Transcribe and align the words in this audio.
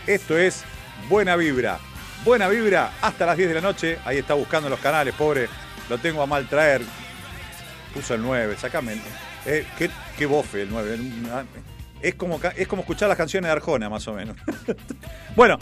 Esto 0.05 0.37
es 0.37 0.63
Buena 1.09 1.35
Vibra. 1.35 1.79
Buena 2.23 2.47
Vibra 2.47 2.93
hasta 3.01 3.25
las 3.25 3.37
10 3.37 3.49
de 3.49 3.55
la 3.55 3.61
noche. 3.61 3.99
Ahí 4.05 4.17
está 4.17 4.33
buscando 4.33 4.69
los 4.69 4.79
canales, 4.79 5.13
pobre. 5.13 5.49
Lo 5.89 5.97
tengo 5.97 6.21
a 6.21 6.25
mal 6.25 6.47
traer. 6.47 6.81
Puso 7.93 8.13
el 8.13 8.21
9, 8.21 8.55
sacame. 8.59 9.01
Eh, 9.45 9.65
qué, 9.77 9.89
qué 10.17 10.25
bofe 10.25 10.63
el 10.63 10.69
9. 10.69 10.97
Es 12.01 12.15
como, 12.15 12.39
es 12.55 12.67
como 12.67 12.81
escuchar 12.81 13.09
las 13.09 13.17
canciones 13.17 13.47
de 13.47 13.53
Arjona, 13.53 13.89
más 13.89 14.07
o 14.07 14.13
menos. 14.13 14.37
bueno, 15.35 15.57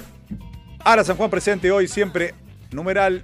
Ara 0.84 1.04
San 1.04 1.18
Juan 1.18 1.30
presente 1.30 1.72
hoy 1.72 1.88
siempre, 1.88 2.34
numeral 2.72 3.24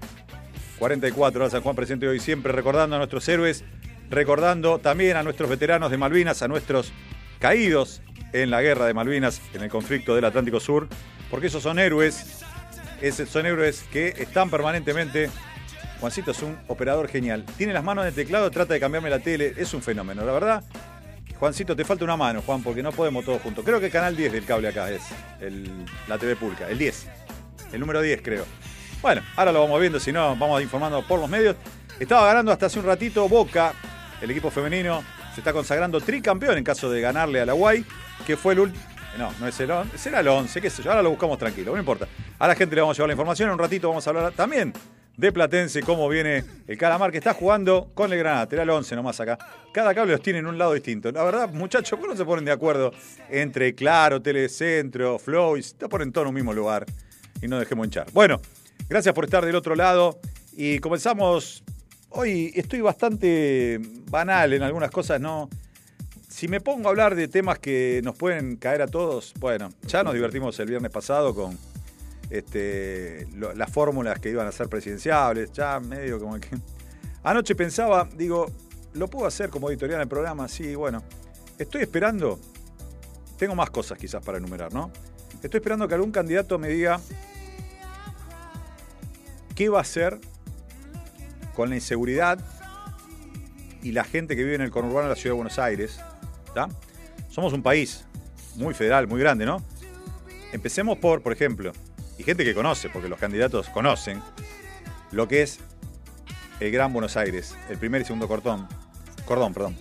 44, 0.80 1.44
Ara 1.44 1.52
San 1.52 1.62
Juan 1.62 1.76
presente 1.76 2.08
hoy 2.08 2.20
siempre, 2.20 2.52
recordando 2.52 2.96
a 2.96 3.00
nuestros 3.00 3.28
héroes, 3.30 3.64
recordando 4.10 4.80
también 4.80 5.18
a 5.18 5.24
nuestros 5.24 5.50
veteranos 5.50 5.92
de 5.92 5.98
Malvinas, 5.98 6.42
a 6.42 6.48
nuestros 6.48 6.92
caídos 7.40 8.02
en 8.34 8.50
la 8.50 8.62
guerra 8.62 8.86
de 8.86 8.94
Malvinas, 8.94 9.42
en 9.54 9.62
el 9.62 9.70
conflicto 9.70 10.16
del 10.16 10.26
Atlántico 10.26 10.60
Sur, 10.60 10.88
porque 11.30 11.48
esos 11.48 11.64
son 11.64 11.80
héroes, 11.80 12.44
esos 13.02 13.30
son 13.30 13.46
héroes 13.46 13.84
que 13.92 14.10
están 14.10 14.50
permanentemente. 14.50 15.30
Juancito 16.00 16.32
es 16.32 16.42
un 16.42 16.58
operador 16.68 17.08
genial. 17.08 17.46
Tiene 17.58 17.74
las 17.74 17.84
manos 17.84 18.04
en 18.04 18.10
el 18.10 18.16
teclado, 18.16 18.50
trata 18.50 18.74
de 18.74 18.80
cambiarme 18.80 19.10
la 19.10 19.20
tele, 19.20 19.54
es 19.58 19.74
un 19.74 19.84
fenómeno, 19.84 20.26
la 20.26 20.32
verdad. 20.32 20.64
Juancito, 21.42 21.76
te 21.76 21.84
falta 21.84 22.06
una 22.06 22.16
mano, 22.16 22.44
Juan, 22.44 22.62
porque 22.62 22.84
no 22.84 22.92
podemos 22.92 23.26
todos 23.26 23.42
juntos. 23.42 23.66
Creo 23.66 23.80
que 23.80 23.88
el 23.88 23.92
canal 23.92 24.16
10 24.16 24.32
del 24.32 24.46
cable 24.46 24.68
acá 24.68 24.92
es 24.92 25.02
la 26.08 26.20
TV 26.20 26.36
pública, 26.36 26.70
el 26.70 26.78
10. 26.78 27.08
El 27.72 27.80
número 27.80 28.00
10, 28.00 28.22
creo. 28.22 28.46
Bueno, 29.02 29.24
ahora 29.36 29.52
lo 29.52 29.62
vamos 29.62 29.82
viendo, 29.82 30.00
si 30.00 30.12
no, 30.12 30.36
vamos 30.36 30.62
informando 30.62 31.02
por 31.08 31.20
los 31.20 31.28
medios. 31.28 31.56
Estaba 32.00 32.28
ganando 32.28 32.52
hasta 32.52 32.68
hace 32.68 32.78
un 32.78 32.86
ratito 32.86 33.28
Boca, 33.28 33.74
el 34.22 34.30
equipo 34.30 34.52
femenino 34.52 35.04
se 35.34 35.42
está 35.42 35.52
consagrando 35.52 36.00
tricampeón 36.00 36.60
en 36.60 36.64
caso 36.64 36.92
de 36.92 37.02
ganarle 37.02 37.42
a 37.42 37.46
la 37.48 37.54
Guay, 37.54 37.88
que 38.28 38.38
fue 38.38 38.54
el 38.54 38.60
último. 38.60 38.86
No, 39.18 39.34
no 39.40 39.48
es 39.48 39.60
el 39.60 39.72
11, 39.72 39.98
será 39.98 40.20
el 40.20 40.28
11, 40.28 40.62
qué 40.62 40.70
sé 40.70 40.84
yo, 40.84 40.92
ahora 40.92 41.02
lo 41.02 41.10
buscamos 41.10 41.40
tranquilo, 41.40 41.72
no 41.72 41.80
importa. 41.80 42.08
A 42.38 42.48
la 42.48 42.54
gente 42.54 42.76
le 42.76 42.82
vamos 42.82 42.96
a 42.96 42.98
llevar 43.00 43.08
la 43.08 43.14
información, 43.14 43.50
en 43.50 43.54
un 43.54 43.60
ratito 43.60 43.90
vamos 43.90 44.06
a 44.06 44.12
hablar 44.12 44.32
también 44.34 44.74
de 45.22 45.32
Platense, 45.32 45.84
cómo 45.84 46.10
viene 46.10 46.44
el 46.66 46.80
Calamar 46.80 47.12
que 47.12 47.20
está 47.20 47.36
jugando 47.36 47.92
con 47.94 48.12
el 48.12 48.18
Granate, 48.18 48.56
era 48.56 48.64
el 48.64 48.72
11 48.72 48.96
nomás 48.96 49.20
acá. 49.20 49.38
Cada 49.72 49.94
cable 49.94 50.14
los 50.14 50.22
tiene 50.24 50.40
en 50.40 50.48
un 50.48 50.58
lado 50.58 50.74
distinto. 50.74 51.12
La 51.12 51.24
verdad, 51.24 51.54
muchachos, 51.54 51.92
¿por 51.92 52.08
qué 52.08 52.14
no 52.14 52.18
se 52.18 52.26
ponen 52.26 52.44
de 52.44 52.52
acuerdo 52.52 52.92
entre 53.30 53.76
Claro, 53.76 54.20
Telecentro, 54.20 55.20
Flow 55.20 55.58
y 55.58 55.62
ponen 55.88 56.12
todos 56.12 56.26
en 56.26 56.30
un 56.30 56.34
mismo 56.34 56.54
lugar? 56.54 56.88
Y 57.40 57.48
no 57.48 57.60
dejemos 57.60 57.86
hinchar. 57.86 58.08
Bueno, 58.14 58.42
gracias 58.90 59.14
por 59.14 59.26
estar 59.26 59.46
del 59.46 59.56
otro 59.56 59.76
lado 59.76 60.20
y 60.54 60.80
comenzamos. 60.80 61.64
Hoy 62.10 62.52
estoy 62.56 62.82
bastante 62.82 63.80
banal 64.10 64.54
en 64.54 64.64
algunas 64.64 64.90
cosas, 64.90 65.22
¿no? 65.22 65.50
si 66.30 66.48
me 66.48 66.62
pongo 66.62 66.88
a 66.88 66.92
hablar 66.92 67.14
de 67.14 67.28
temas 67.28 67.60
que 67.60 68.02
nos 68.04 68.16
pueden 68.16 68.56
caer 68.56 68.82
a 68.82 68.88
todos, 68.88 69.34
bueno, 69.40 69.70
ya 69.86 70.02
nos 70.04 70.14
divertimos 70.14 70.58
el 70.60 70.68
viernes 70.68 70.90
pasado 70.90 71.36
con 71.36 71.58
este, 72.32 73.28
las 73.56 73.72
fórmulas 73.72 74.20
que 74.20 74.30
iban 74.30 74.48
a 74.48 74.52
ser 74.52 74.70
presidenciables, 74.70 75.52
ya 75.52 75.80
medio 75.80 76.18
como 76.18 76.40
que... 76.40 76.58
Anoche 77.24 77.54
pensaba, 77.56 78.08
digo, 78.16 78.50
¿lo 78.94 79.08
puedo 79.08 79.28
hacer 79.28 79.50
como 79.50 79.70
editorial 79.70 79.98
en 79.98 80.04
el 80.04 80.08
programa? 80.08 80.48
Sí, 80.48 80.74
bueno, 80.74 81.04
estoy 81.60 81.82
esperando, 81.82 82.40
tengo 83.38 83.54
más 83.54 83.70
cosas 83.70 83.98
quizás 83.98 84.24
para 84.24 84.38
enumerar, 84.38 84.74
¿no? 84.74 84.92
Estoy 85.44 85.60
esperando 85.60 85.88
que 85.88 85.94
algún 85.94 86.12
candidato 86.12 86.58
me 86.58 86.70
diga 86.70 87.00
qué 89.54 89.70
va 89.70 89.80
a 89.80 89.82
hacer 89.82 90.20
con 91.54 91.70
la 91.70 91.76
inseguridad 91.76 92.40
y 93.84 93.92
la 93.92 94.04
gente 94.04 94.36
que 94.36 94.44
vive 94.44 94.56
en 94.56 94.62
el 94.62 94.72
conurbano 94.72 95.04
de 95.04 95.10
la 95.10 95.16
ciudad 95.16 95.34
de 95.34 95.38
Buenos 95.38 95.60
Aires. 95.60 96.00
Somos 97.30 97.54
un 97.54 97.62
país 97.62 98.06
muy 98.56 98.74
federal, 98.74 99.08
muy 99.08 99.20
grande, 99.20 99.46
¿no? 99.46 99.64
Empecemos 100.54 100.98
por, 100.98 101.22
por 101.22 101.34
ejemplo, 101.34 101.72
y 102.18 102.24
gente 102.24 102.44
que 102.44 102.54
conoce, 102.54 102.90
porque 102.90 103.10
los 103.10 103.20
candidatos 103.20 103.70
conocen, 103.70 104.22
lo 105.12 105.28
que 105.28 105.42
es 105.42 105.60
el 106.60 106.72
Gran 106.72 106.94
Buenos 106.94 107.18
Aires, 107.18 107.56
el 107.70 107.78
primer 107.78 108.02
y 108.02 108.06
segundo 108.06 108.28
cordón. 108.28 108.68
Cordón, 109.26 109.54
perdón. 109.54 109.78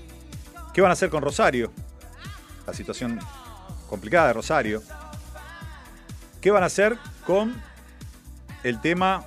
¿Qué 0.73 0.81
van 0.81 0.91
a 0.91 0.95
hacer 0.95 1.11
con 1.11 1.23
Rosario? 1.23 1.73
La 2.67 2.73
situación 2.73 3.19
complicada 3.89 4.29
de 4.29 4.33
Rosario. 4.33 4.83
¿Qué 6.41 6.51
van 6.51 6.63
a 6.63 6.67
hacer 6.67 6.97
con 7.27 7.61
el 8.63 8.81
tema 8.81 9.25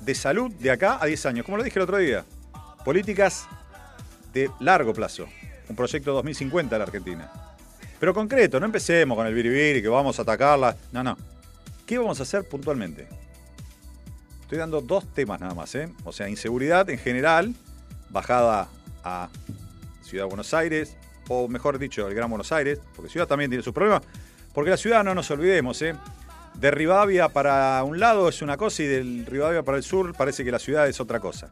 de 0.00 0.14
salud 0.14 0.52
de 0.52 0.70
acá 0.70 0.98
a 1.00 1.06
10 1.06 1.26
años? 1.26 1.44
Como 1.44 1.56
lo 1.56 1.64
dije 1.64 1.78
el 1.78 1.84
otro 1.84 1.98
día, 1.98 2.24
políticas 2.84 3.48
de 4.32 4.50
largo 4.60 4.92
plazo. 4.92 5.26
Un 5.68 5.76
proyecto 5.76 6.12
2050 6.12 6.74
de 6.74 6.78
la 6.78 6.84
Argentina. 6.84 7.32
Pero 7.98 8.12
concreto, 8.12 8.60
no 8.60 8.66
empecemos 8.66 9.16
con 9.16 9.26
el 9.26 9.34
biribiri 9.34 9.80
que 9.80 9.88
vamos 9.88 10.18
a 10.18 10.22
atacarla. 10.22 10.76
No, 10.92 11.02
no. 11.02 11.16
¿Qué 11.92 11.98
vamos 11.98 12.20
a 12.20 12.22
hacer 12.22 12.48
puntualmente? 12.48 13.06
Estoy 14.40 14.56
dando 14.56 14.80
dos 14.80 15.12
temas 15.12 15.38
nada 15.42 15.52
más, 15.52 15.74
¿eh? 15.74 15.92
O 16.04 16.12
sea, 16.12 16.26
inseguridad 16.26 16.88
en 16.88 16.96
general, 16.96 17.54
bajada 18.08 18.70
a 19.04 19.28
Ciudad 20.00 20.24
de 20.24 20.28
Buenos 20.28 20.54
Aires, 20.54 20.96
o 21.28 21.48
mejor 21.48 21.78
dicho, 21.78 22.08
el 22.08 22.14
Gran 22.14 22.30
Buenos 22.30 22.50
Aires, 22.50 22.80
porque 22.96 23.10
Ciudad 23.10 23.26
también 23.26 23.50
tiene 23.50 23.62
sus 23.62 23.74
problemas. 23.74 24.00
Porque 24.54 24.70
la 24.70 24.78
ciudad, 24.78 25.04
no 25.04 25.14
nos 25.14 25.30
olvidemos, 25.30 25.82
¿eh? 25.82 25.94
De 26.54 26.70
Rivadavia 26.70 27.28
para 27.28 27.84
un 27.84 28.00
lado 28.00 28.26
es 28.30 28.40
una 28.40 28.56
cosa 28.56 28.84
y 28.84 28.86
del 28.86 29.26
Rivadavia 29.26 29.62
para 29.62 29.76
el 29.76 29.82
sur 29.82 30.14
parece 30.14 30.46
que 30.46 30.50
la 30.50 30.58
ciudad 30.58 30.88
es 30.88 30.98
otra 30.98 31.20
cosa. 31.20 31.50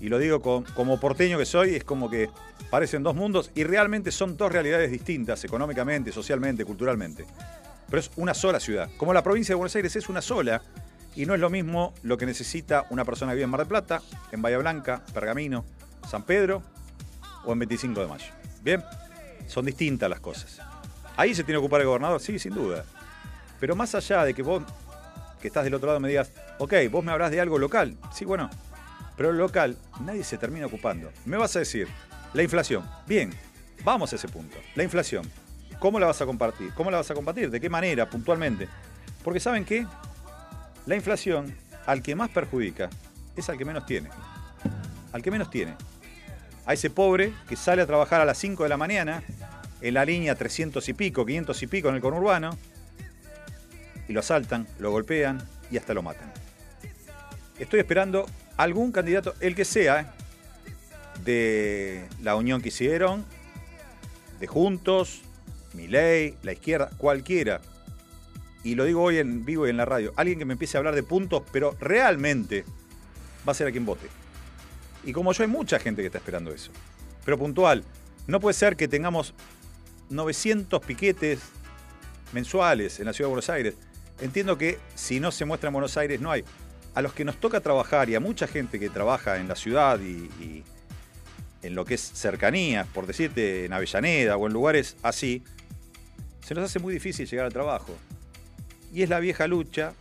Y 0.00 0.08
lo 0.08 0.20
digo 0.20 0.40
como 0.40 1.00
porteño 1.00 1.38
que 1.38 1.44
soy, 1.44 1.74
es 1.74 1.82
como 1.82 2.08
que 2.08 2.30
parecen 2.70 3.02
dos 3.02 3.16
mundos 3.16 3.50
y 3.56 3.64
realmente 3.64 4.12
son 4.12 4.36
dos 4.36 4.52
realidades 4.52 4.92
distintas, 4.92 5.42
económicamente, 5.42 6.12
socialmente, 6.12 6.64
culturalmente. 6.64 7.26
Pero 7.92 8.00
es 8.00 8.10
una 8.16 8.32
sola 8.32 8.58
ciudad. 8.58 8.88
Como 8.96 9.12
la 9.12 9.22
provincia 9.22 9.52
de 9.52 9.56
Buenos 9.56 9.76
Aires 9.76 9.94
es 9.96 10.08
una 10.08 10.22
sola, 10.22 10.62
y 11.14 11.26
no 11.26 11.34
es 11.34 11.40
lo 11.40 11.50
mismo 11.50 11.92
lo 12.02 12.16
que 12.16 12.24
necesita 12.24 12.86
una 12.88 13.04
persona 13.04 13.32
que 13.32 13.34
vive 13.36 13.44
en 13.44 13.50
Mar 13.50 13.60
del 13.60 13.68
Plata, 13.68 14.00
en 14.32 14.40
Bahía 14.40 14.56
Blanca, 14.56 15.04
Pergamino, 15.12 15.66
San 16.10 16.22
Pedro 16.22 16.62
o 17.44 17.52
en 17.52 17.58
25 17.58 18.00
de 18.00 18.06
mayo. 18.06 18.32
Bien, 18.62 18.82
son 19.46 19.66
distintas 19.66 20.08
las 20.08 20.20
cosas. 20.20 20.58
Ahí 21.18 21.34
se 21.34 21.44
tiene 21.44 21.60
que 21.60 21.66
ocupar 21.66 21.82
el 21.82 21.86
gobernador, 21.86 22.18
sí, 22.18 22.38
sin 22.38 22.54
duda. 22.54 22.82
Pero 23.60 23.76
más 23.76 23.94
allá 23.94 24.24
de 24.24 24.32
que 24.32 24.42
vos, 24.42 24.62
que 25.42 25.48
estás 25.48 25.64
del 25.64 25.74
otro 25.74 25.88
lado, 25.88 26.00
me 26.00 26.08
digas, 26.08 26.30
ok, 26.60 26.72
vos 26.90 27.04
me 27.04 27.12
hablas 27.12 27.30
de 27.30 27.42
algo 27.42 27.58
local. 27.58 27.98
Sí, 28.10 28.24
bueno, 28.24 28.48
pero 29.18 29.32
lo 29.32 29.38
local 29.40 29.76
nadie 30.00 30.24
se 30.24 30.38
termina 30.38 30.64
ocupando. 30.64 31.12
Me 31.26 31.36
vas 31.36 31.54
a 31.56 31.58
decir, 31.58 31.88
la 32.32 32.42
inflación. 32.42 32.88
Bien, 33.06 33.34
vamos 33.84 34.14
a 34.14 34.16
ese 34.16 34.28
punto. 34.28 34.56
La 34.76 34.82
inflación. 34.82 35.30
¿Cómo 35.82 35.98
la 35.98 36.06
vas 36.06 36.22
a 36.22 36.26
compartir? 36.26 36.72
¿Cómo 36.74 36.92
la 36.92 36.98
vas 36.98 37.10
a 37.10 37.14
combatir? 37.14 37.50
¿De 37.50 37.60
qué 37.60 37.68
manera, 37.68 38.08
puntualmente? 38.08 38.68
Porque 39.24 39.40
¿saben 39.40 39.64
qué? 39.64 39.84
La 40.86 40.94
inflación, 40.94 41.56
al 41.86 42.02
que 42.02 42.14
más 42.14 42.30
perjudica, 42.30 42.88
es 43.34 43.48
al 43.48 43.58
que 43.58 43.64
menos 43.64 43.84
tiene. 43.84 44.08
Al 45.12 45.22
que 45.22 45.32
menos 45.32 45.50
tiene. 45.50 45.74
A 46.66 46.74
ese 46.74 46.88
pobre 46.88 47.32
que 47.48 47.56
sale 47.56 47.82
a 47.82 47.86
trabajar 47.88 48.20
a 48.20 48.24
las 48.24 48.38
5 48.38 48.62
de 48.62 48.68
la 48.68 48.76
mañana 48.76 49.24
en 49.80 49.94
la 49.94 50.04
línea 50.04 50.36
300 50.36 50.88
y 50.88 50.92
pico, 50.92 51.26
500 51.26 51.60
y 51.60 51.66
pico 51.66 51.88
en 51.88 51.96
el 51.96 52.00
conurbano, 52.00 52.56
y 54.06 54.12
lo 54.12 54.20
asaltan, 54.20 54.68
lo 54.78 54.92
golpean 54.92 55.42
y 55.72 55.78
hasta 55.78 55.94
lo 55.94 56.02
matan. 56.04 56.32
Estoy 57.58 57.80
esperando 57.80 58.26
algún 58.56 58.92
candidato, 58.92 59.34
el 59.40 59.56
que 59.56 59.64
sea, 59.64 60.14
de 61.24 62.06
la 62.22 62.36
unión 62.36 62.62
que 62.62 62.68
hicieron, 62.68 63.24
de 64.38 64.46
Juntos, 64.46 65.22
Milei, 65.74 66.36
la 66.42 66.52
izquierda, 66.52 66.90
cualquiera. 66.96 67.60
Y 68.64 68.74
lo 68.74 68.84
digo 68.84 69.02
hoy 69.02 69.18
en 69.18 69.44
vivo 69.44 69.66
y 69.66 69.70
en 69.70 69.76
la 69.76 69.84
radio. 69.84 70.12
Alguien 70.16 70.38
que 70.38 70.44
me 70.44 70.52
empiece 70.52 70.76
a 70.76 70.78
hablar 70.78 70.94
de 70.94 71.02
puntos, 71.02 71.42
pero 71.52 71.76
realmente 71.80 72.64
va 73.46 73.52
a 73.52 73.54
ser 73.54 73.66
a 73.66 73.72
quien 73.72 73.84
vote. 73.84 74.06
Y 75.04 75.12
como 75.12 75.32
yo 75.32 75.42
hay 75.42 75.48
mucha 75.48 75.78
gente 75.78 76.02
que 76.02 76.06
está 76.06 76.18
esperando 76.18 76.52
eso. 76.52 76.70
Pero 77.24 77.38
puntual, 77.38 77.84
no 78.26 78.40
puede 78.40 78.54
ser 78.54 78.76
que 78.76 78.86
tengamos 78.86 79.34
900 80.10 80.80
piquetes 80.84 81.40
mensuales 82.32 83.00
en 83.00 83.06
la 83.06 83.12
ciudad 83.12 83.28
de 83.28 83.32
Buenos 83.32 83.50
Aires. 83.50 83.74
Entiendo 84.20 84.56
que 84.56 84.78
si 84.94 85.18
no 85.18 85.32
se 85.32 85.44
muestra 85.44 85.68
en 85.68 85.74
Buenos 85.74 85.96
Aires 85.96 86.20
no 86.20 86.30
hay. 86.30 86.44
A 86.94 87.02
los 87.02 87.12
que 87.14 87.24
nos 87.24 87.38
toca 87.38 87.60
trabajar 87.60 88.10
y 88.10 88.14
a 88.14 88.20
mucha 88.20 88.46
gente 88.46 88.78
que 88.78 88.90
trabaja 88.90 89.38
en 89.38 89.48
la 89.48 89.56
ciudad 89.56 89.98
y, 90.00 90.28
y 90.42 90.62
en 91.62 91.74
lo 91.74 91.84
que 91.84 91.94
es 91.94 92.00
cercanías, 92.00 92.86
por 92.88 93.06
decirte 93.06 93.64
en 93.64 93.72
Avellaneda 93.72 94.36
o 94.36 94.46
en 94.46 94.52
lugares 94.52 94.96
así, 95.02 95.42
se 96.42 96.54
nos 96.54 96.64
hace 96.64 96.78
muy 96.78 96.92
difícil 96.92 97.26
llegar 97.26 97.46
al 97.46 97.52
trabajo. 97.52 97.94
Y 98.92 99.02
es 99.02 99.08
la 99.08 99.20
vieja 99.20 99.46
lucha 99.46 99.94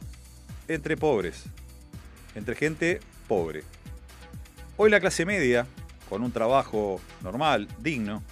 entre 0.68 0.98
pobres, 0.98 1.44
entre 2.36 2.56
gente 2.56 3.00
pobre. 3.28 3.64
Hoy 4.78 4.90
la 4.90 5.00
clase 5.00 5.26
media, 5.26 5.66
con 6.10 6.24
un 6.24 6.32
trabajo 6.32 7.00
normal, 7.22 7.68
digno, 7.80 8.24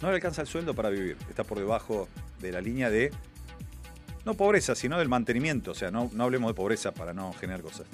no 0.00 0.08
le 0.08 0.16
alcanza 0.16 0.42
el 0.42 0.48
sueldo 0.48 0.74
para 0.74 0.88
vivir. 0.88 1.16
Está 1.28 1.44
por 1.44 1.58
debajo 1.58 2.08
de 2.40 2.52
la 2.52 2.60
línea 2.60 2.90
de, 2.90 3.12
no 4.24 4.34
pobreza, 4.34 4.74
sino 4.74 4.98
del 4.98 5.08
mantenimiento. 5.08 5.70
O 5.72 5.74
sea, 5.74 5.90
no, 5.90 6.10
no 6.12 6.24
hablemos 6.24 6.50
de 6.50 6.54
pobreza 6.54 6.92
para 6.92 7.12
no 7.12 7.32
generar 7.34 7.62
cosas. 7.62 7.86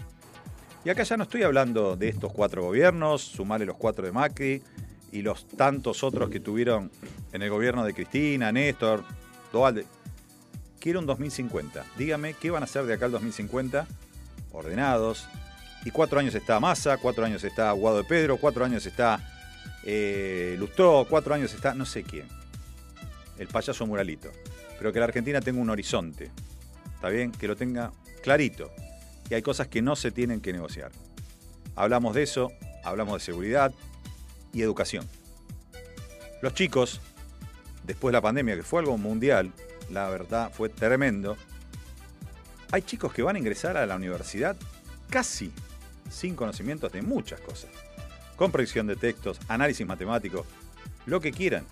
Y 0.85 0.89
acá 0.89 1.03
ya 1.03 1.17
no 1.17 1.25
estoy 1.25 1.43
hablando 1.43 1.97
de 1.97 2.09
estos 2.09 2.33
cuatro 2.33 2.63
gobiernos, 2.63 3.21
sumarle 3.21 3.67
los 3.67 3.77
cuatro 3.77 4.07
de 4.07 4.13
Macri 4.13 4.63
y 5.13 5.23
los 5.23 5.47
tantos 5.49 6.05
otros 6.05 6.31
que 6.31 6.41
tuvieron 6.41 6.91
en 7.33 7.43
el 7.43 7.51
gobierno 7.51 7.85
de 7.85 7.95
Cristina, 7.95 8.53
Néstor, 8.53 9.05
Dualde. 9.53 9.87
Quiero 10.79 11.01
un 11.01 11.07
2050. 11.07 11.85
Dígame 11.99 12.35
qué 12.35 12.51
van 12.51 12.63
a 12.63 12.65
hacer 12.65 12.85
de 12.85 12.95
acá 12.95 13.07
al 13.07 13.13
2050, 13.13 13.87
ordenados. 14.53 15.27
Y 15.85 15.91
cuatro 15.91 16.21
años 16.21 16.35
está 16.35 16.61
Massa, 16.61 16.99
cuatro 16.99 17.25
años 17.25 17.43
está 17.43 17.73
Guado 17.73 17.99
de 17.99 18.05
Pedro, 18.05 18.37
cuatro 18.37 18.65
años 18.65 18.85
está 18.87 19.21
eh, 19.85 20.57
Lustó, 20.59 21.07
cuatro 21.09 21.35
años 21.35 21.53
está 21.55 21.75
no 21.75 21.87
sé 21.87 22.03
quién. 22.03 22.27
El 23.39 23.49
payaso 23.49 23.87
muralito. 23.87 24.31
Pero 24.79 24.93
que 24.93 24.99
la 24.99 25.07
Argentina 25.07 25.41
tenga 25.41 25.61
un 25.61 25.71
horizonte. 25.71 26.31
¿Está 26.95 27.09
bien? 27.09 27.33
Que 27.33 27.49
lo 27.49 27.57
tenga 27.57 27.93
clarito. 28.23 28.71
Y 29.29 29.35
hay 29.35 29.43
cosas 29.43 29.69
que 29.69 29.83
no 29.83 29.97
se 29.97 30.11
tienen 30.11 30.41
que 30.41 30.53
negociar. 30.53 30.93
Hablamos 31.77 32.15
de 32.15 32.23
eso, 32.23 32.53
hablamos 32.85 33.15
de 33.15 33.21
seguridad 33.21 33.73
y 34.53 34.63
educación. 34.63 35.07
Los 36.43 36.55
chicos, 36.55 37.01
después 37.85 38.13
de 38.13 38.19
la 38.19 38.23
pandemia, 38.23 38.57
que 38.57 38.63
fue 38.63 38.81
algo 38.81 38.97
mundial, 38.97 39.53
la 39.91 40.09
verdad 40.09 40.51
fue 40.53 40.69
tremendo, 40.69 41.37
hay 42.73 42.83
chicos 42.83 43.13
que 43.13 43.23
van 43.23 43.37
a 43.37 43.39
ingresar 43.39 43.77
a 43.77 43.87
la 43.87 43.97
universidad 43.97 44.57
casi 45.09 45.53
sin 46.09 46.35
conocimientos 46.35 46.93
de 46.93 47.03
muchas 47.03 47.41
cosas. 47.41 47.71
Con 48.37 48.53
predicción 48.53 48.87
de 48.87 48.97
textos, 48.97 49.39
análisis 49.49 49.87
matemático, 49.87 50.47
lo 51.07 51.21
que 51.21 51.33
quieran. 51.33 51.67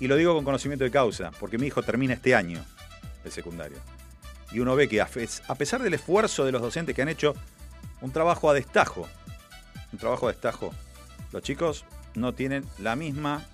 Y 0.00 0.06
lo 0.06 0.16
digo 0.16 0.34
con 0.34 0.44
conocimiento 0.44 0.84
de 0.84 0.90
causa, 0.90 1.30
porque 1.38 1.58
mi 1.58 1.66
hijo 1.66 1.82
termina 1.82 2.14
este 2.14 2.34
año 2.34 2.64
el 3.24 3.32
secundario. 3.32 3.78
Y 4.50 4.60
uno 4.60 4.74
ve 4.76 4.88
que 4.88 5.00
a 5.00 5.54
pesar 5.56 5.82
del 5.82 5.94
esfuerzo 5.94 6.44
de 6.44 6.52
los 6.52 6.62
docentes 6.62 6.96
que 6.96 7.02
han 7.02 7.08
hecho 7.08 7.34
un 8.00 8.12
trabajo 8.12 8.48
a 8.48 8.54
destajo, 8.54 9.06
un 9.92 9.98
trabajo 9.98 10.28
a 10.28 10.32
destajo, 10.32 10.72
los 11.32 11.42
chicos 11.42 11.84
no 12.14 12.32
tienen 12.34 12.64
la 12.78 12.96
misma 12.96 13.46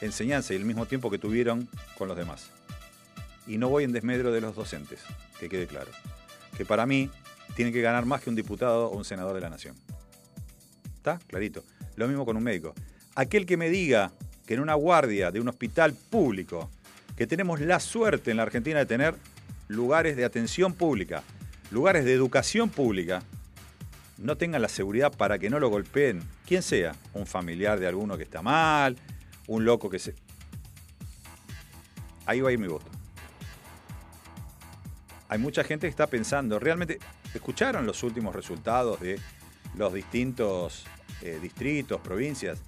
enseñanza 0.00 0.52
y 0.52 0.56
el 0.56 0.64
mismo 0.64 0.86
tiempo 0.86 1.10
que 1.10 1.18
tuvieron 1.18 1.68
con 1.96 2.08
los 2.08 2.16
demás. 2.16 2.50
Y 3.46 3.58
no 3.58 3.68
voy 3.68 3.84
en 3.84 3.92
desmedro 3.92 4.32
de 4.32 4.40
los 4.40 4.54
docentes, 4.54 5.00
que 5.38 5.48
quede 5.48 5.66
claro. 5.66 5.90
Que 6.56 6.64
para 6.64 6.86
mí 6.86 7.10
tienen 7.54 7.72
que 7.72 7.82
ganar 7.82 8.06
más 8.06 8.20
que 8.20 8.30
un 8.30 8.36
diputado 8.36 8.88
o 8.88 8.96
un 8.96 9.04
senador 9.04 9.34
de 9.34 9.40
la 9.40 9.50
nación. 9.50 9.76
¿Está? 10.96 11.18
Clarito. 11.26 11.64
Lo 11.96 12.08
mismo 12.08 12.24
con 12.24 12.36
un 12.36 12.42
médico. 12.42 12.74
Aquel 13.14 13.46
que 13.46 13.56
me 13.56 13.68
diga 13.68 14.12
que 14.46 14.54
en 14.54 14.60
una 14.60 14.74
guardia 14.74 15.30
de 15.30 15.40
un 15.40 15.48
hospital 15.48 15.94
público, 15.94 16.70
que 17.16 17.26
tenemos 17.26 17.60
la 17.60 17.80
suerte 17.80 18.30
en 18.30 18.38
la 18.38 18.44
Argentina 18.44 18.78
de 18.78 18.86
tener 18.86 19.14
lugares 19.68 20.16
de 20.16 20.24
atención 20.24 20.74
pública, 20.74 21.22
lugares 21.70 22.04
de 22.04 22.12
educación 22.12 22.70
pública, 22.70 23.22
no 24.22 24.36
tengan 24.36 24.62
la 24.62 24.68
seguridad 24.68 25.12
para 25.12 25.38
que 25.38 25.50
no 25.50 25.58
lo 25.58 25.68
golpeen, 25.68 26.22
quien 26.46 26.62
sea, 26.62 26.94
un 27.12 27.26
familiar 27.26 27.80
de 27.80 27.88
alguno 27.88 28.16
que 28.16 28.22
está 28.22 28.40
mal, 28.40 28.96
un 29.48 29.64
loco 29.64 29.90
que 29.90 29.98
se... 29.98 30.14
Ahí 32.24 32.40
va 32.40 32.50
a 32.50 32.52
ir 32.52 32.58
mi 32.58 32.68
voto. 32.68 32.86
Hay 35.28 35.38
mucha 35.38 35.64
gente 35.64 35.86
que 35.86 35.90
está 35.90 36.06
pensando, 36.06 36.58
realmente, 36.58 36.98
¿escucharon 37.34 37.84
los 37.84 38.02
últimos 38.04 38.34
resultados 38.34 39.00
de 39.00 39.18
los 39.76 39.92
distintos 39.92 40.84
eh, 41.20 41.38
distritos, 41.42 42.00
provincias? 42.00 42.60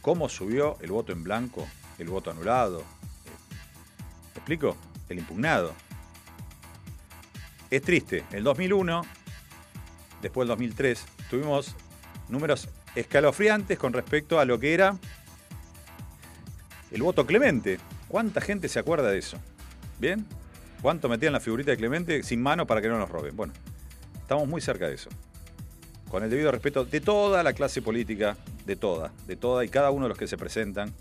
¿Cómo 0.00 0.28
subió 0.28 0.78
el 0.80 0.90
voto 0.90 1.12
en 1.12 1.22
blanco, 1.22 1.68
el 1.98 2.08
voto 2.08 2.30
anulado? 2.30 2.82
¿Me 4.34 4.38
explico? 4.38 4.76
El 5.10 5.18
impugnado. 5.18 5.74
Es 7.70 7.82
triste. 7.82 8.24
El 8.32 8.44
2001, 8.44 9.02
después 10.22 10.46
del 10.46 10.56
2003, 10.56 11.04
tuvimos 11.30 11.74
números 12.28 12.68
escalofriantes 12.94 13.78
con 13.78 13.92
respecto 13.92 14.40
a 14.40 14.44
lo 14.44 14.58
que 14.58 14.74
era 14.74 14.96
el 16.90 17.02
voto 17.02 17.26
Clemente. 17.26 17.78
¿Cuánta 18.08 18.40
gente 18.40 18.68
se 18.68 18.78
acuerda 18.78 19.10
de 19.10 19.18
eso? 19.18 19.38
¿Bien? 19.98 20.26
¿Cuánto 20.80 21.08
metían 21.08 21.32
la 21.32 21.40
figurita 21.40 21.70
de 21.70 21.76
Clemente 21.76 22.22
sin 22.22 22.40
mano 22.40 22.66
para 22.66 22.80
que 22.80 22.88
no 22.88 22.98
nos 22.98 23.10
roben? 23.10 23.36
Bueno, 23.36 23.52
estamos 24.20 24.48
muy 24.48 24.60
cerca 24.60 24.88
de 24.88 24.94
eso. 24.94 25.10
Con 26.08 26.22
el 26.22 26.30
debido 26.30 26.50
respeto 26.50 26.84
de 26.84 27.00
toda 27.00 27.42
la 27.42 27.52
clase 27.52 27.82
política, 27.82 28.36
de 28.64 28.76
toda, 28.76 29.12
de 29.26 29.36
toda 29.36 29.64
y 29.64 29.68
cada 29.68 29.90
uno 29.90 30.04
de 30.04 30.10
los 30.10 30.18
que 30.18 30.26
se 30.26 30.38
presentan. 30.38 30.94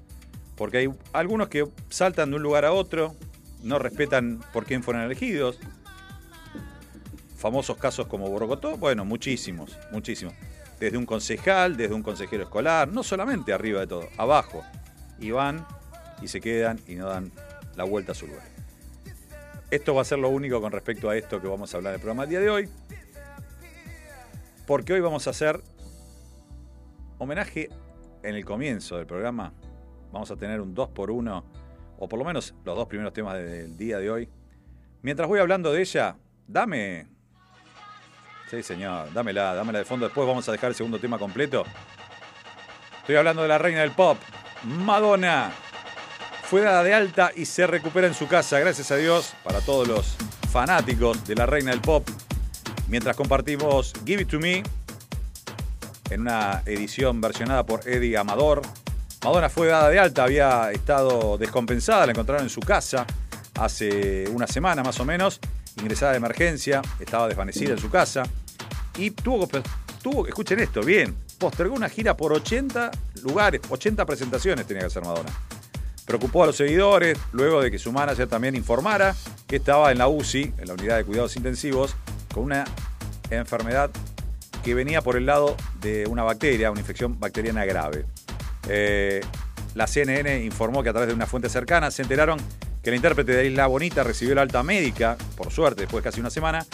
Porque 0.55 0.77
hay 0.79 0.89
algunos 1.13 1.47
que 1.47 1.65
saltan 1.89 2.31
de 2.31 2.38
un 2.38 2.43
lugar 2.43 2.65
a 2.65 2.74
otro, 2.74 3.15
no 3.63 3.79
respetan 3.79 4.43
por 4.51 4.65
quién 4.65 4.83
fueron 4.83 5.03
elegidos. 5.03 5.59
Famosos 7.38 7.77
casos 7.77 8.08
como 8.08 8.27
Borocotó, 8.29 8.77
bueno, 8.77 9.06
muchísimos, 9.06 9.77
muchísimos. 9.91 10.34
Desde 10.79 10.98
un 10.98 11.06
concejal, 11.06 11.77
desde 11.77 11.94
un 11.94 12.01
consejero 12.01 12.44
escolar, 12.44 12.88
no 12.88 13.03
solamente 13.03 13.53
arriba 13.53 13.82
de 13.82 13.88
todo, 13.88 14.10
abajo. 14.17 14.63
Y 15.20 15.29
van 15.32 15.65
y 16.22 16.27
se 16.27 16.41
quedan 16.41 16.79
y 16.88 16.96
no 16.96 17.08
dan 17.08 17.32
la 17.75 17.84
vuelta 17.84 18.13
a 18.13 18.15
su 18.15 18.25
lugar. 18.25 18.44
Esto 19.70 19.94
va 19.94 20.01
a 20.01 20.06
ser 20.06 20.17
lo 20.17 20.29
único 20.29 20.60
con 20.62 20.72
respecto 20.72 21.10
a 21.10 21.15
esto 21.15 21.39
que 21.39 21.48
vamos 21.48 21.74
a 21.74 21.77
hablar 21.77 21.91
en 21.91 21.96
el 21.96 22.01
programa 22.01 22.24
el 22.24 22.29
día 22.29 22.39
de 22.39 22.50
hoy. 22.50 22.70
Porque 24.65 24.94
hoy 24.94 25.00
vamos 25.00 25.27
a 25.27 25.29
hacer 25.29 25.62
homenaje 27.20 27.70
en 28.24 28.36
el 28.36 28.46
comienzo 28.46 28.98
del 28.98 29.06
programa. 29.06 29.53
Vamos 30.12 30.32
a 30.32 30.36
tener 30.36 30.60
un 30.60 30.74
2 30.74 30.89
por 30.89 31.12
1 31.12 31.46
o 32.00 32.10
por 32.10 32.17
lo 32.17 32.25
menos 32.25 32.56
los 32.63 32.75
dos 32.75 32.88
primeros 32.88 33.13
temas 33.13 33.36
del 33.36 33.77
día 33.77 34.00
de 34.00 34.10
hoy. 34.10 34.29
Mientras 35.03 35.27
voy 35.27 35.39
hablando 35.39 35.72
de 35.72 35.82
ella, 35.82 36.17
dame. 36.48 37.16
Sí, 38.49 38.63
señor, 38.63 39.11
dámela, 39.13 39.53
dámela 39.53 39.79
de 39.79 39.85
fondo. 39.85 40.05
Después 40.05 40.27
vamos 40.27 40.47
a 40.47 40.51
dejar 40.51 40.69
el 40.69 40.75
segundo 40.75 40.99
tema 40.99 41.19
completo. 41.19 41.65
Estoy 42.99 43.15
hablando 43.15 43.41
de 43.41 43.47
la 43.47 43.57
reina 43.57 43.81
del 43.81 43.91
pop, 43.91 44.17
Madonna 44.63 45.51
fue 46.43 46.61
dada 46.61 46.81
de 46.83 46.93
alta 46.93 47.31
y 47.35 47.45
se 47.45 47.67
recupera 47.67 48.07
en 48.07 48.13
su 48.13 48.27
casa, 48.27 48.59
gracias 48.59 48.91
a 48.91 48.95
Dios, 48.95 49.33
para 49.43 49.59
todos 49.59 49.87
los 49.87 50.15
fanáticos 50.49 51.25
de 51.25 51.35
la 51.35 51.45
reina 51.45 51.71
del 51.71 51.81
pop. 51.81 52.07
Mientras 52.87 53.17
compartimos 53.17 53.93
Give 54.05 54.21
It 54.21 54.29
To 54.29 54.39
Me 54.39 54.63
en 56.09 56.21
una 56.21 56.63
edición 56.65 57.19
versionada 57.19 57.65
por 57.65 57.87
Eddie 57.87 58.17
Amador. 58.17 58.61
Madonna 59.23 59.49
fue 59.49 59.67
dada 59.67 59.89
de 59.89 59.99
alta, 59.99 60.23
había 60.23 60.71
estado 60.71 61.37
descompensada, 61.37 62.05
la 62.05 62.13
encontraron 62.13 62.45
en 62.45 62.49
su 62.49 62.61
casa 62.61 63.05
hace 63.55 64.25
una 64.29 64.47
semana 64.47 64.83
más 64.83 64.99
o 64.99 65.05
menos, 65.05 65.41
ingresada 65.79 66.12
de 66.12 66.17
emergencia, 66.17 66.81
estaba 67.00 67.27
desvanecida 67.27 67.72
en 67.72 67.79
su 67.79 67.89
casa 67.89 68.24
y 68.98 69.12
tuvo, 69.12 69.48
tuvo 70.01 70.27
escuchen 70.27 70.60
esto, 70.60 70.81
bien, 70.81 71.15
postergó 71.38 71.75
una 71.75 71.89
gira 71.89 72.17
por 72.17 72.34
80 72.34 72.91
lugares, 73.24 73.62
80 73.69 74.05
presentaciones 74.05 74.65
tenía 74.65 74.81
que 74.81 74.88
hacer 74.88 75.03
Madonna. 75.03 75.29
Preocupó 76.05 76.43
a 76.43 76.48
los 76.48 76.55
seguidores 76.55 77.17
luego 77.34 77.62
de 77.62 77.69
que 77.69 77.77
su 77.77 77.91
manager 77.91 78.27
también 78.27 78.55
informara 78.55 79.13
que 79.46 79.57
estaba 79.57 79.91
en 79.91 79.98
la 79.98 80.07
UCI, 80.07 80.53
en 80.57 80.67
la 80.67 80.74
unidad 80.74 80.98
de 80.98 81.03
cuidados 81.03 81.36
intensivos, 81.36 81.96
con 82.34 82.43
una 82.43 82.65
enfermedad 83.29 83.91
que 84.63 84.74
venía 84.74 85.01
por 85.01 85.17
el 85.17 85.25
lado 85.25 85.55
de 85.81 86.05
una 86.07 86.24
bacteria, 86.24 86.72
una 86.72 86.79
infección 86.79 87.19
bacteriana 87.19 87.65
grave. 87.65 88.05
Eh, 88.69 89.22
la 89.75 89.86
CNN 89.86 90.43
informó 90.43 90.81
que 90.81 90.89
a 90.89 90.93
través 90.93 91.10
de 91.10 91.13
una 91.13 91.25
fuente 91.25 91.50
cercana 91.50 91.91
se 91.91 92.01
enteraron 92.01 92.39
que 92.88 92.91
el 92.91 92.96
intérprete 92.96 93.34
de 93.34 93.48
Isla 93.48 93.67
Bonita 93.67 94.01
recibió 94.01 94.34
la 94.34 94.44
alta 94.44 94.63
médica, 94.63 95.17
por 95.36 95.51
suerte, 95.51 95.82
después 95.82 96.01
de 96.01 96.10
casi 96.10 96.22
una 96.22 96.29
semana, 96.29 96.65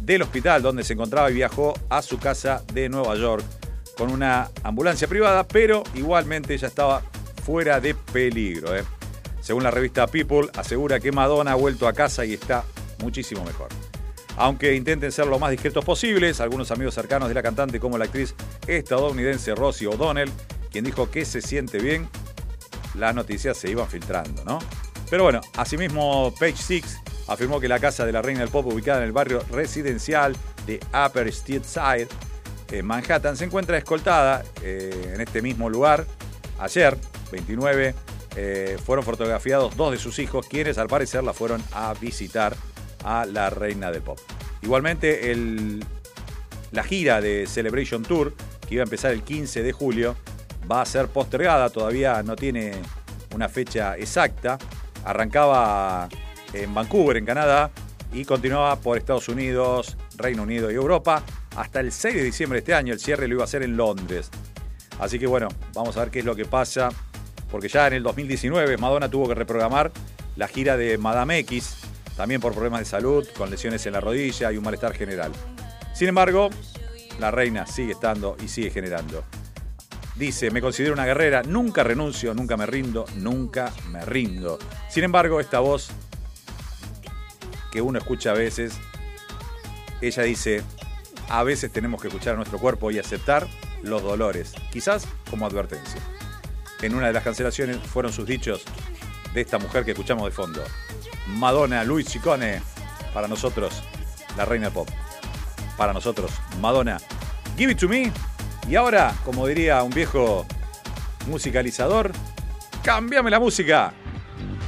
del 0.00 0.22
hospital 0.22 0.62
donde 0.62 0.84
se 0.84 0.94
encontraba 0.94 1.30
y 1.30 1.34
viajó 1.34 1.74
a 1.90 2.00
su 2.00 2.18
casa 2.18 2.64
de 2.72 2.88
Nueva 2.88 3.14
York 3.14 3.44
con 3.94 4.10
una 4.10 4.48
ambulancia 4.62 5.06
privada, 5.06 5.46
pero 5.46 5.82
igualmente 5.96 6.56
ya 6.56 6.68
estaba 6.68 7.02
fuera 7.44 7.78
de 7.78 7.94
peligro. 7.94 8.74
¿eh? 8.74 8.84
Según 9.42 9.64
la 9.64 9.70
revista 9.70 10.06
People, 10.06 10.48
asegura 10.56 10.98
que 10.98 11.12
Madonna 11.12 11.52
ha 11.52 11.56
vuelto 11.56 11.86
a 11.88 11.92
casa 11.92 12.24
y 12.24 12.32
está 12.32 12.64
muchísimo 13.00 13.44
mejor. 13.44 13.68
Aunque 14.38 14.74
intenten 14.74 15.12
ser 15.12 15.26
lo 15.26 15.38
más 15.38 15.50
discretos 15.50 15.84
posibles, 15.84 16.40
algunos 16.40 16.70
amigos 16.70 16.94
cercanos 16.94 17.28
de 17.28 17.34
la 17.34 17.42
cantante, 17.42 17.78
como 17.78 17.98
la 17.98 18.06
actriz 18.06 18.34
estadounidense 18.66 19.54
Rosie 19.54 19.88
O'Donnell, 19.88 20.32
quien 20.72 20.86
dijo 20.86 21.10
que 21.10 21.26
se 21.26 21.42
siente 21.42 21.80
bien, 21.80 22.08
las 22.94 23.14
noticias 23.14 23.58
se 23.58 23.70
iban 23.70 23.88
filtrando, 23.88 24.42
¿no? 24.46 24.58
Pero 25.10 25.24
bueno, 25.24 25.40
asimismo, 25.56 26.32
Page 26.38 26.56
Six 26.56 27.00
afirmó 27.28 27.60
que 27.60 27.68
la 27.68 27.78
casa 27.78 28.04
de 28.04 28.12
la 28.12 28.22
reina 28.22 28.40
del 28.40 28.48
pop, 28.48 28.66
ubicada 28.66 28.98
en 28.98 29.04
el 29.04 29.12
barrio 29.12 29.42
residencial 29.50 30.36
de 30.66 30.80
Upper 30.88 31.26
East 31.26 31.46
Side, 31.46 32.08
en 32.70 32.86
Manhattan, 32.86 33.36
se 33.36 33.44
encuentra 33.44 33.78
escoltada 33.78 34.44
eh, 34.62 35.12
en 35.14 35.20
este 35.20 35.42
mismo 35.42 35.68
lugar. 35.68 36.06
Ayer, 36.58 36.96
29, 37.30 37.94
eh, 38.36 38.78
fueron 38.84 39.04
fotografiados 39.04 39.76
dos 39.76 39.92
de 39.92 39.98
sus 39.98 40.18
hijos, 40.18 40.46
quienes 40.48 40.78
al 40.78 40.88
parecer 40.88 41.22
la 41.22 41.32
fueron 41.32 41.62
a 41.72 41.94
visitar 41.94 42.56
a 43.04 43.26
la 43.26 43.50
reina 43.50 43.90
del 43.90 44.02
pop. 44.02 44.18
Igualmente, 44.62 45.30
el, 45.30 45.84
la 46.72 46.82
gira 46.82 47.20
de 47.20 47.46
Celebration 47.46 48.02
Tour, 48.02 48.34
que 48.66 48.74
iba 48.74 48.82
a 48.82 48.84
empezar 48.84 49.12
el 49.12 49.22
15 49.22 49.62
de 49.62 49.72
julio, 49.72 50.16
va 50.70 50.80
a 50.80 50.86
ser 50.86 51.08
postergada, 51.08 51.68
todavía 51.70 52.22
no 52.22 52.34
tiene 52.34 52.72
una 53.34 53.48
fecha 53.48 53.96
exacta. 53.96 54.58
Arrancaba 55.04 56.08
en 56.52 56.72
Vancouver, 56.74 57.16
en 57.16 57.24
Canadá, 57.24 57.70
y 58.12 58.24
continuaba 58.24 58.76
por 58.76 58.96
Estados 58.96 59.28
Unidos, 59.28 59.96
Reino 60.16 60.42
Unido 60.42 60.70
y 60.70 60.74
Europa 60.74 61.22
hasta 61.56 61.80
el 61.80 61.92
6 61.92 62.14
de 62.14 62.22
diciembre 62.22 62.56
de 62.56 62.60
este 62.60 62.74
año. 62.74 62.92
El 62.92 63.00
cierre 63.00 63.28
lo 63.28 63.34
iba 63.34 63.42
a 63.42 63.44
hacer 63.44 63.62
en 63.62 63.76
Londres. 63.76 64.30
Así 65.00 65.18
que 65.18 65.26
bueno, 65.26 65.48
vamos 65.74 65.96
a 65.96 66.00
ver 66.00 66.10
qué 66.10 66.20
es 66.20 66.24
lo 66.24 66.36
que 66.36 66.44
pasa 66.44 66.90
porque 67.54 67.68
ya 67.68 67.86
en 67.86 67.92
el 67.92 68.02
2019 68.02 68.76
Madonna 68.78 69.08
tuvo 69.08 69.28
que 69.28 69.34
reprogramar 69.36 69.92
la 70.34 70.48
gira 70.48 70.76
de 70.76 70.98
Madame 70.98 71.38
X, 71.38 71.76
también 72.16 72.40
por 72.40 72.52
problemas 72.52 72.80
de 72.80 72.86
salud, 72.86 73.24
con 73.36 73.48
lesiones 73.48 73.86
en 73.86 73.92
la 73.92 74.00
rodilla 74.00 74.50
y 74.50 74.56
un 74.56 74.64
malestar 74.64 74.92
general. 74.92 75.30
Sin 75.94 76.08
embargo, 76.08 76.50
la 77.20 77.30
reina 77.30 77.64
sigue 77.66 77.92
estando 77.92 78.36
y 78.42 78.48
sigue 78.48 78.70
generando. 78.70 79.22
Dice, 80.14 80.50
me 80.50 80.60
considero 80.60 80.94
una 80.94 81.04
guerrera, 81.04 81.42
nunca 81.42 81.82
renuncio, 81.82 82.34
nunca 82.34 82.56
me 82.56 82.66
rindo, 82.66 83.04
nunca 83.16 83.72
me 83.90 84.04
rindo. 84.04 84.58
Sin 84.88 85.04
embargo, 85.04 85.40
esta 85.40 85.60
voz 85.60 85.90
que 87.72 87.82
uno 87.82 87.98
escucha 87.98 88.30
a 88.30 88.34
veces, 88.34 88.74
ella 90.00 90.22
dice, 90.22 90.62
a 91.28 91.42
veces 91.42 91.72
tenemos 91.72 92.00
que 92.00 92.08
escuchar 92.08 92.34
a 92.34 92.36
nuestro 92.36 92.58
cuerpo 92.58 92.90
y 92.90 92.98
aceptar 92.98 93.48
los 93.82 94.02
dolores, 94.02 94.52
quizás 94.70 95.06
como 95.28 95.46
advertencia 95.46 96.00
en 96.84 96.94
una 96.94 97.06
de 97.06 97.12
las 97.12 97.24
cancelaciones 97.24 97.78
fueron 97.78 98.12
sus 98.12 98.26
dichos 98.26 98.62
de 99.32 99.40
esta 99.40 99.58
mujer 99.58 99.84
que 99.84 99.92
escuchamos 99.92 100.26
de 100.26 100.30
fondo. 100.30 100.62
Madonna, 101.28 101.82
Luis 101.82 102.06
Chicone, 102.06 102.60
para 103.12 103.26
nosotros, 103.26 103.82
la 104.36 104.44
reina 104.44 104.70
pop. 104.70 104.88
Para 105.76 105.92
nosotros, 105.92 106.30
Madonna. 106.60 106.98
Give 107.56 107.72
it 107.72 107.78
to 107.78 107.88
me. 107.88 108.12
Y 108.68 108.76
ahora, 108.76 109.14
como 109.24 109.46
diría 109.46 109.82
un 109.82 109.90
viejo 109.90 110.46
musicalizador, 111.26 112.12
cambiame 112.82 113.30
la 113.30 113.38
música. 113.38 113.92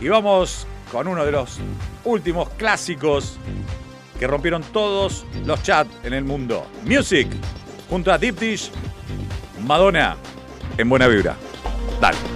Y 0.00 0.08
vamos 0.08 0.66
con 0.92 1.08
uno 1.08 1.24
de 1.24 1.32
los 1.32 1.58
últimos 2.04 2.48
clásicos 2.50 3.38
que 4.18 4.26
rompieron 4.26 4.62
todos 4.62 5.24
los 5.44 5.62
chats 5.62 5.90
en 6.04 6.12
el 6.12 6.24
mundo. 6.24 6.66
Music, 6.84 7.28
junto 7.88 8.12
a 8.12 8.18
Deep 8.18 8.38
Dish, 8.38 8.70
Madonna, 9.66 10.16
en 10.76 10.88
buena 10.88 11.06
vibra. 11.06 11.36
Dale. 12.00 12.35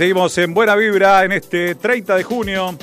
Seguimos 0.00 0.38
en 0.38 0.54
buena 0.54 0.76
vibra 0.76 1.26
en 1.26 1.32
este 1.32 1.74
30 1.74 2.16
de 2.16 2.22
junio 2.22 2.74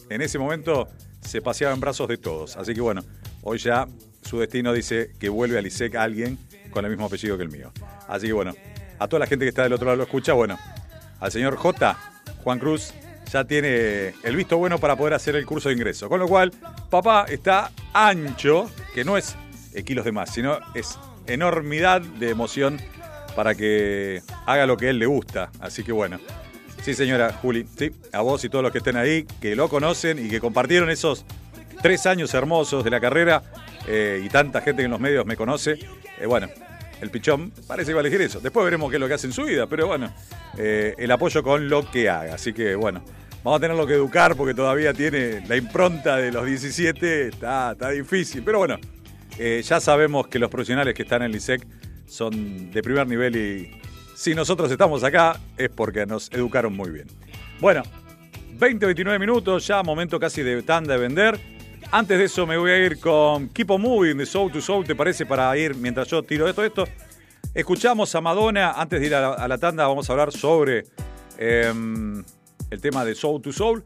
En 0.10 0.22
ese 0.22 0.40
momento 0.40 0.88
se 1.20 1.42
paseaba 1.42 1.74
en 1.74 1.82
brazos 1.82 2.08
de 2.08 2.18
todos. 2.18 2.56
Así 2.56 2.74
que 2.74 2.80
bueno, 2.80 3.04
hoy 3.42 3.58
ya 3.58 3.88
su 4.22 4.40
destino 4.40 4.72
dice 4.72 5.12
que 5.20 5.28
vuelve 5.28 5.58
al 5.58 5.68
ISEC 5.68 5.96
alguien 5.96 6.38
con 6.72 6.86
el 6.86 6.92
mismo 6.92 7.08
apellido 7.08 7.36
que 7.36 7.44
el 7.44 7.50
mío. 7.50 7.74
Así 8.08 8.28
que 8.28 8.34
bueno, 8.34 8.54
a 9.00 9.08
toda 9.08 9.22
la 9.22 9.28
gente 9.28 9.46
que 9.46 9.50
está 9.50 9.64
del 9.64 9.74
otro 9.74 9.86
lado 9.86 9.98
lo 9.98 10.04
escucha, 10.04 10.34
bueno, 10.34 10.58
al 11.20 11.32
señor 11.32 11.56
J, 11.56 11.98
Juan 12.44 12.60
Cruz, 12.60 12.94
ya 13.32 13.44
tiene 13.44 14.14
el 14.24 14.36
visto 14.36 14.58
bueno 14.58 14.78
para 14.80 14.96
poder 14.96 15.14
hacer 15.14 15.36
el 15.36 15.46
curso 15.46 15.70
de 15.70 15.76
ingreso. 15.76 16.10
Con 16.10 16.20
lo 16.20 16.28
cual, 16.28 16.52
papá 16.90 17.26
está 17.28 17.72
ancho, 17.94 18.70
que 18.94 19.04
no 19.04 19.18
es 19.18 19.36
kilos 19.86 20.06
de 20.06 20.12
más, 20.12 20.34
sino 20.34 20.60
es 20.74 20.98
enormidad 21.28 22.02
de 22.02 22.30
emoción 22.30 22.80
para 23.36 23.56
que 23.56 24.22
haga 24.46 24.66
lo 24.66 24.78
que 24.78 24.90
él 24.90 25.00
le 25.00 25.06
gusta. 25.06 25.52
Así 25.60 25.84
que 25.84 25.92
bueno. 25.92 26.20
Sí, 26.84 26.94
señora 26.94 27.34
Juli, 27.34 27.66
sí, 27.78 27.92
a 28.14 28.22
vos 28.22 28.44
y 28.46 28.50
todos 28.50 28.62
los 28.62 28.72
que 28.72 28.78
estén 28.78 28.96
ahí, 28.96 29.26
que 29.42 29.56
lo 29.56 29.70
conocen 29.70 30.24
y 30.24 30.30
que 30.30 30.40
compartieron 30.40 30.92
esos 30.92 31.26
tres 31.82 32.06
años 32.06 32.34
hermosos 32.36 32.84
de 32.84 32.92
la 32.92 33.02
carrera 33.02 33.42
eh, 33.88 34.22
y 34.24 34.30
tanta 34.30 34.62
gente 34.62 34.84
en 34.84 34.92
los 34.92 35.00
medios 35.00 35.26
me 35.26 35.36
conoce. 35.36 35.80
Eh, 36.20 36.28
bueno, 36.28 36.48
el 37.02 37.10
pichón 37.10 37.52
parece 37.68 37.90
que 37.90 37.94
va 37.94 38.00
a 38.00 38.06
elegir 38.06 38.22
eso. 38.22 38.40
Después 38.40 38.64
veremos 38.64 38.90
qué 38.90 38.98
es 38.98 39.00
lo 39.00 39.08
que 39.08 39.14
hace 39.14 39.28
en 39.28 39.34
su 39.34 39.44
vida, 39.44 39.68
pero 39.68 39.88
bueno, 39.88 40.14
eh, 40.58 40.96
el 40.98 41.12
apoyo 41.12 41.44
con 41.44 41.70
lo 41.70 41.90
que 41.90 42.10
haga. 42.10 42.36
Así 42.36 42.54
que 42.54 42.76
bueno, 42.76 43.04
vamos 43.44 43.58
a 43.58 43.62
tenerlo 43.62 43.86
que 43.86 43.94
educar 43.94 44.36
porque 44.36 44.54
todavía 44.54 44.94
tiene 44.94 45.46
la 45.48 45.56
impronta 45.56 46.18
de 46.18 46.32
los 46.32 46.46
17, 46.46 47.28
está, 47.30 47.74
está 47.74 47.90
difícil. 47.90 48.44
Pero 48.44 48.60
bueno, 48.60 48.78
eh, 49.38 49.62
ya 49.64 49.80
sabemos 49.80 50.28
que 50.28 50.40
los 50.40 50.50
profesionales 50.50 50.94
que 50.94 51.04
están 51.04 51.22
en 51.22 51.32
el 51.32 51.38
ISEC 51.38 51.66
son 52.08 52.72
de 52.72 52.82
primer 52.82 53.08
nivel 53.08 53.36
y 53.36 53.82
si 54.16 54.34
nosotros 54.34 54.72
estamos 54.72 55.04
acá 55.04 55.40
es 55.58 55.70
porque 55.70 56.06
nos 56.06 56.32
educaron 56.32 56.76
muy 56.76 56.90
bien. 56.90 57.08
Bueno, 57.60 57.84
20, 58.58 58.86
29 58.86 59.20
minutos, 59.20 59.68
ya 59.68 59.84
momento 59.84 60.20
casi 60.20 60.42
de 60.42 60.62
tanda 60.64 60.94
de 60.94 61.00
vender. 61.00 61.55
Antes 61.92 62.18
de 62.18 62.26
eso 62.26 62.46
me 62.46 62.58
voy 62.58 62.72
a 62.72 62.78
ir 62.78 63.00
con 63.00 63.50
Keep 63.50 63.72
on 63.72 63.82
Moving 63.82 64.18
de 64.18 64.26
Soul 64.26 64.52
to 64.52 64.60
Soul, 64.60 64.86
¿te 64.86 64.96
parece? 64.96 65.26
Para 65.26 65.56
ir 65.58 65.76
mientras 65.76 66.08
yo 66.08 66.24
tiro 66.24 66.48
esto, 66.48 66.64
esto. 66.64 66.86
Escuchamos 67.54 68.14
a 68.16 68.22
Madonna, 68.22 68.74
antes 68.74 69.00
de 69.00 69.08
ir 69.08 69.16
a 69.16 69.48
la, 69.48 69.58
tanda 69.58 69.88
vamos 69.88 70.10
a 70.10 70.14
hablar 70.14 70.32
sobre 70.32 70.86
em, 71.38 72.24
el 72.70 72.82
tema 72.82 73.06
de 73.06 73.16
Soul 73.16 73.42
to 73.42 73.54
Soul. 73.54 73.84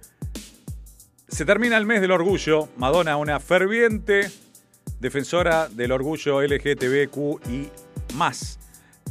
Se 1.27 1.45
termina 1.45 1.77
el 1.77 1.85
mes 1.85 2.01
del 2.01 2.11
orgullo, 2.11 2.69
Madonna, 2.77 3.17
una 3.17 3.39
ferviente 3.39 4.31
defensora 4.99 5.69
del 5.69 5.91
orgullo 5.91 6.41
LGTBQI+, 6.41 7.69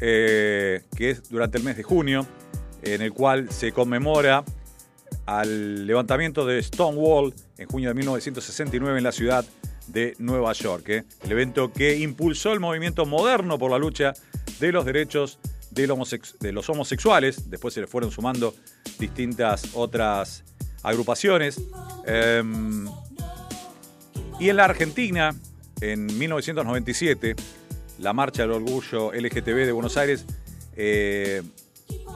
eh, 0.00 0.82
que 0.96 1.10
es 1.10 1.28
durante 1.28 1.58
el 1.58 1.64
mes 1.64 1.76
de 1.76 1.82
junio, 1.84 2.26
en 2.82 3.02
el 3.02 3.12
cual 3.12 3.50
se 3.50 3.70
conmemora 3.70 4.44
al 5.28 5.86
levantamiento 5.86 6.46
de 6.46 6.62
Stonewall 6.62 7.34
en 7.58 7.68
junio 7.68 7.90
de 7.90 7.94
1969 7.94 8.96
en 8.96 9.04
la 9.04 9.12
ciudad 9.12 9.44
de 9.86 10.14
Nueva 10.18 10.54
York. 10.54 10.88
¿eh? 10.88 11.04
El 11.22 11.32
evento 11.32 11.70
que 11.70 11.98
impulsó 11.98 12.54
el 12.54 12.60
movimiento 12.60 13.04
moderno 13.04 13.58
por 13.58 13.70
la 13.70 13.76
lucha 13.76 14.14
de 14.58 14.72
los 14.72 14.86
derechos 14.86 15.38
de, 15.70 15.86
los 15.86 16.70
homosexuales. 16.70 17.50
Después 17.50 17.74
se 17.74 17.82
le 17.82 17.86
fueron 17.86 18.10
sumando 18.10 18.54
distintas 18.98 19.68
otras 19.74 20.44
agrupaciones. 20.82 21.60
Em, 22.06 22.88
y 24.40 24.48
en 24.48 24.56
la 24.56 24.64
Argentina, 24.64 25.34
en 25.82 26.06
1997, 26.06 27.36
la 27.98 28.14
Marcha 28.14 28.42
del 28.42 28.52
Orgullo 28.52 29.12
LGTB 29.12 29.66
de 29.66 29.72
Buenos 29.72 29.98
Aires 29.98 30.24
eh, 30.74 31.42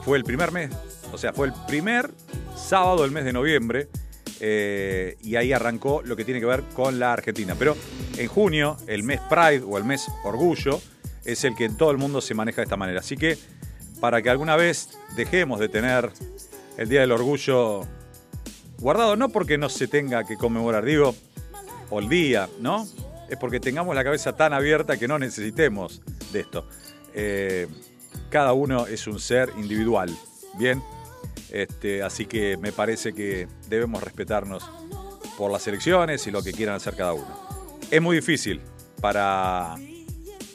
fue 0.03 0.17
el 0.17 0.23
primer 0.23 0.51
mes, 0.51 0.71
o 1.13 1.17
sea, 1.17 1.31
fue 1.31 1.47
el 1.47 1.53
primer 1.67 2.11
sábado 2.55 3.03
del 3.03 3.11
mes 3.11 3.23
de 3.23 3.33
noviembre. 3.33 3.87
Eh, 4.45 5.15
y 5.21 5.37
ahí 5.37 5.53
arrancó 5.53 6.01
lo 6.03 6.17
que 6.17 6.25
tiene 6.25 6.41
que 6.41 6.45
ver 6.45 6.63
con 6.75 6.99
la 6.99 7.13
Argentina. 7.13 7.55
Pero 7.57 7.77
en 8.17 8.27
junio, 8.27 8.75
el 8.87 9.03
mes 9.03 9.21
Pride 9.29 9.63
o 9.65 9.77
el 9.77 9.85
mes 9.85 10.07
Orgullo 10.25 10.81
es 11.23 11.45
el 11.45 11.55
que 11.55 11.65
en 11.65 11.77
todo 11.77 11.91
el 11.91 11.97
mundo 11.97 12.19
se 12.19 12.33
maneja 12.33 12.57
de 12.57 12.63
esta 12.63 12.75
manera. 12.75 12.99
Así 12.99 13.15
que 13.15 13.37
para 14.01 14.21
que 14.21 14.29
alguna 14.29 14.57
vez 14.57 14.89
dejemos 15.15 15.61
de 15.61 15.69
tener 15.69 16.11
el 16.77 16.89
Día 16.89 17.01
del 17.01 17.13
Orgullo 17.13 17.87
guardado, 18.79 19.15
no 19.15 19.29
porque 19.29 19.57
no 19.57 19.69
se 19.69 19.87
tenga 19.87 20.25
que 20.25 20.35
conmemorar, 20.35 20.83
digo, 20.83 21.15
o 21.89 21.99
el 21.99 22.09
día, 22.09 22.49
¿no? 22.59 22.85
Es 23.29 23.37
porque 23.37 23.61
tengamos 23.61 23.95
la 23.95 24.03
cabeza 24.03 24.35
tan 24.35 24.51
abierta 24.51 24.97
que 24.97 25.07
no 25.07 25.17
necesitemos 25.17 26.01
de 26.33 26.41
esto. 26.41 26.67
Eh, 27.13 27.67
cada 28.29 28.51
uno 28.51 28.87
es 28.87 29.07
un 29.07 29.19
ser 29.19 29.51
individual, 29.57 30.09
¿bien? 30.57 30.83
Este, 31.53 32.01
así 32.01 32.25
que 32.25 32.57
me 32.57 32.71
parece 32.71 33.13
que 33.13 33.47
debemos 33.69 34.01
respetarnos 34.03 34.67
por 35.37 35.51
las 35.51 35.65
elecciones 35.67 36.25
y 36.25 36.31
lo 36.31 36.41
que 36.41 36.51
quieran 36.51 36.75
hacer 36.75 36.95
cada 36.95 37.13
uno. 37.13 37.27
Es 37.91 38.01
muy 38.01 38.15
difícil 38.15 38.59
para 38.99 39.75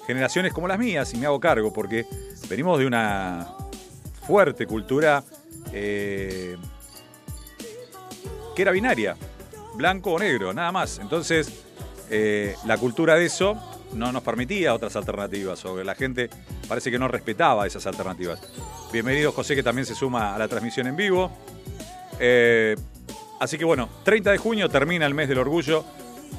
generaciones 0.08 0.52
como 0.52 0.66
las 0.66 0.78
mías, 0.78 1.14
y 1.14 1.18
me 1.18 1.26
hago 1.26 1.38
cargo, 1.38 1.72
porque 1.72 2.04
venimos 2.48 2.80
de 2.80 2.86
una 2.86 3.46
fuerte 4.26 4.66
cultura 4.66 5.22
eh, 5.72 6.56
que 8.56 8.62
era 8.62 8.72
binaria, 8.72 9.16
blanco 9.74 10.14
o 10.14 10.18
negro, 10.18 10.52
nada 10.52 10.72
más. 10.72 10.98
Entonces, 10.98 11.62
eh, 12.10 12.56
la 12.66 12.76
cultura 12.76 13.14
de 13.14 13.26
eso 13.26 13.56
no 13.92 14.10
nos 14.10 14.24
permitía 14.24 14.74
otras 14.74 14.96
alternativas, 14.96 15.64
o 15.64 15.84
la 15.84 15.94
gente 15.94 16.28
parece 16.66 16.90
que 16.90 16.98
no 16.98 17.06
respetaba 17.06 17.68
esas 17.68 17.86
alternativas. 17.86 18.40
Bienvenido 18.92 19.32
José, 19.32 19.54
que 19.54 19.62
también 19.62 19.86
se 19.86 19.94
suma 19.94 20.34
a 20.34 20.38
la 20.38 20.48
transmisión 20.48 20.86
en 20.86 20.96
vivo. 20.96 21.30
Eh, 22.18 22.74
Así 23.38 23.56
que 23.56 23.64
bueno, 23.64 23.88
30 24.04 24.32
de 24.32 24.38
junio 24.38 24.68
termina 24.68 25.06
el 25.06 25.14
mes 25.14 25.28
del 25.28 25.38
orgullo. 25.38 25.84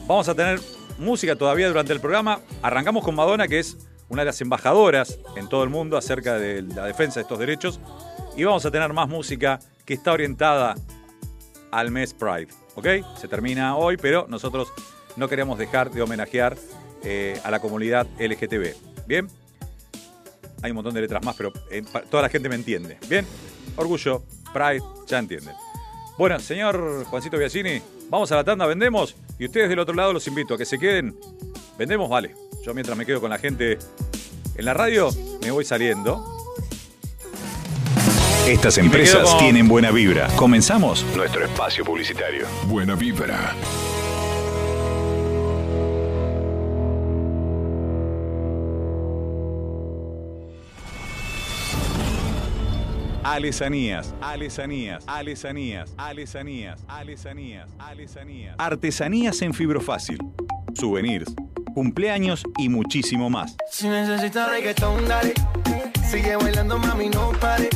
Vamos 0.06 0.28
a 0.28 0.36
tener 0.36 0.60
música 0.98 1.36
todavía 1.36 1.68
durante 1.68 1.94
el 1.94 2.02
programa. 2.02 2.42
Arrancamos 2.62 3.04
con 3.04 3.16
Madonna, 3.16 3.48
que 3.48 3.60
es 3.60 3.78
una 4.10 4.24
de 4.24 4.28
las 4.28 4.42
embajadoras 4.42 5.18
en 5.36 5.48
todo 5.48 5.64
el 5.64 5.70
mundo 5.70 5.98
acerca 5.98 6.38
de 6.38 6.62
la 6.62 6.86
defensa 6.86 7.20
de 7.20 7.22
estos 7.22 7.40
derechos. 7.40 7.80
Y 8.36 8.44
vamos 8.44 8.66
a 8.66 8.72
tener 8.72 8.92
más 8.92 9.08
música 9.08 9.60
que 9.86 9.94
está 9.94 10.12
orientada 10.12 10.76
al 11.72 11.92
mes 11.92 12.14
Pride. 12.14 12.50
¿Ok? 12.76 12.88
Se 13.18 13.28
termina 13.28 13.78
hoy, 13.78 13.96
pero 13.96 14.26
nosotros 14.28 14.74
no 15.16 15.30
queremos 15.30 15.58
dejar 15.58 15.92
de 15.92 16.02
homenajear 16.02 16.58
eh, 17.04 17.40
a 17.44 17.52
la 17.52 17.62
comunidad 17.62 18.08
LGTB. 18.20 19.08
¿Bien? 19.08 19.28
Hay 20.62 20.72
un 20.72 20.76
montón 20.76 20.94
de 20.94 21.02
letras 21.02 21.24
más, 21.24 21.36
pero 21.36 21.54
eh, 21.72 21.84
toda 22.10 22.24
la 22.24 22.30
gente 22.30 22.50
me 22.50 22.56
entiende. 22.56 22.98
¿Bien? 23.08 23.26
Orgullo, 23.76 24.24
Pride, 24.54 24.82
ya 25.08 25.20
entienden. 25.20 25.54
Bueno, 26.18 26.38
señor 26.40 27.06
Juancito 27.06 27.38
Biasini, 27.38 27.82
vamos 28.10 28.32
a 28.32 28.36
la 28.36 28.44
tanda, 28.44 28.66
vendemos. 28.66 29.16
Y 29.38 29.46
ustedes 29.46 29.70
del 29.70 29.80
otro 29.80 29.94
lado 29.96 30.12
los 30.12 30.28
invito 30.28 30.56
a 30.56 30.58
que 30.58 30.66
se 30.66 30.78
queden. 30.78 31.16
¿Vendemos? 31.78 32.10
Vale. 32.10 32.36
Yo 32.66 32.74
mientras 32.74 32.98
me 32.98 33.06
quedo 33.06 33.22
con 33.22 33.30
la 33.30 33.38
gente 33.38 33.78
en 34.56 34.66
la 34.66 34.74
radio, 34.74 35.10
me 35.42 35.52
voy 35.52 35.64
saliendo. 35.64 36.26
Estas 38.46 38.78
empresas 38.80 39.30
con- 39.30 39.38
tienen 39.40 39.68
buena 39.70 39.92
vibra. 39.92 40.28
Comenzamos 40.36 41.06
nuestro 41.16 41.46
espacio 41.46 41.86
publicitario. 41.86 42.46
Buena 42.66 42.96
vibra. 42.96 43.56
Alesanías, 53.30 54.16
alesanías, 54.22 55.04
alesanías, 55.06 55.94
alesanías, 55.98 56.84
alesanías, 56.88 57.70
alesanías. 57.78 58.56
Artesanías 58.58 59.40
en 59.44 59.54
fibro 59.54 59.80
fácil. 59.80 60.18
Souvenirs, 60.74 61.36
cumpleaños 61.76 62.44
y 62.58 62.70
muchísimo 62.70 63.30
más. 63.30 63.56
Si 63.70 63.88
necesitas 63.88 64.50
reggaetón, 64.50 65.08
dale. 65.08 65.36
Sigue 66.10 66.38
bailando, 66.38 66.80
mami, 66.80 67.10
no 67.10 67.32
pare. 67.40 67.70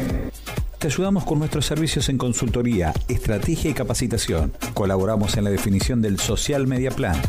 Te 0.77 0.87
ayudamos 0.87 1.25
con 1.25 1.39
nuestros 1.39 1.65
servicios 1.65 2.09
en 2.09 2.19
consultoría, 2.19 2.93
estrategia 3.07 3.71
y 3.71 3.73
capacitación. 3.73 4.53
Colaboramos 4.75 5.35
en 5.35 5.45
la 5.45 5.49
definición 5.49 6.03
del 6.03 6.19
Social 6.19 6.67
Media 6.67 6.91
Plan. 6.91 7.19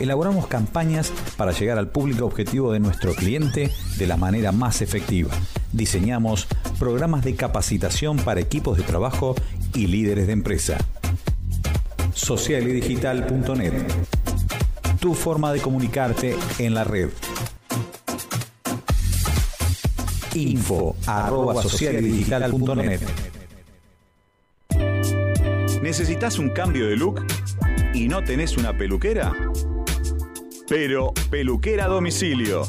Elaboramos 0.00 0.48
campañas 0.48 1.12
para 1.36 1.52
llegar 1.52 1.78
al 1.78 1.90
público 1.90 2.26
objetivo 2.26 2.72
de 2.72 2.80
nuestro 2.80 3.14
cliente 3.14 3.70
de 3.96 4.06
la 4.08 4.16
manera 4.16 4.50
más 4.50 4.82
efectiva. 4.82 5.30
Diseñamos 5.72 6.48
programas 6.80 7.24
de 7.24 7.36
capacitación 7.36 8.16
para 8.16 8.40
equipos 8.40 8.76
de 8.76 8.82
trabajo 8.82 9.36
y 9.74 9.86
líderes 9.86 10.26
de 10.26 10.32
empresa. 10.32 10.76
Socialidigital.net 12.14 14.19
tu 15.00 15.14
forma 15.14 15.52
de 15.52 15.60
comunicarte 15.60 16.36
en 16.58 16.74
la 16.74 16.84
red. 16.84 17.08
Info 20.34 20.94
arroba 21.06 21.60
socialdigital.net 21.62 23.00
¿Necesitas 25.82 26.38
un 26.38 26.50
cambio 26.50 26.86
de 26.86 26.96
look 26.96 27.24
y 27.94 28.06
no 28.06 28.22
tenés 28.22 28.56
una 28.58 28.76
peluquera? 28.76 29.32
Pero 30.68 31.12
peluquera 31.30 31.86
a 31.86 31.88
domicilio. 31.88 32.62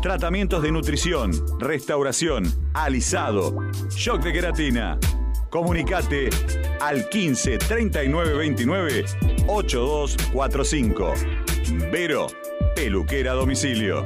Tratamientos 0.00 0.62
de 0.62 0.72
nutrición, 0.72 1.30
restauración, 1.60 2.44
alisado, 2.72 3.54
shock 3.90 4.22
de 4.22 4.32
queratina. 4.32 4.98
Comunicate 5.52 6.30
al 6.80 7.10
15 7.10 7.58
39 7.58 8.38
29 8.38 9.04
8245. 9.48 11.12
Vero, 11.92 12.26
peluquera 12.74 13.34
domicilio. 13.34 14.02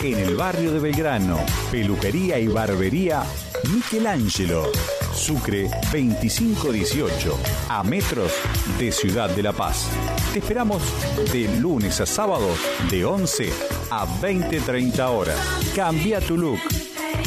En 0.00 0.18
el 0.18 0.34
barrio 0.34 0.72
de 0.72 0.80
Belgrano, 0.80 1.38
peluquería 1.70 2.38
y 2.38 2.48
barbería 2.48 3.22
Michelangelo. 3.70 4.72
Sucre 5.12 5.68
2518, 5.92 7.38
a 7.68 7.84
metros 7.84 8.32
de 8.78 8.90
Ciudad 8.90 9.28
de 9.28 9.42
La 9.42 9.52
Paz. 9.52 9.90
Te 10.32 10.38
esperamos 10.38 10.82
de 11.30 11.48
lunes 11.60 12.00
a 12.00 12.06
sábado 12.06 12.48
de 12.90 13.04
11 13.04 13.50
a 13.90 14.06
20-30 14.22 15.00
horas. 15.10 15.36
Cambia 15.74 16.18
tu 16.22 16.38
look. 16.38 16.60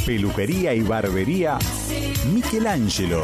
Peluquería 0.06 0.74
y 0.74 0.82
barbería 0.82 1.58
Michelangelo. 2.34 3.22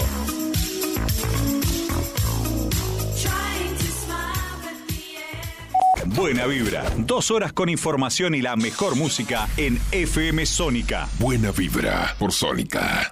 Buena 6.05 6.45
vibra. 6.45 6.83
Dos 6.97 7.29
horas 7.31 7.51
con 7.51 7.67
información 7.67 8.35
y 8.35 8.41
la 8.41 8.55
mejor 8.55 8.95
música 8.95 9.49
en 9.57 9.79
FM 9.91 10.45
Sónica. 10.45 11.09
Buena 11.19 11.51
vibra 11.51 12.15
por 12.17 12.31
Sónica. 12.31 13.11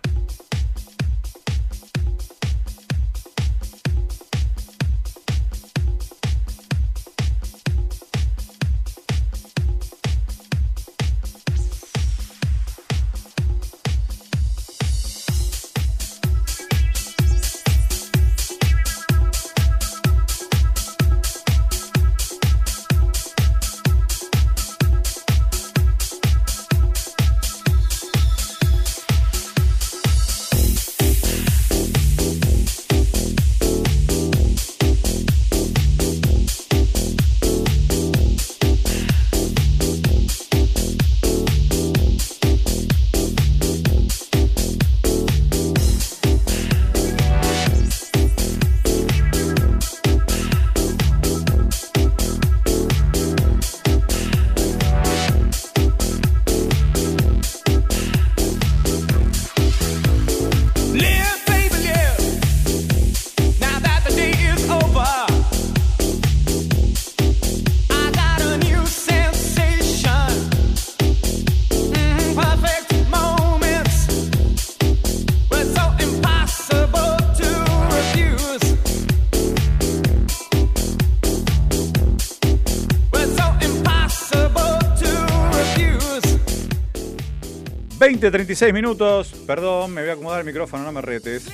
20, 88.23 88.37
36 88.37 88.73
minutos. 88.73 89.33
Perdón, 89.45 89.93
me 89.93 90.01
voy 90.01 90.09
a 90.09 90.13
acomodar 90.13 90.39
el 90.39 90.45
micrófono, 90.45 90.83
no 90.83 90.93
me 90.93 91.01
retes. 91.01 91.45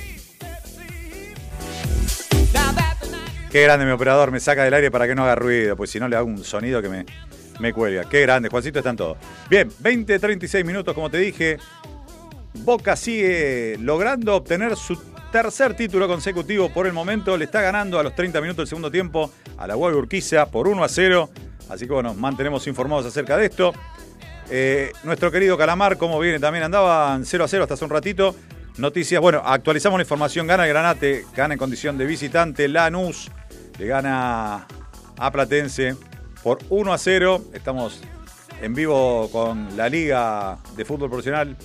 Qué 3.50 3.64
grande 3.64 3.86
mi 3.86 3.92
operador, 3.92 4.30
me 4.30 4.40
saca 4.40 4.64
del 4.64 4.76
aire 4.76 4.92
para 4.92 5.08
que 5.08 5.16
no 5.16 5.24
haga 5.24 5.34
ruido, 5.34 5.76
pues 5.76 5.90
si 5.90 6.00
no 6.00 6.08
le 6.08 6.16
hago 6.16 6.28
un 6.28 6.44
sonido 6.44 6.80
que 6.84 6.90
me, 6.90 7.06
me 7.60 7.74
cuelga. 7.74 8.08
Qué 8.08 8.22
grande, 8.22 8.50
Juancito, 8.50 8.78
están 8.78 8.96
todos. 8.96 9.18
Bien, 9.50 9.72
20, 9.80 10.20
36 10.20 10.64
minutos, 10.64 10.94
como 10.94 11.10
te 11.10 11.18
dije. 11.18 11.58
Boca 12.54 12.96
sigue 12.96 13.78
logrando 13.80 14.36
obtener 14.36 14.76
su 14.76 14.96
tercer 15.32 15.76
título 15.76 16.08
consecutivo 16.08 16.70
por 16.70 16.86
el 16.86 16.94
momento. 16.94 17.36
Le 17.36 17.46
está 17.46 17.62
ganando 17.62 18.00
a 18.00 18.04
los 18.04 18.14
30 18.14 18.42
minutos 18.42 18.58
del 18.58 18.68
segundo 18.68 18.92
tiempo 18.92 19.32
a 19.58 19.66
la 19.66 19.74
Guay 19.74 19.96
Urquiza 19.96 20.46
por 20.52 20.68
1 20.68 20.84
a 20.84 20.88
0. 20.88 21.30
Así 21.70 21.88
que 21.88 21.94
bueno, 21.94 22.14
mantenemos 22.14 22.68
informados 22.68 23.08
acerca 23.08 23.38
de 23.38 23.46
esto. 23.46 23.74
Eh, 24.50 24.92
nuestro 25.04 25.32
querido 25.32 25.58
Calamar, 25.58 25.98
como 25.98 26.20
viene, 26.20 26.40
también 26.40 26.64
andaban 26.64 27.26
0 27.26 27.44
a 27.44 27.48
0 27.48 27.64
hasta 27.64 27.76
hace 27.76 27.86
un 27.86 27.92
ratito. 27.92 28.36
Noticias, 28.78 29.22
bueno, 29.22 29.42
actualizamos 29.46 30.00
la 30.00 30.04
información. 30.04 30.48
Gana 30.48 30.64
el 30.64 30.70
Granate, 30.70 31.26
gana 31.36 31.54
en 31.54 31.58
condición 31.58 31.98
de 31.98 32.06
visitante. 32.06 32.68
Lanús 32.68 33.30
le 33.78 33.86
gana 33.86 34.66
a 35.18 35.32
Platense 35.32 35.96
por 36.42 36.60
1 36.70 36.94
a 36.94 36.98
0. 36.98 37.42
Estamos 37.54 38.02
en 38.62 38.74
vivo 38.74 39.30
con 39.32 39.76
la 39.78 39.90
Liga 39.90 40.58
de 40.76 40.86
Fútbol 40.86 41.10
Profesional 41.10 41.56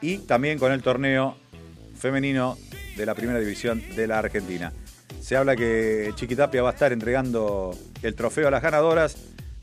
y 0.00 0.18
también 0.18 0.58
con 0.58 0.72
el 0.72 0.82
torneo 0.82 1.36
femenino 1.98 2.58
de 2.96 3.06
la 3.06 3.14
Primera 3.14 3.38
División 3.38 3.82
de 3.94 4.06
la 4.06 4.18
Argentina. 4.18 4.72
Se 5.20 5.36
habla 5.36 5.56
que 5.56 6.12
Chiquitapia 6.14 6.62
va 6.62 6.70
a 6.70 6.72
estar 6.72 6.92
entregando 6.92 7.76
el 8.02 8.14
trofeo 8.14 8.48
a 8.48 8.50
las 8.50 8.62
ganadoras. 8.62 9.16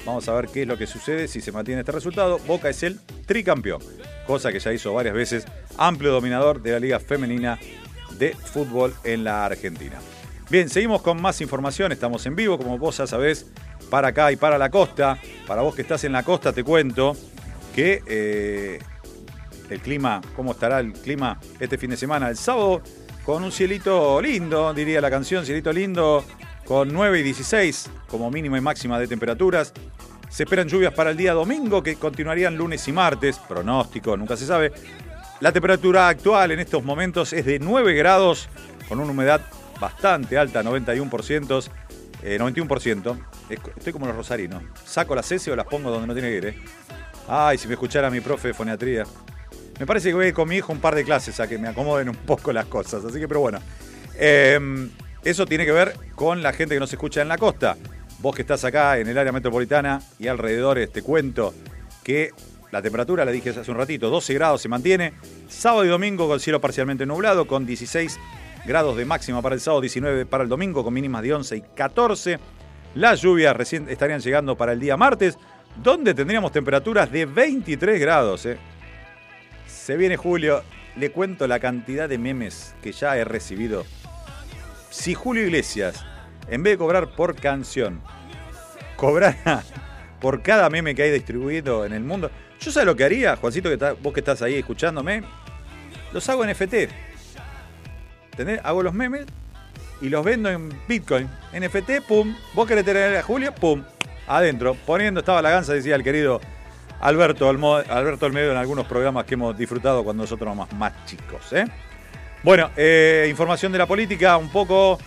Vamos 0.06 0.28
a 0.28 0.34
ver 0.34 0.50
qué 0.50 0.64
es 0.64 0.68
lo 0.68 0.78
que 0.78 0.86
sucede 0.86 1.28
si 1.28 1.40
se 1.40 1.52
mantiene 1.52 1.82
este 1.82 1.94
resultado. 1.94 2.40
Boca 2.40 2.70
es 2.70 2.84
el 2.84 3.00
tricampeón, 3.26 3.82
cosa 4.28 4.52
que 4.52 4.60
ya 4.60 4.74
hizo 4.74 4.94
varias 4.94 5.16
veces, 5.16 5.46
amplio 5.78 6.12
dominador 6.12 6.62
de 6.62 6.72
la 6.72 6.80
Liga 6.80 7.00
Femenina 7.00 7.58
de 8.18 8.34
Fútbol 8.36 8.94
en 9.04 9.24
la 9.24 9.46
Argentina. 9.46 10.00
Bien, 10.50 10.70
seguimos 10.70 11.02
con 11.02 11.22
más 11.22 11.40
información. 11.42 11.92
Estamos 11.92 12.26
en 12.26 12.36
vivo, 12.36 12.58
como 12.58 12.78
vos 12.78 12.98
ya 12.98 13.08
sabés, 13.08 13.48
para 13.90 14.10
acá 14.10 14.32
y 14.32 14.36
para 14.36 14.58
la 14.58 14.70
costa. 14.70 15.18
Para 15.48 15.62
vos 15.62 15.74
que 15.74 15.82
estás 15.82 16.04
en 16.04 16.12
la 16.12 16.24
costa, 16.24 16.52
te 16.52 16.64
cuento 16.64 17.16
que 17.74 18.04
eh, 18.06 18.80
el 19.70 19.80
clima, 19.80 20.22
cómo 20.36 20.52
estará 20.52 20.80
el 20.80 20.94
clima 20.94 21.40
este 21.60 21.78
fin 21.78 21.90
de 21.90 21.98
semana. 21.98 22.30
El 22.30 22.38
sábado 22.38 22.82
con 23.26 23.42
un 23.42 23.52
cielito 23.52 24.22
lindo, 24.22 24.74
diría 24.74 25.00
la 25.00 25.10
canción, 25.10 25.46
cielito 25.46 25.72
lindo, 25.72 26.26
con 26.66 26.92
9 26.94 27.20
y 27.20 27.24
16 27.24 27.90
como 28.08 28.30
mínima 28.30 28.58
y 28.58 28.62
máxima 28.62 29.00
de 29.00 29.08
temperaturas. 29.08 29.74
Se 30.34 30.46
esperan 30.46 30.68
lluvias 30.68 30.92
para 30.96 31.12
el 31.12 31.18
día 31.18 31.32
domingo 31.34 31.84
que 31.84 31.96
continuarían 31.96 32.58
lunes 32.58 32.88
y 32.88 32.92
martes, 32.92 33.38
pronóstico, 33.38 34.18
nunca 34.18 34.36
se 34.36 34.48
sabe. 34.48 34.74
La 35.42 35.52
temperatura 35.52 36.08
actual 36.08 36.50
en 36.50 36.60
estos 36.60 36.84
momentos 36.84 37.34
es 37.34 37.46
de 37.46 37.60
9 37.60 37.94
grados 37.94 38.50
con 38.90 39.00
una 39.00 39.12
humedad 39.12 39.42
bastante 39.80 40.36
alta, 40.36 40.64
91%. 40.64 41.70
91%. 42.24 43.18
Eh, 43.52 43.58
estoy 43.78 43.94
como 43.94 44.08
los 44.08 44.16
rosarinos. 44.16 44.64
Saco 44.84 45.14
las 45.14 45.32
S 45.32 45.52
o 45.52 45.56
las 45.56 45.68
pongo 45.68 45.92
donde 45.92 46.08
no 46.08 46.14
tiene 46.14 46.30
que 46.30 46.38
ir. 46.38 46.46
¿eh? 46.48 46.56
Ay, 47.28 47.60
si 47.60 47.68
me 47.68 47.76
escuchara 47.76 48.10
mi 48.10 48.20
profe 48.20 48.48
de 48.48 48.54
foniatría. 48.56 49.04
Me 49.80 49.86
parece 49.86 50.10
que 50.10 50.16
voy 50.16 50.34
con 50.34 50.50
mi 50.50 50.56
hijo 50.56 50.74
un 50.74 50.80
par 50.80 50.96
de 50.96 51.04
clases 51.04 51.40
a 51.42 51.48
que 51.48 51.60
me 51.60 51.68
acomoden 51.68 52.10
un 52.10 52.16
poco 52.16 52.52
las 52.52 52.66
cosas. 52.66 53.06
Así 53.06 53.20
que, 53.20 53.28
pero 53.28 53.42
bueno. 53.42 53.60
Em, 54.16 54.90
eso 55.24 55.46
tiene 55.46 55.64
que 55.64 55.74
ver 55.74 55.96
con 56.16 56.42
la 56.42 56.54
gente 56.54 56.74
que 56.74 56.80
nos 56.80 56.92
escucha 56.92 57.22
en 57.22 57.28
la 57.28 57.38
costa. 57.38 57.78
Vos 58.24 58.34
que 58.34 58.44
estás 58.44 58.64
acá 58.64 59.00
en 59.00 59.10
el 59.10 59.18
área 59.18 59.34
metropolitana 59.34 60.02
y 60.18 60.28
alrededores, 60.28 60.90
te 60.90 61.02
cuento 61.02 61.54
que 62.06 62.30
la 62.72 62.82
temperatura, 62.82 63.26
la 63.26 63.32
dije 63.32 63.50
hace 63.50 63.70
un 63.70 63.76
ratito, 63.76 64.10
12 64.10 64.34
grados 64.34 64.62
se 64.62 64.70
mantiene. 64.70 65.12
Sábado 65.50 65.84
y 65.84 65.90
domingo 65.90 66.26
con 66.30 66.40
cielo 66.40 66.62
parcialmente 66.62 67.06
nublado, 67.06 67.46
con 67.46 67.66
16 67.66 68.18
grados 68.66 68.96
de 68.96 69.04
máxima 69.04 69.42
para 69.42 69.56
el 69.56 69.60
sábado, 69.60 69.82
19 69.82 70.26
para 70.26 70.44
el 70.44 70.50
domingo, 70.50 70.86
con 70.86 70.94
mínimas 70.94 71.22
de 71.22 71.34
11 71.34 71.58
y 71.58 71.62
14. 71.76 72.40
Las 72.96 73.22
lluvias 73.22 73.58
recién 73.58 73.90
estarían 73.90 74.22
llegando 74.22 74.56
para 74.56 74.72
el 74.72 74.80
día 74.80 74.96
martes, 74.96 75.38
donde 75.84 76.14
tendríamos 76.14 76.54
temperaturas 76.54 77.12
de 77.12 77.26
23 77.26 78.00
grados. 78.00 78.46
¿eh? 78.46 78.58
Se 79.68 79.98
viene 79.98 80.16
julio, 80.16 80.64
le 80.96 81.12
cuento 81.12 81.46
la 81.46 81.60
cantidad 81.60 82.08
de 82.08 82.18
memes 82.18 82.74
que 82.82 82.94
ya 82.94 83.18
he 83.18 83.26
recibido. 83.26 83.84
Si 84.92 85.14
Julio 85.14 85.44
Iglesias, 85.44 86.06
en 86.48 86.64
vez 86.64 86.74
de 86.74 86.78
cobrar 86.78 87.10
por 87.16 87.36
canción, 87.36 88.02
cobrara 88.96 89.64
por 90.22 90.42
cada 90.42 90.70
meme 90.70 90.96
que 90.96 91.04
hay 91.04 91.12
distribuido 91.12 91.86
en 91.86 91.94
el 91.94 92.04
mundo, 92.04 92.32
yo 92.60 92.72
sé 92.72 92.86
lo 92.86 92.96
que 92.96 93.04
haría, 93.04 93.36
Juancito, 93.36 93.70
que 93.70 93.96
vos 94.02 94.14
que 94.14 94.22
estás 94.22 94.42
ahí 94.42 94.56
escuchándome, 94.56 95.24
los 96.14 96.28
hago 96.30 96.46
en 96.46 96.52
FT. 96.52 96.90
Hago 98.64 98.84
los 98.84 98.94
memes 98.94 99.26
y 100.02 100.10
los 100.10 100.24
vendo 100.24 100.50
en 100.50 100.70
Bitcoin. 100.88 101.30
NFT, 101.54 102.06
pum. 102.08 102.36
Vos 102.54 102.68
querés 102.68 102.86
tener 102.86 103.18
a 103.18 103.24
Julio, 103.24 103.54
pum. 103.54 103.84
Adentro. 104.28 104.76
Poniendo, 104.86 105.20
estaba 105.20 105.42
la 105.42 105.50
ganza, 105.50 105.74
decía 105.74 105.96
el 105.96 106.04
querido 106.04 106.40
Alberto, 107.02 107.50
Alberto 107.50 108.26
Olmedo 108.26 108.52
en 108.52 108.58
algunos 108.58 108.86
programas 108.86 109.26
que 109.26 109.34
hemos 109.34 109.58
disfrutado 109.58 110.04
cuando 110.04 110.24
nosotros 110.24 110.48
éramos 110.48 110.72
más 110.74 111.06
chicos. 111.06 111.52
¿eh? 111.52 111.66
Bueno, 112.44 112.72
eh, 112.78 113.28
información 113.30 113.72
de 113.72 113.78
la 113.78 113.86
política, 113.86 114.38
un 114.38 114.50
poco 114.50 114.98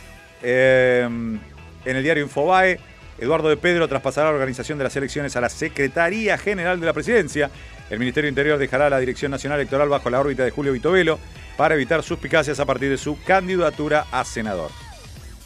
eh, 0.42 1.06
en 1.06 1.96
el 1.96 2.02
diario 2.02 2.22
Infobae. 2.22 2.78
Eduardo 3.18 3.48
de 3.48 3.56
Pedro 3.56 3.88
traspasará 3.88 4.28
la 4.28 4.34
organización 4.34 4.76
de 4.76 4.84
las 4.84 4.94
elecciones 4.96 5.36
a 5.36 5.40
la 5.40 5.48
Secretaría 5.48 6.36
General 6.36 6.78
de 6.78 6.86
la 6.86 6.92
Presidencia. 6.92 7.50
El 7.88 7.98
Ministerio 7.98 8.28
Interior 8.28 8.58
dejará 8.58 8.90
la 8.90 8.98
Dirección 8.98 9.30
Nacional 9.30 9.58
Electoral 9.58 9.88
bajo 9.88 10.10
la 10.10 10.20
órbita 10.20 10.44
de 10.44 10.50
Julio 10.50 10.72
Vitovelo 10.72 11.18
para 11.56 11.74
evitar 11.74 12.02
suspicacias 12.02 12.60
a 12.60 12.66
partir 12.66 12.90
de 12.90 12.98
su 12.98 13.22
candidatura 13.22 14.06
a 14.12 14.24
senador. 14.24 14.70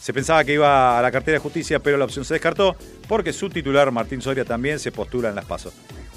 Se 0.00 0.12
pensaba 0.14 0.42
que 0.44 0.55
iba 0.55 0.98
a 0.98 1.03
la 1.03 1.12
cartera 1.12 1.37
de 1.37 1.40
justicia, 1.40 1.79
pero 1.79 1.98
la 1.98 2.07
opción 2.07 2.24
se 2.24 2.35
descartó 2.35 2.74
porque 3.07 3.33
su 3.33 3.50
titular, 3.50 3.90
Martín 3.92 4.22
Soria, 4.22 4.44
también 4.44 4.79
se 4.79 4.90
postula 4.90 5.29
en 5.29 5.35
las 5.35 5.44
pasos. 5.44 5.74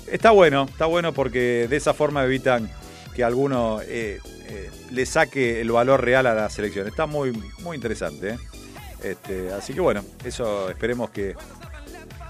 Está 0.07 0.31
bueno, 0.31 0.65
está 0.69 0.85
bueno 0.85 1.11
porque 1.13 1.67
de 1.69 1.75
esa 1.75 1.93
forma 1.93 2.23
evitan 2.23 2.69
que 3.13 3.23
alguno 3.23 3.81
eh, 3.81 4.19
eh, 4.47 4.71
le 4.91 5.05
saque 5.05 5.61
el 5.61 5.71
valor 5.71 6.03
real 6.03 6.25
a 6.27 6.33
la 6.33 6.49
selección. 6.49 6.87
Está 6.87 7.05
muy, 7.05 7.31
muy 7.59 7.75
interesante. 7.75 8.29
¿eh? 8.29 8.37
Este, 9.03 9.51
así 9.51 9.73
que 9.73 9.81
bueno, 9.81 10.03
eso 10.23 10.69
esperemos 10.69 11.09
que, 11.09 11.35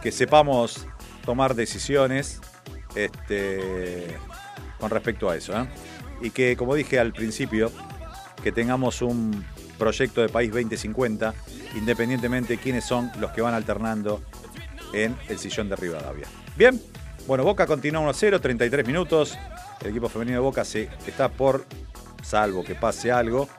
que 0.01 0.11
sepamos 0.11 0.87
tomar 1.25 1.55
decisiones 1.55 2.41
este, 2.95 4.17
con 4.79 4.89
respecto 4.89 5.29
a 5.29 5.35
eso. 5.35 5.53
Y 6.21 6.31
que, 6.31 6.55
como 6.55 6.75
dije 6.75 6.99
al 6.99 7.13
principio, 7.13 7.71
que 8.43 8.51
tengamos 8.51 9.01
un 9.01 9.45
proyecto 9.77 10.21
de 10.21 10.29
país 10.29 10.51
2050, 10.51 11.33
independientemente 11.75 12.53
de 12.53 12.59
quiénes 12.59 12.85
son 12.85 13.11
los 13.19 13.31
que 13.31 13.41
van 13.41 13.53
alternando 13.53 14.21
en 14.93 15.15
el 15.27 15.39
sillón 15.39 15.69
de 15.69 15.75
Rivadavia. 15.75 16.27
Bien, 16.55 16.79
bueno, 17.27 17.43
Boca 17.43 17.65
continúa 17.65 18.01
1-0, 18.01 18.39
33 18.39 18.85
minutos. 18.85 19.37
El 19.81 19.89
equipo 19.89 20.07
femenino 20.09 20.37
de 20.37 20.43
Boca 20.43 20.63
se 20.63 20.89
está 21.07 21.29
por, 21.29 21.65
salvo 22.21 22.63
que 22.63 22.75
pase 22.75 23.11
algo, 23.11 23.49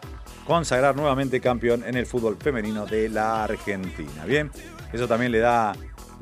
consagrar 0.47 0.97
nuevamente 0.97 1.41
campeón 1.41 1.85
en 1.87 1.97
el 1.97 2.07
fútbol 2.07 2.37
femenino 2.37 2.87
de 2.87 3.09
la 3.09 3.45
Argentina. 3.45 4.25
Bien, 4.27 4.51
eso 4.93 5.09
también 5.09 5.33
le 5.33 5.39
da 5.39 5.75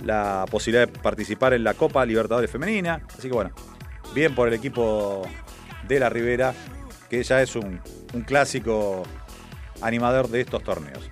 la 0.04 0.44
posibilidad 0.50 0.88
de 0.88 0.98
participar 0.98 1.54
en 1.54 1.64
la 1.64 1.74
Copa 1.74 2.04
Libertadores 2.04 2.50
Femenina. 2.50 3.02
Así 3.16 3.28
que 3.28 3.34
bueno, 3.34 3.50
bien 4.14 4.34
por 4.34 4.48
el 4.48 4.54
equipo 4.54 5.22
de 5.86 6.00
la 6.00 6.08
Ribera, 6.08 6.54
que 7.10 7.22
ya 7.22 7.42
es 7.42 7.56
un, 7.56 7.80
un 8.14 8.22
clásico 8.22 9.02
animador 9.80 10.28
de 10.28 10.40
estos 10.40 10.62
torneos. 10.62 11.10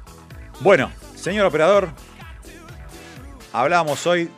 Bueno, 0.60 0.90
señor 1.14 1.46
operador, 1.46 1.88
hablamos 3.52 4.06
hoy 4.06 4.30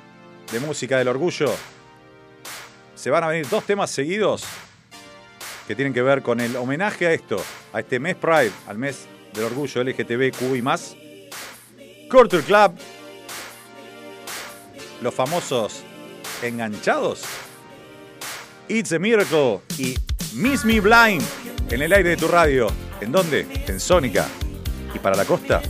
de 0.51 0.61
música 0.61 0.99
del 0.99 1.09
orgullo 1.09 1.53
se 3.03 3.11
van 3.11 3.25
a 3.25 3.27
venir 3.27 3.49
dos 3.49 3.65
temas 3.65 3.91
seguidos 3.91 4.45
que 5.73 5.77
tienen 5.77 5.95
que 5.95 6.03
ver 6.03 6.21
con 6.21 6.39
el 6.41 6.55
homenaje 6.57 7.07
a 7.07 7.15
esto, 7.15 7.43
a 7.73 7.81
este 7.81 7.99
mes 7.99 8.15
Pride, 8.15 8.53
al 8.67 8.77
mes 8.77 9.07
del 9.33 9.45
orgullo 9.45 9.83
LGTBQ 9.83 10.55
y 10.55 10.61
más. 10.61 10.95
Culture 12.11 12.43
Club, 12.43 12.75
los 15.01 15.15
famosos 15.15 15.83
enganchados. 16.43 17.23
It's 18.69 18.93
a 18.93 18.99
Miracle 18.99 19.61
y 19.79 19.97
Miss 20.35 20.63
Me 20.67 20.79
Blind 20.79 21.23
en 21.71 21.81
el 21.81 21.91
aire 21.91 22.11
de 22.11 22.17
tu 22.19 22.29
radio. 22.29 22.67
¿En 23.01 23.11
dónde? 23.11 23.47
En 23.67 23.81
Sónica. 23.81 24.29
Y 24.95 24.99
para 24.99 25.17
la 25.17 25.25
costa, 25.25 25.63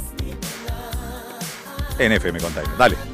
en 1.96 2.10
FM 2.10 2.40
Container. 2.40 2.76
Dale. 2.76 3.11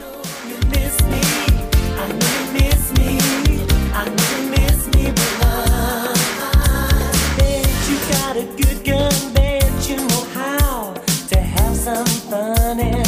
Funny. 12.28 13.07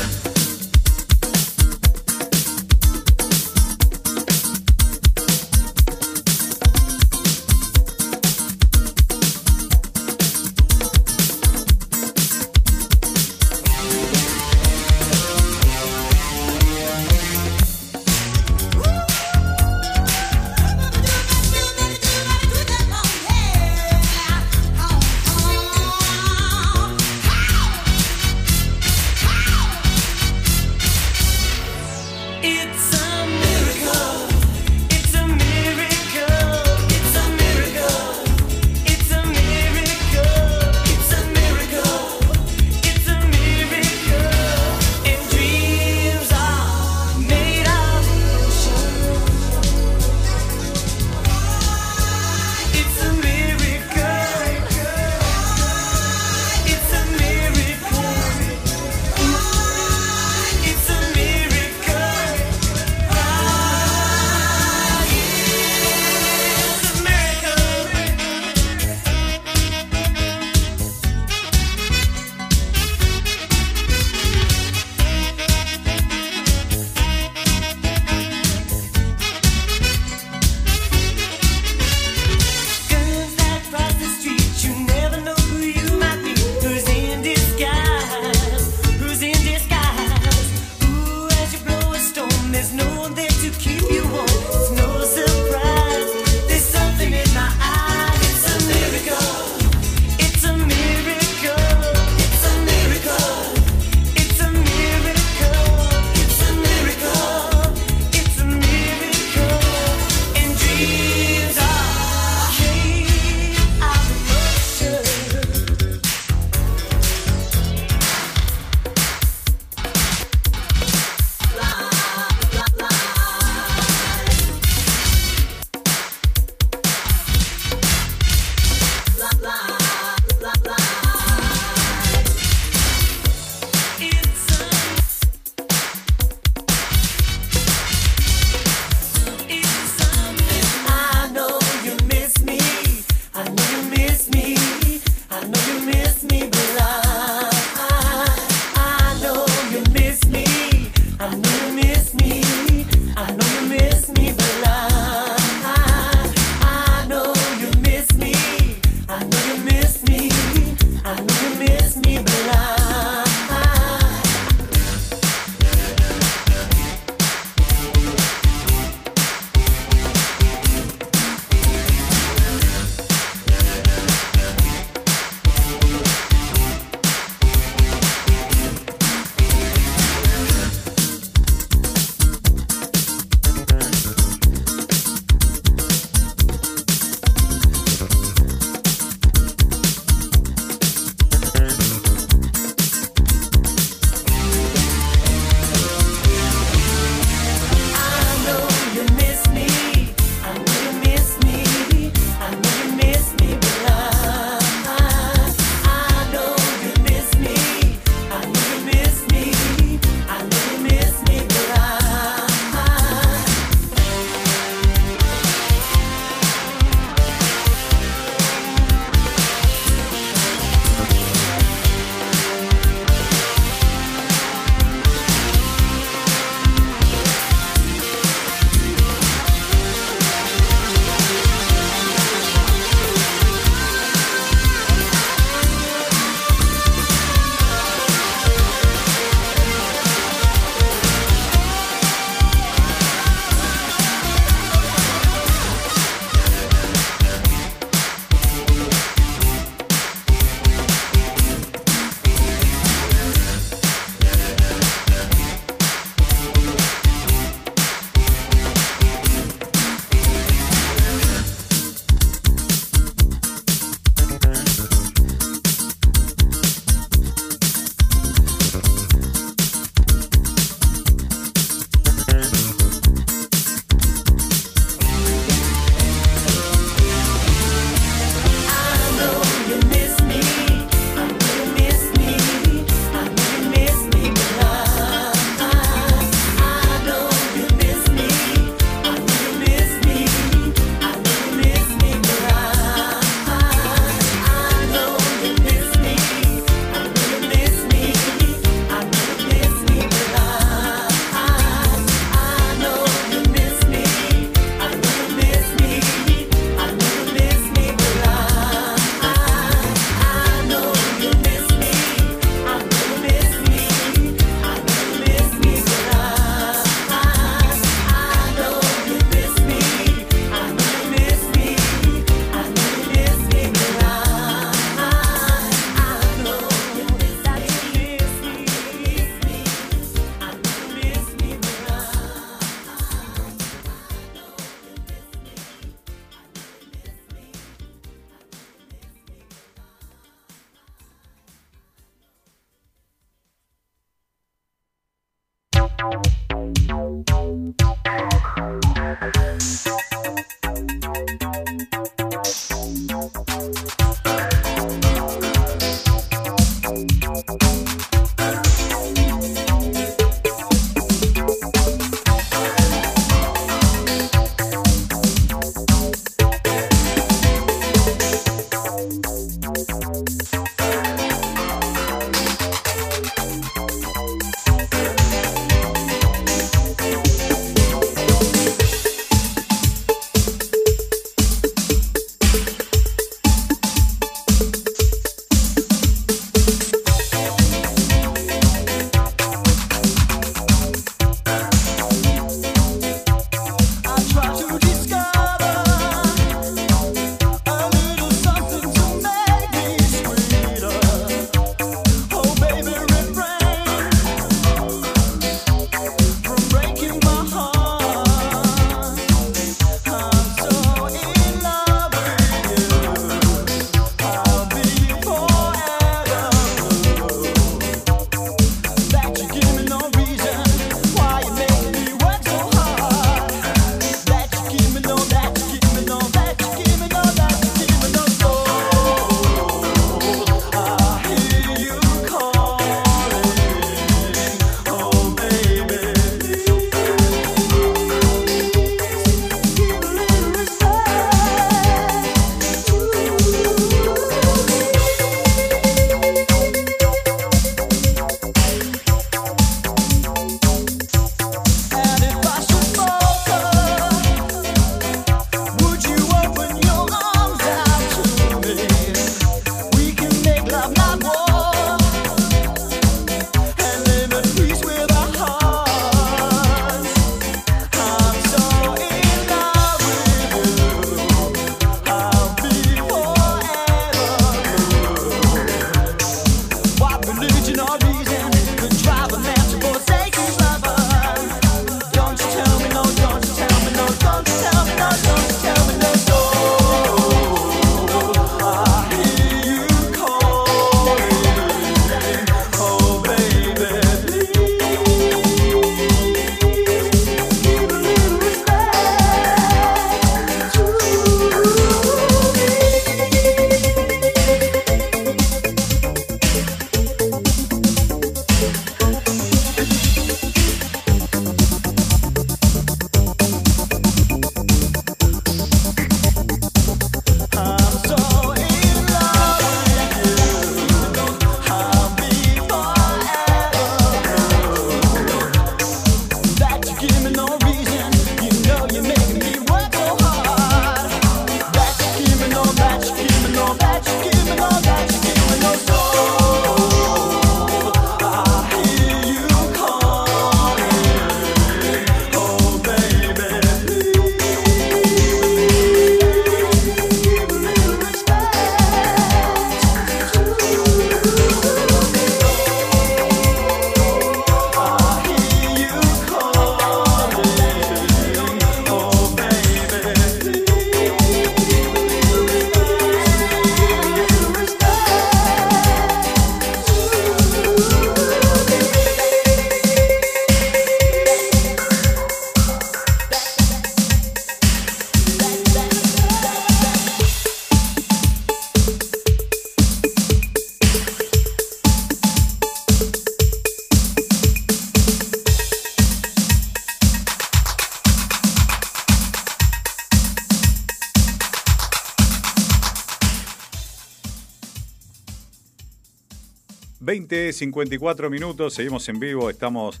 54 597.30 598.28
minutos, 598.28 598.74
seguimos 598.74 599.08
en 599.08 599.20
vivo, 599.20 599.50
estamos 599.50 600.00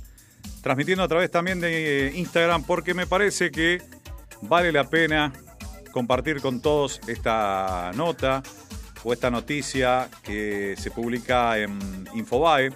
transmitiendo 0.62 1.04
a 1.04 1.08
través 1.08 1.30
también 1.30 1.60
de 1.60 2.12
Instagram 2.16 2.64
porque 2.64 2.92
me 2.92 3.06
parece 3.06 3.50
que 3.50 3.80
vale 4.42 4.72
la 4.72 4.88
pena 4.90 5.32
compartir 5.92 6.40
con 6.40 6.60
todos 6.60 7.00
esta 7.06 7.92
nota 7.94 8.42
o 9.04 9.12
esta 9.12 9.30
noticia 9.30 10.08
que 10.22 10.74
se 10.76 10.90
publica 10.90 11.58
en 11.58 11.78
Infobae 12.14 12.72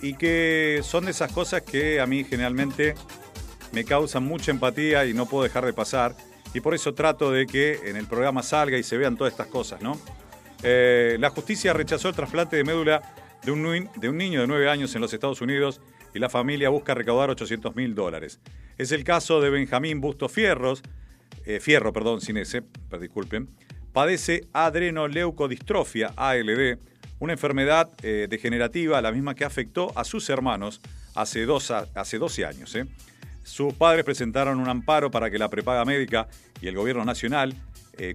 y 0.00 0.14
que 0.14 0.80
son 0.82 1.04
de 1.04 1.10
esas 1.10 1.30
cosas 1.30 1.62
que 1.62 2.00
a 2.00 2.06
mí 2.06 2.24
generalmente 2.24 2.94
me 3.72 3.84
causan 3.84 4.24
mucha 4.24 4.50
empatía 4.50 5.04
y 5.04 5.14
no 5.14 5.26
puedo 5.26 5.44
dejar 5.44 5.66
de 5.66 5.72
pasar 5.72 6.14
y 6.54 6.60
por 6.60 6.74
eso 6.74 6.94
trato 6.94 7.30
de 7.30 7.46
que 7.46 7.80
en 7.84 7.96
el 7.96 8.06
programa 8.06 8.42
salga 8.42 8.78
y 8.78 8.82
se 8.82 8.96
vean 8.96 9.16
todas 9.16 9.32
estas 9.32 9.48
cosas, 9.48 9.82
¿no? 9.82 9.98
Eh, 10.62 11.16
la 11.20 11.30
justicia 11.30 11.72
rechazó 11.72 12.08
el 12.08 12.14
trasplante 12.14 12.56
de 12.56 12.64
médula 12.64 13.02
de 13.48 14.08
un, 14.08 14.18
niño 14.18 14.42
de 14.42 14.46
9 14.46 14.68
años 14.68 14.94
en 14.94 15.00
los 15.00 15.14
Estados 15.14 15.40
Unidos 15.40 15.80
y 16.14 16.18
la 16.18 16.28
familia 16.28 16.68
busca 16.68 16.94
recaudar 16.94 17.30
800 17.30 17.74
mil 17.76 17.94
dólares. 17.94 18.40
Es 18.76 18.92
el 18.92 19.04
caso 19.04 19.40
de 19.40 19.48
Benjamín 19.48 20.02
Busto 20.02 20.28
Fierros, 20.28 20.82
eh, 21.46 21.58
Fierro, 21.58 21.92
perdón, 21.94 22.20
sin 22.20 22.36
ese, 22.36 22.62
padece 23.92 24.48
adrenoleucodistrofia, 24.52 26.12
ALD, 26.14 26.76
una 27.20 27.32
enfermedad 27.32 27.90
eh, 28.02 28.26
degenerativa, 28.28 29.00
la 29.00 29.12
misma 29.12 29.34
que 29.34 29.46
afectó 29.46 29.96
a 29.96 30.04
sus 30.04 30.28
hermanos, 30.28 30.82
hace, 31.14 31.46
dos, 31.46 31.70
hace 31.70 32.18
12 32.18 32.44
años. 32.44 32.74
¿eh? 32.74 32.84
Sus 33.44 33.72
padres 33.72 34.04
presentaron 34.04 34.60
un 34.60 34.68
amparo 34.68 35.10
para 35.10 35.30
que 35.30 35.38
la 35.38 35.48
prepaga 35.48 35.86
médica 35.86 36.28
y 36.60 36.68
el 36.68 36.76
gobierno 36.76 37.04
nacional 37.04 37.54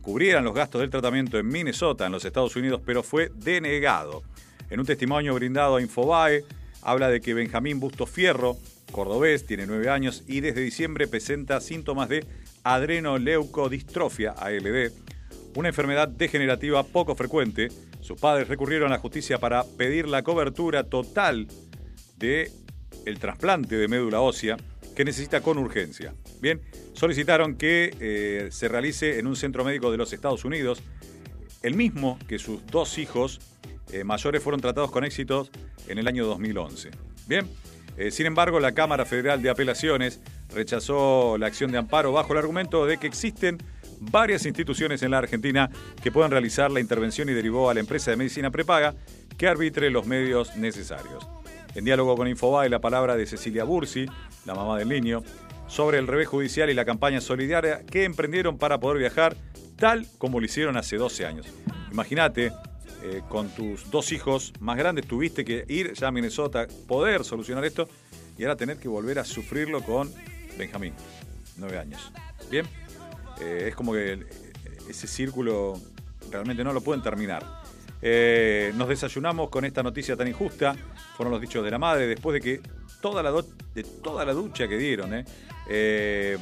cubrieran 0.02 0.46
los 0.46 0.54
gastos 0.54 0.80
del 0.80 0.90
tratamiento 0.90 1.38
en 1.38 1.46
Minnesota, 1.46 2.06
en 2.06 2.14
los 2.14 2.24
Estados 2.24 2.56
Unidos, 2.56 2.82
pero 2.86 3.04
fue 3.04 3.30
denegado. 3.36 4.24
En 4.74 4.80
un 4.80 4.88
testimonio 4.88 5.36
brindado 5.36 5.76
a 5.76 5.82
Infobae, 5.84 6.46
habla 6.82 7.08
de 7.08 7.22
que 7.22 7.36
Benjamín 7.36 7.80
Busto 7.80 8.08
Fierro, 8.08 8.58
cordobés, 8.92 9.46
tiene 9.46 9.68
nueve 9.68 9.88
años 9.88 10.24
y 10.26 10.40
desde 10.40 10.62
diciembre 10.62 11.08
presenta 11.08 11.62
síntomas 11.62 12.10
de 12.10 12.26
adrenoleucodistrofia, 12.64 14.32
ALD, 14.32 14.92
una 15.54 15.68
enfermedad 15.68 16.08
degenerativa 16.08 16.82
poco 16.82 17.14
frecuente. 17.14 17.68
Sus 18.02 18.20
padres 18.20 18.48
recurrieron 18.48 18.88
a 18.88 18.96
la 18.96 19.00
justicia 19.00 19.38
para 19.38 19.64
pedir 19.64 20.08
la 20.08 20.24
cobertura 20.24 20.86
total 20.86 21.48
de 22.18 22.50
el 23.06 23.20
trasplante 23.20 23.76
de 23.76 23.88
médula 23.88 24.22
ósea 24.22 24.58
que 24.96 25.06
necesita 25.06 25.42
con 25.42 25.60
urgencia. 25.60 26.16
Bien, 26.42 26.60
solicitaron 26.94 27.58
que 27.58 27.96
eh, 28.00 28.48
se 28.50 28.70
realice 28.70 29.20
en 29.20 29.28
un 29.28 29.36
centro 29.36 29.64
médico 29.64 29.92
de 29.92 29.98
los 29.98 30.14
Estados 30.14 30.46
Unidos, 30.46 30.82
el 31.62 31.76
mismo 31.76 32.18
que 32.28 32.40
sus 32.40 32.66
dos 32.66 32.98
hijos 32.98 33.40
eh, 33.94 34.04
mayores 34.04 34.42
fueron 34.42 34.60
tratados 34.60 34.90
con 34.90 35.04
éxitos 35.04 35.52
en 35.88 36.00
el 36.00 36.08
año 36.08 36.26
2011. 36.26 36.90
Bien, 37.28 37.48
eh, 37.96 38.10
sin 38.10 38.26
embargo, 38.26 38.60
la 38.60 38.72
Cámara 38.72 39.06
Federal 39.06 39.42
de 39.44 39.52
Apelaciones 39.52 40.20
rechazó 40.54 41.38
la 41.38 41.46
acción 41.46 41.72
de 41.72 41.78
amparo 41.78 42.12
bajo 42.12 42.34
el 42.34 42.40
argumento 42.40 42.88
de 42.88 42.98
que 42.98 43.06
existen 43.06 43.60
varias 44.00 44.48
instituciones 44.48 45.04
en 45.04 45.12
la 45.12 45.20
Argentina 45.20 45.70
que 46.02 46.12
pueden 46.12 46.32
realizar 46.32 46.72
la 46.72 46.80
intervención 46.80 47.30
y 47.30 47.34
derivó 47.34 47.70
a 47.70 47.76
la 47.76 47.82
empresa 47.82 48.10
de 48.10 48.18
medicina 48.18 48.50
prepaga 48.50 48.96
que 49.38 49.48
arbitre 49.48 49.92
los 49.92 50.08
medios 50.08 50.56
necesarios. 50.56 51.28
En 51.76 51.86
diálogo 51.86 52.16
con 52.16 52.28
Infobae, 52.28 52.70
la 52.70 52.80
palabra 52.80 53.16
de 53.16 53.28
Cecilia 53.28 53.64
Bursi, 53.64 54.08
la 54.46 54.56
mamá 54.56 54.80
del 54.80 54.90
niño, 54.90 55.24
sobre 55.68 56.00
el 56.00 56.08
revés 56.08 56.28
judicial 56.28 56.70
y 56.72 56.74
la 56.74 56.86
campaña 56.86 57.22
solidaria 57.22 57.84
que 57.86 58.06
emprendieron 58.06 58.58
para 58.58 58.80
poder 58.80 58.98
viajar 58.98 59.36
tal 59.78 60.08
como 60.18 60.40
lo 60.40 60.46
hicieron 60.48 60.78
hace 60.78 60.98
12 60.98 61.26
años. 61.26 61.46
Imagínate, 61.92 62.52
eh, 63.06 63.22
con 63.28 63.50
tus 63.50 63.92
dos 63.92 64.14
hijos 64.14 64.54
más 64.62 64.78
grandes 64.78 65.06
tuviste 65.06 65.44
que 65.44 65.66
ir 65.68 65.92
ya 65.92 66.08
a 66.08 66.12
Minnesota, 66.12 66.66
poder 66.88 67.26
solucionar 67.26 67.66
esto 67.66 67.90
y 68.38 68.44
ahora 68.44 68.56
tener 68.56 68.78
que 68.78 68.88
volver 68.88 69.20
a 69.20 69.26
sufrirlo 69.26 69.82
con 69.82 70.10
Benjamín, 70.58 70.94
9 71.58 71.80
años. 71.80 72.14
Bien, 72.50 72.66
eh, 73.42 73.66
es 73.68 73.76
como 73.76 73.92
que 73.92 74.26
ese 74.90 75.08
círculo 75.08 75.74
realmente 76.32 76.64
no 76.64 76.72
lo 76.72 76.80
pueden 76.80 77.04
terminar. 77.04 77.46
Eh, 78.02 78.72
nos 78.76 78.88
desayunamos 78.88 79.50
con 79.50 79.66
esta 79.66 79.84
noticia 79.84 80.16
tan 80.16 80.30
injusta, 80.30 80.74
fueron 81.18 81.34
los 81.34 81.42
dichos 81.42 81.62
de 81.62 81.72
la 81.72 81.80
madre, 81.80 82.08
después 82.08 82.36
de 82.36 82.40
que 82.40 82.62
toda 83.02 83.22
la, 83.22 83.34
de 83.76 83.84
toda 83.84 84.24
la 84.24 84.32
ducha 84.32 84.66
que 84.70 84.78
dieron, 84.78 85.26
que 85.68 86.38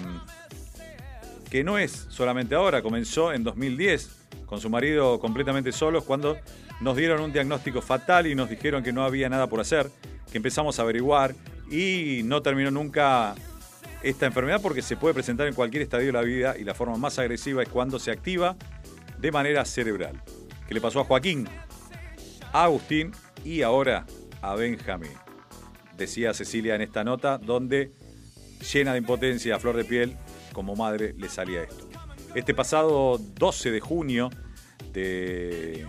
no 1.64 1.80
es 1.80 2.06
solamente 2.10 2.54
ahora, 2.54 2.84
comenzó 2.84 3.34
en 3.34 3.44
2010 3.44 4.21
con 4.52 4.60
su 4.60 4.70
marido 4.70 5.18
completamente 5.18 5.72
solos 5.72 6.04
cuando 6.04 6.38
nos 6.82 6.98
dieron 6.98 7.22
un 7.22 7.32
diagnóstico 7.32 7.82
fatal 7.82 8.28
y 8.28 8.36
nos 8.36 8.50
dijeron 8.50 8.84
que 8.84 8.92
no 8.92 9.06
había 9.06 9.30
nada 9.30 9.48
por 9.48 9.62
hacer, 9.62 9.90
que 10.30 10.40
empezamos 10.40 10.78
a 10.78 10.82
averiguar 10.82 11.34
y 11.72 12.20
no 12.26 12.42
terminó 12.42 12.70
nunca 12.70 13.34
esta 14.04 14.26
enfermedad 14.26 14.60
porque 14.62 14.82
se 14.82 14.98
puede 14.98 15.14
presentar 15.14 15.48
en 15.48 15.54
cualquier 15.54 15.84
estadio 15.84 16.08
de 16.08 16.12
la 16.12 16.22
vida 16.22 16.56
y 16.60 16.66
la 16.66 16.74
forma 16.74 16.98
más 16.98 17.18
agresiva 17.18 17.64
es 17.64 17.70
cuando 17.70 17.98
se 17.98 18.12
activa 18.12 18.58
de 19.20 19.32
manera 19.32 19.64
cerebral 19.64 20.22
que 20.68 20.74
le 20.74 20.82
pasó 20.82 21.00
a 21.00 21.06
Joaquín, 21.06 21.48
a 22.52 22.66
Agustín 22.66 23.14
y 23.46 23.62
ahora 23.62 24.06
a 24.42 24.56
Benjamín. 24.56 25.14
Decía 25.96 26.34
Cecilia 26.34 26.76
en 26.76 26.82
esta 26.82 27.06
nota, 27.06 27.38
donde 27.38 27.94
llena 28.74 28.92
de 28.92 28.98
impotencia 28.98 29.56
a 29.56 29.60
flor 29.60 29.78
de 29.78 29.86
piel, 29.86 30.18
como 30.52 30.76
madre 30.76 31.14
le 31.18 31.30
salía 31.30 31.64
esto. 31.64 31.91
Este 32.34 32.54
pasado 32.54 33.18
12 33.18 33.72
de 33.72 33.80
junio 33.82 34.30
de, 34.94 35.86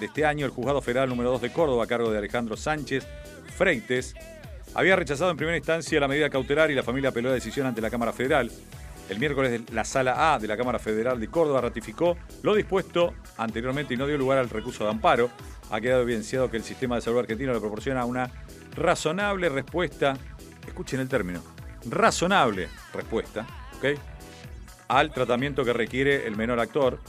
este 0.00 0.24
año, 0.24 0.46
el 0.46 0.50
juzgado 0.50 0.80
federal 0.80 1.10
número 1.10 1.30
2 1.32 1.42
de 1.42 1.52
Córdoba, 1.52 1.84
a 1.84 1.86
cargo 1.86 2.10
de 2.10 2.16
Alejandro 2.16 2.56
Sánchez 2.56 3.06
Freites, 3.54 4.14
había 4.74 4.96
rechazado 4.96 5.30
en 5.30 5.36
primera 5.36 5.58
instancia 5.58 6.00
la 6.00 6.08
medida 6.08 6.30
cautelar 6.30 6.70
y 6.70 6.74
la 6.74 6.82
familia 6.82 7.10
apeló 7.10 7.28
la 7.28 7.34
decisión 7.34 7.66
ante 7.66 7.82
la 7.82 7.90
Cámara 7.90 8.14
Federal. 8.14 8.50
El 9.10 9.18
miércoles 9.18 9.60
la 9.70 9.84
Sala 9.84 10.34
A 10.34 10.38
de 10.38 10.48
la 10.48 10.56
Cámara 10.56 10.78
Federal 10.78 11.20
de 11.20 11.28
Córdoba 11.28 11.60
ratificó 11.60 12.16
lo 12.42 12.54
dispuesto 12.54 13.12
anteriormente 13.36 13.92
y 13.92 13.96
no 13.98 14.06
dio 14.06 14.16
lugar 14.16 14.38
al 14.38 14.48
recurso 14.48 14.84
de 14.84 14.90
amparo. 14.90 15.30
Ha 15.70 15.80
quedado 15.80 16.02
evidenciado 16.02 16.50
que 16.50 16.56
el 16.56 16.64
sistema 16.64 16.94
de 16.94 17.02
salud 17.02 17.18
argentino 17.18 17.52
le 17.52 17.60
proporciona 17.60 18.06
una 18.06 18.30
razonable 18.74 19.50
respuesta, 19.50 20.16
escuchen 20.66 21.00
el 21.00 21.08
término, 21.08 21.42
razonable 21.90 22.70
respuesta, 22.94 23.46
¿ok? 23.76 24.15
Al 24.88 25.12
tratamiento 25.12 25.64
que 25.64 25.72
requiere 25.72 26.26
el 26.26 26.36
menor 26.36 26.60
actor, 26.60 27.00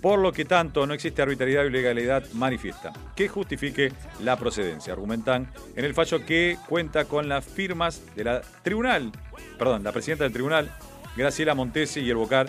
por 0.00 0.20
lo 0.20 0.32
que 0.32 0.44
tanto 0.44 0.86
no 0.86 0.94
existe 0.94 1.22
arbitrariedad 1.22 1.64
y 1.64 1.70
legalidad 1.70 2.24
manifiesta 2.32 2.92
que 3.16 3.28
justifique 3.28 3.92
la 4.20 4.36
procedencia. 4.36 4.92
Argumentan 4.92 5.50
en 5.74 5.84
el 5.84 5.94
fallo 5.94 6.24
que 6.24 6.56
cuenta 6.68 7.06
con 7.06 7.28
las 7.28 7.44
firmas 7.44 8.02
de 8.14 8.24
la 8.24 8.40
tribunal, 8.62 9.10
perdón, 9.58 9.82
la 9.82 9.92
presidenta 9.92 10.24
del 10.24 10.32
tribunal, 10.32 10.70
Graciela 11.16 11.54
Montesi 11.54 12.00
y 12.00 12.10
el 12.10 12.16
vocal 12.16 12.48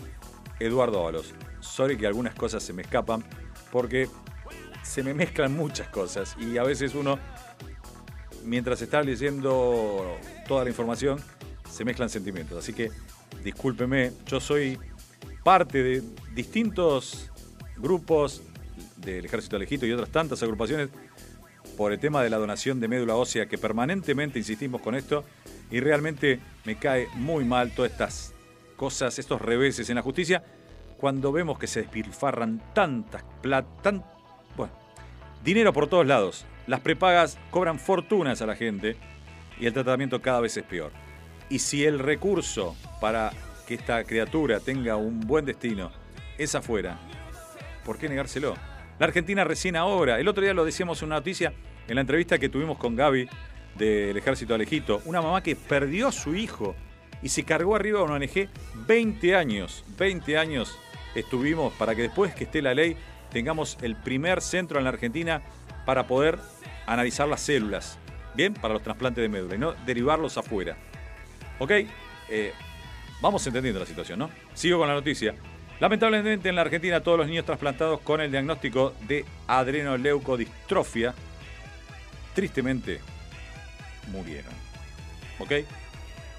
Eduardo 0.59 0.99
Ábalos. 0.99 1.33
Sorry 1.59 1.97
que 1.97 2.05
algunas 2.05 2.35
cosas 2.35 2.61
se 2.61 2.73
me 2.73 2.83
escapan 2.83 3.23
porque 3.71 4.07
se 4.83 5.03
me 5.03 5.13
mezclan 5.13 5.55
muchas 5.55 5.87
cosas 5.89 6.35
y 6.39 6.57
a 6.57 6.63
veces 6.63 6.93
uno, 6.93 7.17
mientras 8.43 8.81
está 8.81 9.01
leyendo 9.01 10.17
toda 10.47 10.63
la 10.63 10.69
información, 10.69 11.19
se 11.69 11.83
mezclan 11.83 12.09
sentimientos. 12.09 12.57
Así 12.57 12.73
que 12.73 12.91
discúlpeme, 13.43 14.11
yo 14.25 14.39
soy 14.39 14.77
parte 15.43 15.83
de 15.83 16.03
distintos 16.33 17.31
grupos 17.77 18.41
del 18.97 19.25
Ejército 19.25 19.55
Alejito 19.55 19.85
y 19.85 19.91
otras 19.91 20.09
tantas 20.09 20.43
agrupaciones 20.43 20.89
por 21.77 21.93
el 21.93 21.99
tema 21.99 22.21
de 22.21 22.29
la 22.29 22.37
donación 22.37 22.79
de 22.79 22.87
médula 22.87 23.15
ósea 23.15 23.45
que 23.47 23.57
permanentemente 23.57 24.39
insistimos 24.39 24.81
con 24.81 24.95
esto 24.95 25.23
y 25.71 25.79
realmente 25.79 26.39
me 26.65 26.77
cae 26.77 27.07
muy 27.15 27.45
mal 27.45 27.71
todas 27.71 27.91
estas 27.91 28.33
cosas, 28.75 29.17
estos 29.19 29.41
reveses 29.41 29.89
en 29.89 29.95
la 29.95 30.01
justicia, 30.01 30.43
cuando 30.97 31.31
vemos 31.31 31.57
que 31.57 31.67
se 31.67 31.81
despilfarran 31.81 32.61
tantas 32.73 33.23
plata, 33.41 34.03
bueno, 34.57 34.73
dinero 35.43 35.71
por 35.71 35.87
todos 35.87 36.05
lados. 36.05 36.45
Las 36.67 36.81
prepagas 36.81 37.37
cobran 37.51 37.79
fortunas 37.79 38.41
a 38.41 38.45
la 38.45 38.55
gente 38.55 38.97
y 39.59 39.65
el 39.65 39.73
tratamiento 39.73 40.21
cada 40.21 40.41
vez 40.41 40.57
es 40.57 40.63
peor. 40.63 40.91
Y 41.49 41.59
si 41.59 41.83
el 41.83 41.99
recurso 41.99 42.75
para 43.01 43.31
que 43.67 43.73
esta 43.73 44.03
criatura 44.03 44.59
tenga 44.59 44.95
un 44.95 45.19
buen 45.21 45.45
destino 45.45 45.91
es 46.37 46.53
afuera, 46.55 46.99
¿por 47.83 47.97
qué 47.97 48.07
negárselo? 48.07 48.55
La 48.99 49.07
Argentina 49.07 49.43
recién 49.43 49.75
ahora, 49.75 50.19
el 50.19 50.27
otro 50.27 50.43
día 50.43 50.53
lo 50.53 50.65
decíamos 50.65 51.01
en 51.01 51.07
una 51.07 51.15
noticia, 51.15 51.53
en 51.87 51.95
la 51.95 52.01
entrevista 52.01 52.37
que 52.37 52.49
tuvimos 52.49 52.77
con 52.77 52.95
Gaby 52.95 53.27
del 53.77 54.17
Ejército 54.17 54.53
Alejito, 54.53 55.01
una 55.05 55.21
mamá 55.21 55.41
que 55.41 55.55
perdió 55.55 56.09
a 56.09 56.11
su 56.11 56.35
hijo 56.35 56.75
y 57.21 57.29
se 57.29 57.43
cargó 57.43 57.75
arriba 57.75 58.03
una 58.03 58.15
ONG 58.15 58.49
20 58.87 59.35
años. 59.35 59.83
20 59.97 60.37
años 60.37 60.77
estuvimos 61.15 61.73
para 61.73 61.95
que 61.95 62.03
después 62.03 62.33
que 62.35 62.43
esté 62.43 62.61
la 62.61 62.73
ley 62.73 62.95
tengamos 63.31 63.77
el 63.81 63.95
primer 63.95 64.41
centro 64.41 64.77
en 64.77 64.83
la 64.83 64.91
Argentina 64.91 65.41
para 65.85 66.07
poder 66.07 66.37
analizar 66.85 67.27
las 67.27 67.41
células, 67.41 67.97
¿bien? 68.35 68.53
Para 68.53 68.73
los 68.73 68.83
trasplantes 68.83 69.21
de 69.21 69.29
médula 69.29 69.55
y 69.55 69.59
no 69.59 69.73
derivarlos 69.85 70.37
afuera. 70.37 70.77
¿Ok? 71.59 71.71
Eh, 72.29 72.53
vamos 73.21 73.45
entendiendo 73.45 73.79
la 73.79 73.85
situación, 73.85 74.19
¿no? 74.19 74.29
Sigo 74.53 74.79
con 74.79 74.87
la 74.87 74.93
noticia. 74.93 75.35
Lamentablemente 75.79 76.49
en 76.49 76.55
la 76.55 76.61
Argentina 76.61 77.01
todos 77.01 77.17
los 77.17 77.27
niños 77.27 77.45
trasplantados 77.45 78.01
con 78.01 78.19
el 78.19 78.31
diagnóstico 78.31 78.93
de 79.07 79.25
adrenoleucodistrofia 79.47 81.13
tristemente 82.33 82.99
murieron. 84.11 84.53
¿Ok? 85.39 85.51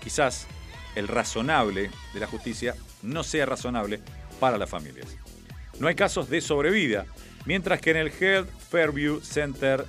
Quizás 0.02 0.46
el 0.94 1.08
razonable 1.08 1.90
de 2.12 2.20
la 2.20 2.26
justicia 2.26 2.74
no 3.02 3.22
sea 3.22 3.46
razonable 3.46 4.00
para 4.38 4.58
las 4.58 4.68
familias. 4.68 5.06
No 5.78 5.88
hay 5.88 5.94
casos 5.94 6.28
de 6.28 6.40
sobrevida, 6.40 7.06
mientras 7.46 7.80
que 7.80 7.90
en 7.90 7.96
el 7.96 8.12
Health 8.12 8.50
Fairview 8.70 9.20
Center 9.20 9.86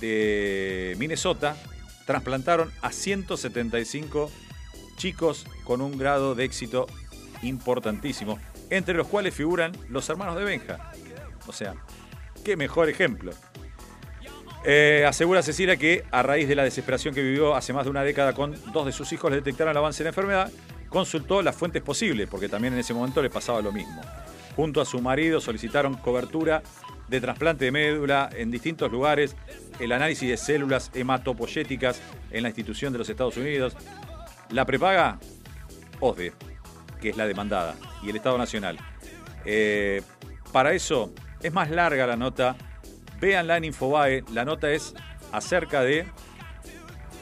de 0.00 0.94
Minnesota 0.98 1.56
trasplantaron 2.06 2.72
a 2.80 2.90
175 2.90 4.30
chicos 4.98 5.46
con 5.64 5.80
un 5.80 5.96
grado 5.96 6.34
de 6.34 6.44
éxito 6.44 6.86
importantísimo, 7.42 8.38
entre 8.68 8.94
los 8.94 9.06
cuales 9.06 9.34
figuran 9.34 9.72
los 9.88 10.06
hermanos 10.10 10.36
de 10.36 10.44
Benja. 10.44 10.92
O 11.46 11.52
sea, 11.52 11.74
qué 12.44 12.56
mejor 12.56 12.90
ejemplo. 12.90 13.32
Eh, 14.64 15.04
asegura 15.08 15.42
Cecilia 15.42 15.76
que 15.76 16.04
a 16.10 16.22
raíz 16.22 16.48
de 16.48 16.56
la 16.56 16.64
desesperación 16.64 17.14
que 17.14 17.22
vivió 17.22 17.54
hace 17.54 17.72
más 17.72 17.84
de 17.84 17.90
una 17.90 18.02
década 18.02 18.34
con 18.34 18.54
dos 18.72 18.84
de 18.84 18.92
sus 18.92 19.10
hijos 19.12 19.30
le 19.30 19.36
detectaron 19.36 19.70
el 19.70 19.76
avance 19.78 20.02
de 20.02 20.04
la 20.04 20.10
enfermedad, 20.10 20.52
consultó 20.88 21.42
las 21.42 21.56
fuentes 21.56 21.82
posibles, 21.82 22.28
porque 22.28 22.48
también 22.48 22.74
en 22.74 22.80
ese 22.80 22.92
momento 22.92 23.22
le 23.22 23.30
pasaba 23.30 23.62
lo 23.62 23.72
mismo. 23.72 24.02
Junto 24.56 24.80
a 24.80 24.84
su 24.84 25.00
marido 25.00 25.40
solicitaron 25.40 25.94
cobertura 25.94 26.62
de 27.08 27.20
trasplante 27.20 27.66
de 27.66 27.70
médula 27.70 28.28
en 28.34 28.50
distintos 28.50 28.90
lugares, 28.90 29.36
el 29.78 29.92
análisis 29.92 30.28
de 30.28 30.36
células 30.36 30.90
hematopoyéticas 30.94 32.00
en 32.30 32.42
la 32.42 32.48
institución 32.48 32.92
de 32.92 32.98
los 32.98 33.08
Estados 33.08 33.36
Unidos. 33.36 33.76
La 34.50 34.64
prepaga 34.64 35.18
OSDE, 36.00 36.32
que 37.00 37.10
es 37.10 37.16
la 37.16 37.26
demandada, 37.26 37.74
y 38.02 38.10
el 38.10 38.16
Estado 38.16 38.38
Nacional. 38.38 38.78
Eh, 39.44 40.02
para 40.52 40.72
eso 40.72 41.12
es 41.42 41.52
más 41.52 41.70
larga 41.70 42.06
la 42.06 42.16
nota. 42.16 42.56
Véanla 43.20 43.56
en 43.56 43.64
Infobae. 43.64 44.24
La 44.32 44.44
nota 44.44 44.70
es 44.70 44.94
acerca 45.32 45.82
de. 45.82 46.06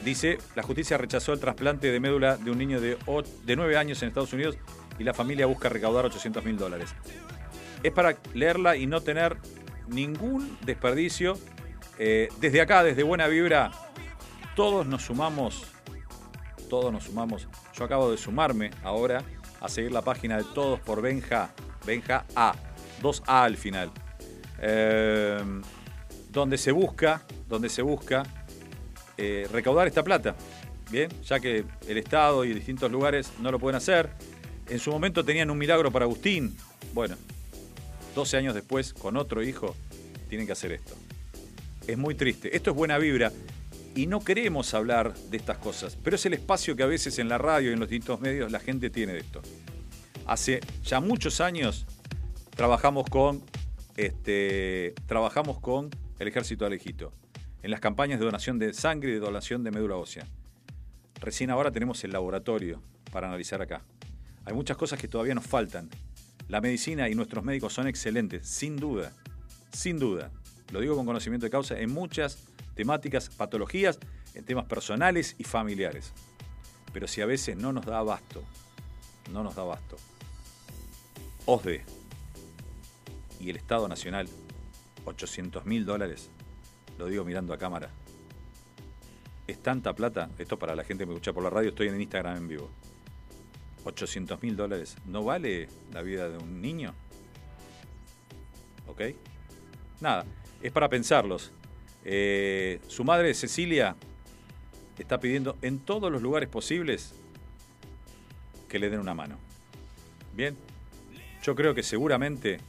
Dice: 0.03 0.37
La 0.55 0.63
justicia 0.63 0.97
rechazó 0.97 1.33
el 1.33 1.39
trasplante 1.39 1.91
de 1.91 1.99
médula 1.99 2.37
de 2.37 2.51
un 2.51 2.57
niño 2.57 2.79
de, 2.79 2.97
o- 3.07 3.23
de 3.23 3.55
9 3.55 3.77
años 3.77 4.01
en 4.01 4.09
Estados 4.09 4.31
Unidos 4.33 4.57
y 4.99 5.03
la 5.03 5.13
familia 5.13 5.45
busca 5.47 5.69
recaudar 5.69 6.05
800 6.05 6.43
mil 6.45 6.57
dólares. 6.57 6.93
Es 7.83 7.91
para 7.91 8.15
leerla 8.33 8.75
y 8.77 8.87
no 8.87 9.01
tener 9.01 9.37
ningún 9.87 10.57
desperdicio. 10.61 11.37
Eh, 11.99 12.29
desde 12.39 12.61
acá, 12.61 12.83
desde 12.83 13.03
Buena 13.03 13.27
Vibra, 13.27 13.71
todos 14.55 14.85
nos 14.85 15.03
sumamos. 15.03 15.65
Todos 16.69 16.91
nos 16.91 17.05
sumamos. 17.05 17.47
Yo 17.75 17.85
acabo 17.85 18.11
de 18.11 18.17
sumarme 18.17 18.71
ahora 18.83 19.23
a 19.61 19.69
seguir 19.69 19.91
la 19.91 20.01
página 20.01 20.37
de 20.37 20.43
Todos 20.43 20.79
por 20.79 21.01
Benja. 21.01 21.51
Benja 21.85 22.25
A. 22.35 22.53
2A 23.01 23.43
al 23.43 23.57
final. 23.57 23.91
Eh, 24.59 25.39
donde 26.31 26.57
se 26.57 26.71
busca, 26.71 27.23
donde 27.47 27.69
se 27.69 27.81
busca 27.81 28.23
eh, 29.17 29.47
recaudar 29.51 29.87
esta 29.87 30.03
plata. 30.03 30.35
Bien, 30.91 31.09
ya 31.23 31.39
que 31.39 31.65
el 31.87 31.97
Estado 31.97 32.45
y 32.45 32.53
distintos 32.53 32.91
lugares 32.91 33.31
no 33.39 33.51
lo 33.51 33.59
pueden 33.59 33.75
hacer. 33.75 34.09
En 34.69 34.79
su 34.79 34.91
momento 34.91 35.23
tenían 35.23 35.49
un 35.49 35.57
milagro 35.57 35.91
para 35.91 36.05
Agustín. 36.05 36.55
Bueno, 36.93 37.15
12 38.15 38.37
años 38.37 38.53
después, 38.53 38.93
con 38.93 39.17
otro 39.17 39.43
hijo, 39.43 39.75
tienen 40.29 40.45
que 40.47 40.53
hacer 40.53 40.71
esto. 40.71 40.95
Es 41.87 41.97
muy 41.97 42.15
triste. 42.15 42.55
Esto 42.55 42.71
es 42.71 42.75
buena 42.75 42.97
vibra. 42.97 43.31
Y 43.97 44.05
no 44.05 44.19
queremos 44.19 44.75
hablar 44.75 45.15
de 45.15 45.37
estas 45.37 45.57
cosas, 45.57 45.97
pero 46.03 46.17
es 46.17 46.25
el 46.27 46.35
espacio 46.35 46.75
que 46.75 46.83
a 46.83 46.85
veces 46.85 47.17
en 47.17 47.27
la 47.29 47.39
radio 47.39 47.71
y 47.71 47.73
en 47.73 47.79
los 47.79 47.89
distintos 47.89 48.21
medios 48.21 48.51
la 48.51 48.59
gente 48.59 48.91
tiene 48.91 49.13
de 49.13 49.21
esto. 49.21 49.41
Hace 50.27 50.59
ya 50.83 50.99
muchos 50.99 51.41
años 51.41 51.87
trabajamos 52.55 53.09
con, 53.09 53.41
este, 53.95 54.93
trabajamos 55.07 55.59
con 55.59 55.89
el 56.19 56.27
Ejército 56.27 56.63
de 56.63 56.67
Alejito 56.67 57.11
en 57.63 57.71
las 57.71 57.79
campañas 57.79 58.19
de 58.19 58.25
donación 58.25 58.59
de 58.59 58.71
sangre 58.75 59.09
y 59.09 59.13
de 59.13 59.19
donación 59.19 59.63
de 59.63 59.71
médula 59.71 59.95
ósea. 59.95 60.27
Recién 61.19 61.49
ahora 61.49 61.71
tenemos 61.71 62.03
el 62.03 62.11
laboratorio 62.11 62.83
para 63.11 63.27
analizar 63.27 63.63
acá. 63.63 63.81
Hay 64.45 64.53
muchas 64.53 64.77
cosas 64.77 64.99
que 64.99 65.07
todavía 65.07 65.33
nos 65.33 65.47
faltan. 65.47 65.89
La 66.49 66.61
medicina 66.61 67.09
y 67.09 67.15
nuestros 67.15 67.43
médicos 67.43 67.73
son 67.73 67.87
excelentes, 67.87 68.47
sin 68.47 68.77
duda, 68.77 69.11
sin 69.71 69.97
duda. 69.97 70.29
Lo 70.71 70.81
digo 70.81 70.95
con 70.95 71.07
conocimiento 71.07 71.47
de 71.47 71.49
causa 71.49 71.79
en 71.79 71.91
muchas 71.91 72.37
temáticas, 72.77 73.29
patologías, 73.29 73.99
en 74.35 74.45
temas 74.45 74.65
personales 74.65 75.35
y 75.39 75.43
familiares. 75.43 76.13
Pero 76.93 77.07
si 77.07 77.21
a 77.21 77.25
veces 77.25 77.57
no 77.57 77.73
nos 77.73 77.85
da 77.85 77.97
abasto, 77.97 78.43
no 79.33 79.43
nos 79.43 79.55
da 79.55 79.63
abasto. 79.63 79.97
OSDE 81.47 81.83
y 83.39 83.49
el 83.49 83.55
Estado 83.55 83.87
Nacional, 83.87 84.29
800 85.05 85.65
mil 85.65 85.85
dólares, 85.85 86.29
lo 86.99 87.07
digo 87.07 87.25
mirando 87.25 87.51
a 87.51 87.57
cámara. 87.57 87.89
Es 89.47 89.61
tanta 89.63 89.93
plata, 89.93 90.29
esto 90.37 90.59
para 90.59 90.75
la 90.75 90.83
gente 90.83 91.03
que 91.03 91.07
me 91.07 91.13
escucha 91.13 91.33
por 91.33 91.43
la 91.43 91.49
radio, 91.49 91.69
estoy 91.69 91.87
en 91.87 91.99
Instagram 91.99 92.37
en 92.37 92.47
vivo. 92.47 92.69
800 93.85 94.41
mil 94.43 94.55
dólares, 94.55 94.97
¿no 95.05 95.23
vale 95.23 95.67
la 95.93 96.03
vida 96.03 96.29
de 96.29 96.37
un 96.37 96.61
niño? 96.61 96.93
¿Ok? 98.85 99.01
Nada, 99.99 100.25
es 100.61 100.71
para 100.71 100.89
pensarlos. 100.89 101.53
Eh, 102.09 102.79
su 102.87 103.03
madre, 103.03 103.33
Cecilia, 103.33 103.97
está 104.97 105.19
pidiendo 105.19 105.57
en 105.61 105.79
todos 105.79 106.09
los 106.09 106.21
lugares 106.21 106.47
posibles 106.47 107.13
que 108.69 108.79
le 108.79 108.89
den 108.89 109.01
una 109.01 109.13
mano. 109.13 109.37
Bien, 110.33 110.55
yo 111.43 111.53
creo 111.53 111.75
que 111.75 111.83
seguramente 111.83 112.59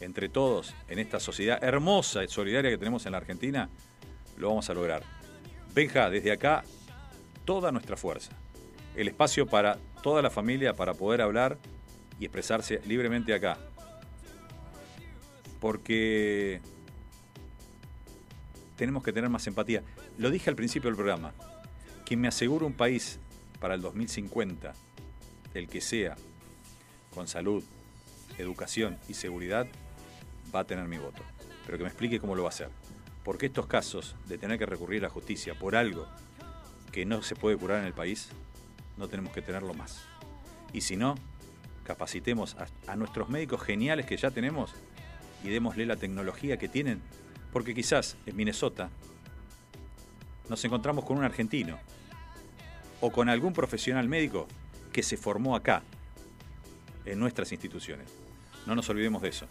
entre 0.00 0.28
todos 0.28 0.74
en 0.88 0.98
esta 0.98 1.20
sociedad 1.20 1.62
hermosa 1.62 2.24
y 2.24 2.28
solidaria 2.28 2.68
que 2.68 2.76
tenemos 2.76 3.06
en 3.06 3.12
la 3.12 3.18
Argentina, 3.18 3.70
lo 4.36 4.48
vamos 4.48 4.68
a 4.68 4.74
lograr. 4.74 5.04
Benja, 5.72 6.10
desde 6.10 6.32
acá, 6.32 6.64
toda 7.44 7.70
nuestra 7.70 7.96
fuerza. 7.96 8.32
El 8.96 9.06
espacio 9.06 9.46
para 9.46 9.78
toda 10.02 10.20
la 10.20 10.30
familia 10.30 10.74
para 10.74 10.94
poder 10.94 11.20
hablar 11.20 11.58
y 12.18 12.24
expresarse 12.24 12.80
libremente 12.86 13.34
acá. 13.34 13.56
Porque 15.60 16.60
tenemos 18.76 19.02
que 19.02 19.12
tener 19.12 19.30
más 19.30 19.46
empatía. 19.46 19.82
Lo 20.18 20.30
dije 20.30 20.50
al 20.50 20.56
principio 20.56 20.88
del 20.88 20.96
programa. 20.96 21.32
Quien 22.04 22.20
me 22.20 22.28
asegura 22.28 22.66
un 22.66 22.74
país 22.74 23.18
para 23.60 23.74
el 23.74 23.80
2050, 23.80 24.72
el 25.54 25.68
que 25.68 25.80
sea, 25.80 26.16
con 27.14 27.28
salud, 27.28 27.64
educación 28.38 28.98
y 29.08 29.14
seguridad, 29.14 29.66
va 30.54 30.60
a 30.60 30.64
tener 30.64 30.86
mi 30.86 30.98
voto. 30.98 31.22
Pero 31.64 31.78
que 31.78 31.84
me 31.84 31.90
explique 31.90 32.20
cómo 32.20 32.34
lo 32.34 32.42
va 32.42 32.48
a 32.48 32.52
hacer. 32.52 32.68
Porque 33.22 33.46
estos 33.46 33.66
casos 33.66 34.16
de 34.28 34.36
tener 34.36 34.58
que 34.58 34.66
recurrir 34.66 35.00
a 35.00 35.08
la 35.08 35.10
justicia 35.10 35.54
por 35.58 35.76
algo 35.76 36.06
que 36.92 37.06
no 37.06 37.22
se 37.22 37.34
puede 37.34 37.56
curar 37.56 37.80
en 37.80 37.86
el 37.86 37.94
país, 37.94 38.28
no 38.96 39.08
tenemos 39.08 39.32
que 39.32 39.42
tenerlo 39.42 39.74
más. 39.74 40.02
Y 40.72 40.82
si 40.82 40.96
no, 40.96 41.14
capacitemos 41.84 42.56
a, 42.86 42.96
nuestros 42.96 43.28
médicos 43.28 43.62
geniales 43.62 44.06
que 44.06 44.16
ya 44.16 44.30
tenemos 44.30 44.74
y 45.42 45.48
démosle 45.48 45.86
la 45.86 45.96
tecnología 45.96 46.56
que 46.56 46.68
tienen. 46.68 47.00
Porque 47.54 47.72
quizás 47.72 48.16
en 48.26 48.36
Minnesota 48.36 48.90
nos 50.50 50.62
encontramos 50.64 51.04
con 51.04 51.16
un 51.16 51.24
argentino 51.24 51.78
o 53.00 53.12
con 53.12 53.28
algún 53.28 53.52
profesional 53.52 54.08
médico 54.08 54.48
que 54.92 55.04
se 55.04 55.16
formó 55.16 55.54
acá, 55.54 55.82
en 57.04 57.18
nuestras 57.18 57.52
instituciones. 57.52 58.08
No 58.66 58.74
nos 58.74 58.88
olvidemos 58.88 59.22
de 59.22 59.28
eso. 59.28 59.46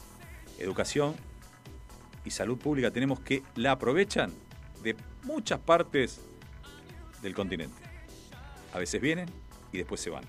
Educación 0.59 1.15
y 2.25 2.31
salud 2.31 2.57
pública 2.57 2.91
tenemos 2.91 3.21
que 3.21 3.41
la 3.55 3.71
aprovechan 3.71 4.33
de 4.83 4.97
muchas 5.23 5.59
partes 5.59 6.19
del 7.21 7.33
continente. 7.33 7.81
A 8.73 8.79
veces 8.79 8.99
vienen 9.01 9.29
y 9.71 9.77
después 9.77 10.01
se 10.01 10.09
van. 10.09 10.25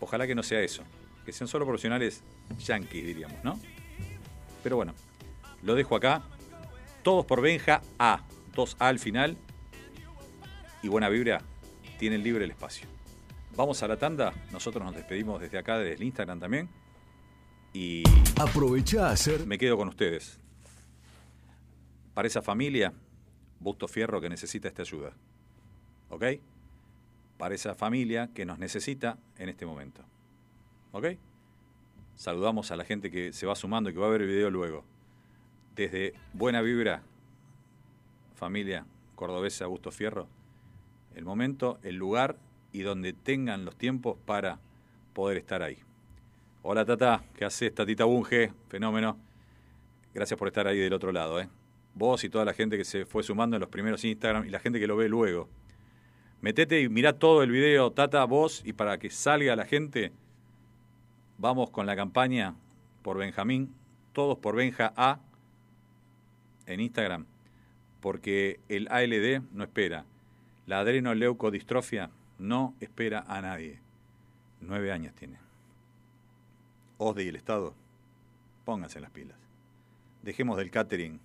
Ojalá 0.00 0.26
que 0.26 0.34
no 0.34 0.42
sea 0.42 0.60
eso, 0.62 0.82
que 1.24 1.32
sean 1.32 1.46
solo 1.46 1.64
profesionales 1.64 2.24
yanquis, 2.58 3.06
diríamos, 3.06 3.42
¿no? 3.44 3.60
Pero 4.64 4.74
bueno, 4.74 4.94
lo 5.64 5.74
dejo 5.74 5.96
acá. 5.96 6.22
Todos 7.02 7.26
por 7.26 7.40
Benja 7.40 7.82
A, 7.98 8.22
2A 8.54 8.76
al 8.78 8.98
final. 8.98 9.36
Y 10.82 10.88
buena 10.88 11.08
vibra, 11.08 11.40
tienen 11.98 12.22
libre 12.22 12.44
el 12.44 12.50
espacio. 12.50 12.86
Vamos 13.56 13.82
a 13.82 13.88
la 13.88 13.96
tanda, 13.96 14.32
nosotros 14.52 14.84
nos 14.84 14.94
despedimos 14.94 15.40
desde 15.40 15.58
acá, 15.58 15.78
desde 15.78 15.94
el 15.94 16.02
Instagram 16.02 16.40
también. 16.40 16.68
Y 17.72 18.02
Aprovecha 18.38 19.08
a 19.08 19.12
hacer 19.12 19.46
me 19.46 19.58
quedo 19.58 19.76
con 19.76 19.88
ustedes. 19.88 20.38
Para 22.14 22.28
esa 22.28 22.42
familia, 22.42 22.92
Busto 23.60 23.88
Fierro 23.88 24.20
que 24.20 24.28
necesita 24.28 24.68
esta 24.68 24.82
ayuda. 24.82 25.12
¿Ok? 26.10 26.24
Para 27.38 27.54
esa 27.54 27.74
familia 27.74 28.30
que 28.34 28.44
nos 28.44 28.58
necesita 28.58 29.18
en 29.38 29.48
este 29.48 29.66
momento. 29.66 30.02
¿Ok? 30.92 31.06
Saludamos 32.14 32.70
a 32.70 32.76
la 32.76 32.84
gente 32.84 33.10
que 33.10 33.32
se 33.32 33.46
va 33.46 33.54
sumando 33.56 33.90
y 33.90 33.92
que 33.92 33.98
va 33.98 34.06
a 34.06 34.10
ver 34.10 34.22
el 34.22 34.28
video 34.28 34.50
luego. 34.50 34.84
Desde 35.74 36.14
Buena 36.32 36.62
Vibra, 36.62 37.02
familia 38.36 38.86
cordobesa 39.16 39.66
Busto 39.66 39.90
Fierro, 39.90 40.28
el 41.16 41.24
momento, 41.24 41.80
el 41.82 41.96
lugar 41.96 42.36
y 42.72 42.82
donde 42.82 43.12
tengan 43.12 43.64
los 43.64 43.74
tiempos 43.76 44.16
para 44.24 44.60
poder 45.14 45.36
estar 45.36 45.64
ahí. 45.64 45.78
Hola 46.62 46.84
Tata, 46.84 47.24
¿qué 47.36 47.44
haces? 47.44 47.74
Tatita 47.74 48.04
Bunge, 48.04 48.52
fenómeno. 48.68 49.18
Gracias 50.14 50.38
por 50.38 50.46
estar 50.46 50.68
ahí 50.68 50.78
del 50.78 50.92
otro 50.92 51.10
lado, 51.10 51.40
¿eh? 51.40 51.48
Vos 51.94 52.22
y 52.22 52.28
toda 52.28 52.44
la 52.44 52.52
gente 52.52 52.76
que 52.76 52.84
se 52.84 53.04
fue 53.04 53.24
sumando 53.24 53.56
en 53.56 53.60
los 53.60 53.68
primeros 53.68 54.04
Instagram 54.04 54.46
y 54.46 54.50
la 54.50 54.60
gente 54.60 54.78
que 54.78 54.86
lo 54.86 54.96
ve 54.96 55.08
luego. 55.08 55.48
Metete 56.40 56.82
y 56.82 56.88
mirá 56.88 57.18
todo 57.18 57.42
el 57.42 57.50
video, 57.50 57.90
Tata, 57.90 58.24
vos, 58.26 58.62
y 58.64 58.74
para 58.74 58.98
que 58.98 59.10
salga 59.10 59.56
la 59.56 59.64
gente, 59.64 60.12
vamos 61.36 61.70
con 61.70 61.86
la 61.86 61.96
campaña 61.96 62.54
por 63.02 63.18
Benjamín, 63.18 63.74
todos 64.12 64.38
por 64.38 64.54
Benja 64.54 64.92
A 64.96 65.18
en 66.66 66.80
Instagram, 66.80 67.26
porque 68.00 68.60
el 68.68 68.88
ALD 68.88 69.42
no 69.52 69.64
espera. 69.64 70.04
La 70.66 70.80
adrenoleucodistrofia 70.80 72.10
no 72.38 72.74
espera 72.80 73.24
a 73.26 73.40
nadie. 73.40 73.80
Nueve 74.60 74.92
años 74.92 75.14
tiene. 75.14 75.38
OSDE 76.98 77.24
y 77.24 77.28
el 77.28 77.36
Estado, 77.36 77.74
pónganse 78.64 79.00
las 79.00 79.10
pilas. 79.10 79.36
Dejemos 80.22 80.56
del 80.56 80.70
catering 80.70 81.20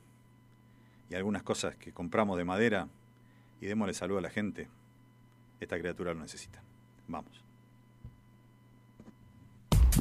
y 1.10 1.16
algunas 1.16 1.44
cosas 1.44 1.76
que 1.76 1.94
compramos 1.94 2.38
de 2.38 2.46
madera 2.46 2.88
y 3.62 3.66
démosle 3.66 3.94
salud 3.94 4.18
a 4.18 4.22
la 4.22 4.30
gente. 4.30 4.68
Esta 5.60 5.78
criatura 5.78 6.14
lo 6.14 6.22
necesita. 6.22 6.62
Vamos. 7.08 7.49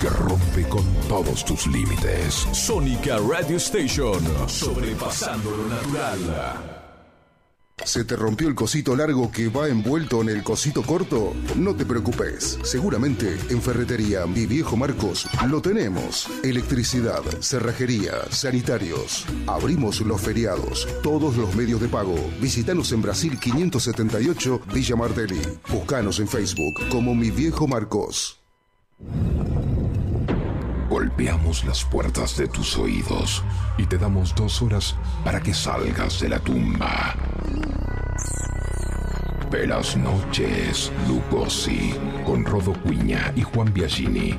que 0.00 0.08
rompe 0.08 0.68
con 0.68 0.84
todos 1.08 1.44
tus 1.44 1.66
límites. 1.66 2.46
Sónica 2.52 3.18
Radio 3.18 3.56
Station. 3.56 4.20
Sobrepasando 4.48 5.50
lo 5.50 5.68
natural. 5.68 6.76
¿Se 7.84 8.04
te 8.04 8.16
rompió 8.16 8.48
el 8.48 8.54
cosito 8.54 8.96
largo 8.96 9.30
que 9.30 9.48
va 9.48 9.68
envuelto 9.68 10.22
en 10.22 10.30
el 10.30 10.42
cosito 10.42 10.82
corto? 10.82 11.34
No 11.56 11.76
te 11.76 11.84
preocupes. 11.84 12.58
Seguramente 12.62 13.36
en 13.50 13.60
Ferretería 13.60 14.26
Mi 14.26 14.46
Viejo 14.46 14.76
Marcos 14.76 15.28
lo 15.48 15.60
tenemos. 15.60 16.26
Electricidad, 16.42 17.22
cerrajería, 17.40 18.12
sanitarios. 18.30 19.26
Abrimos 19.46 20.00
los 20.00 20.20
feriados, 20.20 20.88
todos 21.02 21.36
los 21.36 21.54
medios 21.54 21.80
de 21.80 21.88
pago. 21.88 22.16
Visítanos 22.40 22.92
en 22.92 23.02
Brasil 23.02 23.38
578 23.38 24.62
Villa 24.72 24.96
Martelli. 24.96 25.40
Búscanos 25.68 26.18
en 26.18 26.28
Facebook 26.28 26.88
como 26.90 27.14
Mi 27.14 27.30
Viejo 27.30 27.68
Marcos. 27.68 28.40
Golpeamos 30.88 31.64
las 31.64 31.84
puertas 31.84 32.36
de 32.36 32.46
tus 32.46 32.76
oídos 32.78 33.42
y 33.76 33.86
te 33.86 33.98
damos 33.98 34.34
dos 34.34 34.62
horas 34.62 34.94
para 35.24 35.40
que 35.40 35.52
salgas 35.52 36.20
de 36.20 36.28
la 36.28 36.38
tumba. 36.38 37.14
Velas 39.50 39.96
noches, 39.96 40.92
Lucosi, 41.08 41.92
con 42.24 42.44
Rodo 42.44 42.72
Cuña 42.82 43.32
y 43.34 43.42
Juan 43.42 43.72
Biagini. 43.72 44.38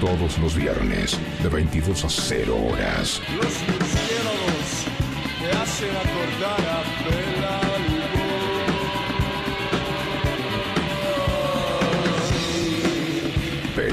Todos 0.00 0.38
los 0.38 0.54
viernes, 0.54 1.18
de 1.42 1.48
22 1.48 2.04
a 2.04 2.08
0 2.08 2.54
horas. 2.54 3.20
Los 3.34 3.54
murciélagos 3.66 4.86
te 5.40 5.50
hacen 5.58 5.96
a 5.96 6.25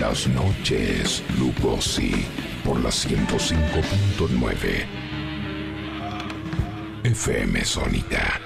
Velas 0.03 0.27
noches, 0.27 1.23
Lucosi, 1.39 2.25
por 2.65 2.77
la 2.83 2.89
105.9. 2.89 4.85
FM 7.05 7.63
Sónica. 7.63 8.41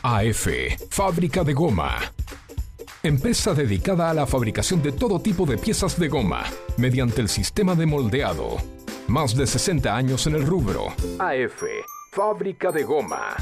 AF, 0.00 0.46
fábrica 0.90 1.42
de 1.42 1.52
goma. 1.52 1.98
Empresa 3.02 3.52
dedicada 3.52 4.10
a 4.10 4.14
la 4.14 4.28
fabricación 4.28 4.80
de 4.80 4.92
todo 4.92 5.18
tipo 5.20 5.44
de 5.44 5.58
piezas 5.58 5.98
de 5.98 6.06
goma 6.06 6.44
mediante 6.76 7.20
el 7.20 7.28
sistema 7.28 7.74
de 7.74 7.86
moldeado. 7.86 8.58
Más 9.08 9.34
de 9.34 9.48
60 9.48 9.96
años 9.96 10.24
en 10.28 10.36
el 10.36 10.46
rubro. 10.46 10.94
AF, 11.18 11.64
fábrica 12.12 12.70
de 12.70 12.84
goma. 12.84 13.34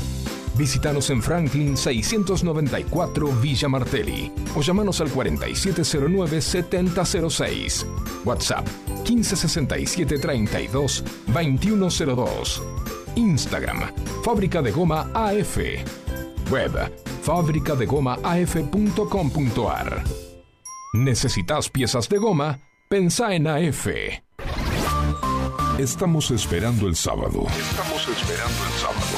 Visítanos 0.58 1.08
en 1.10 1.22
Franklin 1.22 1.76
694 1.76 3.28
Villa 3.40 3.68
Martelli 3.68 4.32
o 4.56 4.60
llamanos 4.60 5.00
al 5.00 5.12
4709-7006. 5.12 7.86
WhatsApp 8.24 8.66
1567 9.08 10.18
32 10.18 11.04
2102. 11.28 12.60
Instagram 13.14 13.82
Fábrica 14.24 14.60
de 14.60 14.72
Goma 14.72 15.08
AF. 15.14 15.58
Web 16.50 16.92
fabricadegomaaf.com.ar. 17.22 20.02
¿Necesitas 20.94 21.68
piezas 21.68 22.08
de 22.08 22.16
goma? 22.18 22.58
Pensá 22.88 23.34
en 23.34 23.46
AF. 23.46 23.88
Estamos 25.78 26.30
esperando 26.30 26.88
el 26.88 26.96
sábado. 26.96 27.46
Estamos 27.50 28.08
esperando 28.08 28.64
el 28.64 28.72
sábado. 28.80 29.17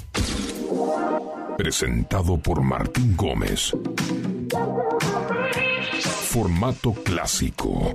Presentado 1.61 2.39
por 2.39 2.63
Martín 2.63 3.15
Gómez. 3.15 3.71
Formato 6.01 6.91
clásico. 7.03 7.93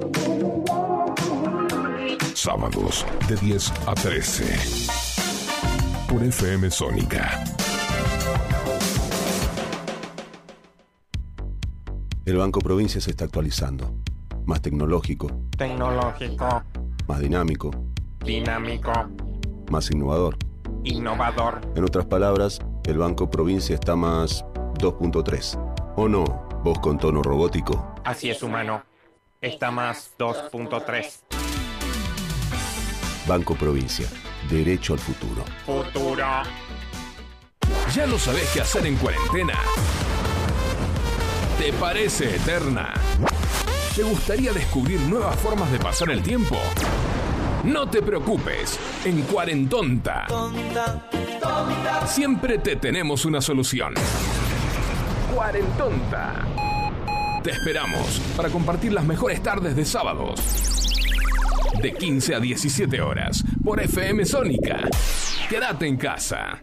Sábados 2.33 3.05
de 3.29 3.35
10 3.35 3.73
a 3.89 3.95
13. 3.95 4.57
Por 6.09 6.23
FM 6.23 6.71
Sónica. 6.71 7.43
El 12.25 12.37
Banco 12.37 12.61
Provincia 12.61 13.01
se 13.01 13.11
está 13.11 13.25
actualizando. 13.25 13.93
Más 14.45 14.63
tecnológico, 14.63 15.27
Tecnológico, 15.59 16.63
más 17.09 17.19
dinámico, 17.19 17.73
dinámico, 18.25 18.93
más 19.73 19.91
innovador. 19.91 20.37
innovador. 20.85 21.61
En 21.75 21.83
otras 21.83 22.07
palabras, 22.07 22.61
el 22.87 22.99
Banco 22.99 23.29
Provincia 23.29 23.75
está 23.75 23.97
más 23.97 24.45
2.3. 24.79 25.95
¿O 25.97 26.09
no? 26.09 26.25
Vos 26.63 26.79
con 26.79 26.99
tono 26.99 27.23
robótico. 27.23 27.95
Así 28.05 28.31
es, 28.31 28.43
humano. 28.43 28.83
Está 29.41 29.71
más 29.71 30.13
2.3. 30.19 31.21
Banco 33.27 33.55
Provincia. 33.55 34.07
Derecho 34.49 34.93
al 34.95 35.01
futuro. 35.01 35.45
Futuro. 35.65 36.27
¿Ya 37.93 38.07
no 38.07 38.19
sabés 38.19 38.49
qué 38.53 38.61
hacer 38.61 38.87
en 38.87 38.97
cuarentena? 38.97 39.59
¿Te 41.59 41.73
parece 41.73 42.37
eterna? 42.37 42.95
¿Te 43.95 44.03
gustaría 44.03 44.53
descubrir 44.53 45.01
nuevas 45.01 45.37
formas 45.37 45.71
de 45.73 45.79
pasar 45.79 46.11
el 46.11 46.23
tiempo? 46.23 46.57
No 47.67 47.89
te 47.91 48.01
preocupes, 48.01 48.79
en 49.05 49.23
Cuarentonta. 49.23 50.27
Siempre 52.07 52.59
te 52.59 52.77
tenemos 52.77 53.25
una 53.25 53.41
solución. 53.41 53.95
Cuarentonta. 55.35 56.47
Te 57.43 57.51
esperamos 57.51 58.21
para 58.37 58.51
compartir 58.51 58.93
las 58.93 59.05
mejores 59.05 59.43
tardes 59.43 59.75
de 59.75 59.85
sábados. 59.85 60.41
De 61.83 61.93
15 61.93 62.37
a 62.37 62.41
17 62.41 63.01
horas 63.03 63.45
por 63.65 63.81
FM 63.81 64.25
Sónica. 64.25 64.89
Quédate 65.49 65.89
en 65.89 65.97
casa. 65.97 66.63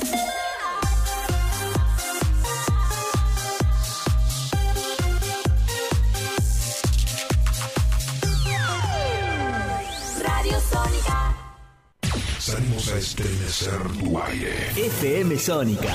Salimos 12.41 12.91
a 12.91 12.97
estremecer 12.97 13.79
tu 13.99 14.17
aire. 14.17 14.71
FM 14.75 15.37
Sónica. 15.37 15.93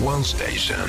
One 0.00 0.22
Station. 0.22 0.88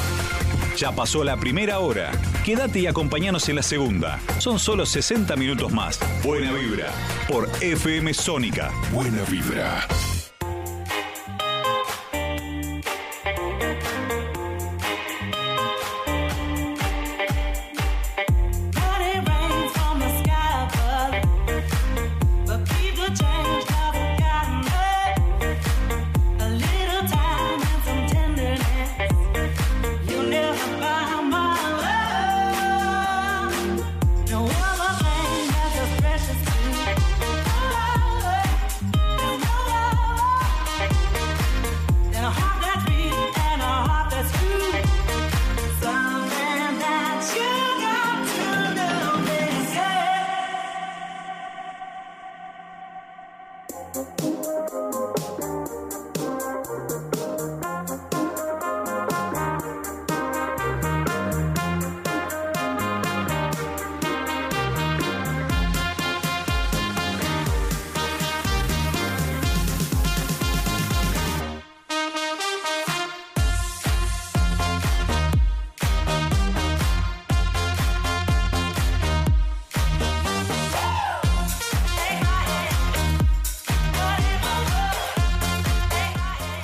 Ya 0.81 0.91
pasó 0.91 1.23
la 1.23 1.37
primera 1.37 1.77
hora. 1.77 2.09
Quédate 2.43 2.79
y 2.79 2.87
acompañanos 2.87 3.47
en 3.49 3.57
la 3.57 3.61
segunda. 3.61 4.19
Son 4.39 4.57
solo 4.57 4.87
60 4.87 5.35
minutos 5.35 5.71
más. 5.71 5.99
Buena 6.23 6.51
vibra. 6.53 6.91
Por 7.27 7.47
FM 7.61 8.11
Sónica. 8.15 8.71
Buena 8.91 9.21
vibra. 9.29 9.87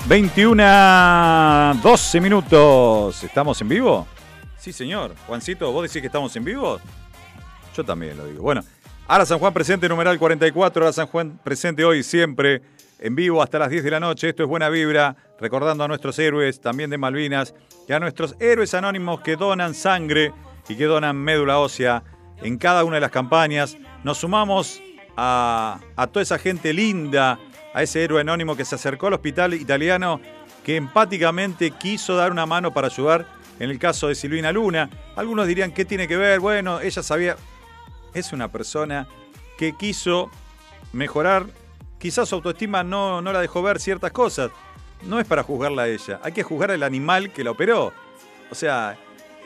...21, 0.07 1.81
12 1.81 2.21
minutos. 2.21 3.23
¿Estamos 3.25 3.59
en 3.59 3.67
vivo? 3.67 4.07
Sí, 4.57 4.71
señor. 4.71 5.13
Juancito, 5.27 5.69
¿vos 5.73 5.83
decís 5.83 6.01
que 6.01 6.07
estamos 6.07 6.33
en 6.37 6.45
vivo? 6.45 6.79
Yo 7.75 7.83
también 7.83 8.15
lo 8.15 8.25
digo. 8.25 8.41
Bueno, 8.41 8.63
ahora 9.05 9.25
San 9.25 9.37
Juan 9.37 9.53
presente, 9.53 9.89
numeral 9.89 10.17
44. 10.17 10.81
Ahora 10.81 10.93
San 10.93 11.07
Juan 11.07 11.37
presente 11.43 11.83
hoy, 11.83 12.03
siempre 12.03 12.61
en 12.99 13.15
vivo 13.15 13.41
hasta 13.43 13.59
las 13.59 13.69
10 13.69 13.83
de 13.83 13.91
la 13.91 13.99
noche. 13.99 14.29
Esto 14.29 14.43
es 14.43 14.49
Buena 14.49 14.69
Vibra, 14.69 15.17
recordando 15.41 15.83
a 15.83 15.89
nuestros 15.89 16.17
héroes 16.19 16.61
también 16.61 16.89
de 16.89 16.97
Malvinas 16.97 17.53
y 17.85 17.91
a 17.91 17.99
nuestros 17.99 18.37
héroes 18.39 18.73
anónimos 18.73 19.19
que 19.19 19.35
donan 19.35 19.73
sangre 19.73 20.31
y 20.69 20.77
que 20.77 20.85
donan 20.85 21.17
médula 21.17 21.59
ósea 21.59 22.01
en 22.41 22.57
cada 22.57 22.85
una 22.85 22.95
de 22.95 23.01
las 23.01 23.11
campañas. 23.11 23.77
Nos 24.05 24.19
sumamos 24.19 24.81
a, 25.17 25.81
a 25.97 26.07
toda 26.07 26.23
esa 26.23 26.39
gente 26.39 26.71
linda, 26.71 27.37
a 27.77 27.83
ese 27.83 28.03
héroe 28.03 28.21
anónimo 28.21 28.55
que 28.55 28.65
se 28.65 28.73
acercó 28.73 29.05
al 29.05 29.13
hospital 29.13 29.53
italiano, 29.53 30.19
que 30.63 30.77
empáticamente 30.77 31.69
quiso 31.69 32.15
dar 32.15 32.31
una 32.31 32.47
mano 32.47 32.73
para 32.73 32.87
ayudar 32.87 33.27
en 33.59 33.69
el 33.69 33.77
caso 33.77 34.07
de 34.07 34.15
Silvina 34.15 34.51
Luna. 34.51 34.89
Algunos 35.15 35.45
dirían, 35.45 35.71
¿qué 35.71 35.85
tiene 35.85 36.07
que 36.07 36.17
ver? 36.17 36.39
Bueno, 36.39 36.81
ella 36.81 37.03
sabía, 37.03 37.37
es 38.15 38.33
una 38.33 38.51
persona 38.51 39.07
que 39.59 39.73
quiso 39.77 40.31
mejorar, 40.91 41.45
quizás 41.99 42.29
su 42.29 42.33
autoestima 42.33 42.83
no, 42.83 43.21
no 43.21 43.31
la 43.31 43.41
dejó 43.41 43.61
ver 43.61 43.79
ciertas 43.79 44.11
cosas. 44.11 44.49
No 45.03 45.19
es 45.19 45.27
para 45.27 45.43
juzgarla 45.43 45.83
a 45.83 45.87
ella, 45.87 46.19
hay 46.23 46.31
que 46.31 46.41
juzgar 46.41 46.71
al 46.71 46.81
animal 46.81 47.31
que 47.31 47.43
la 47.43 47.51
operó. 47.51 47.93
O 48.49 48.55
sea, 48.55 48.97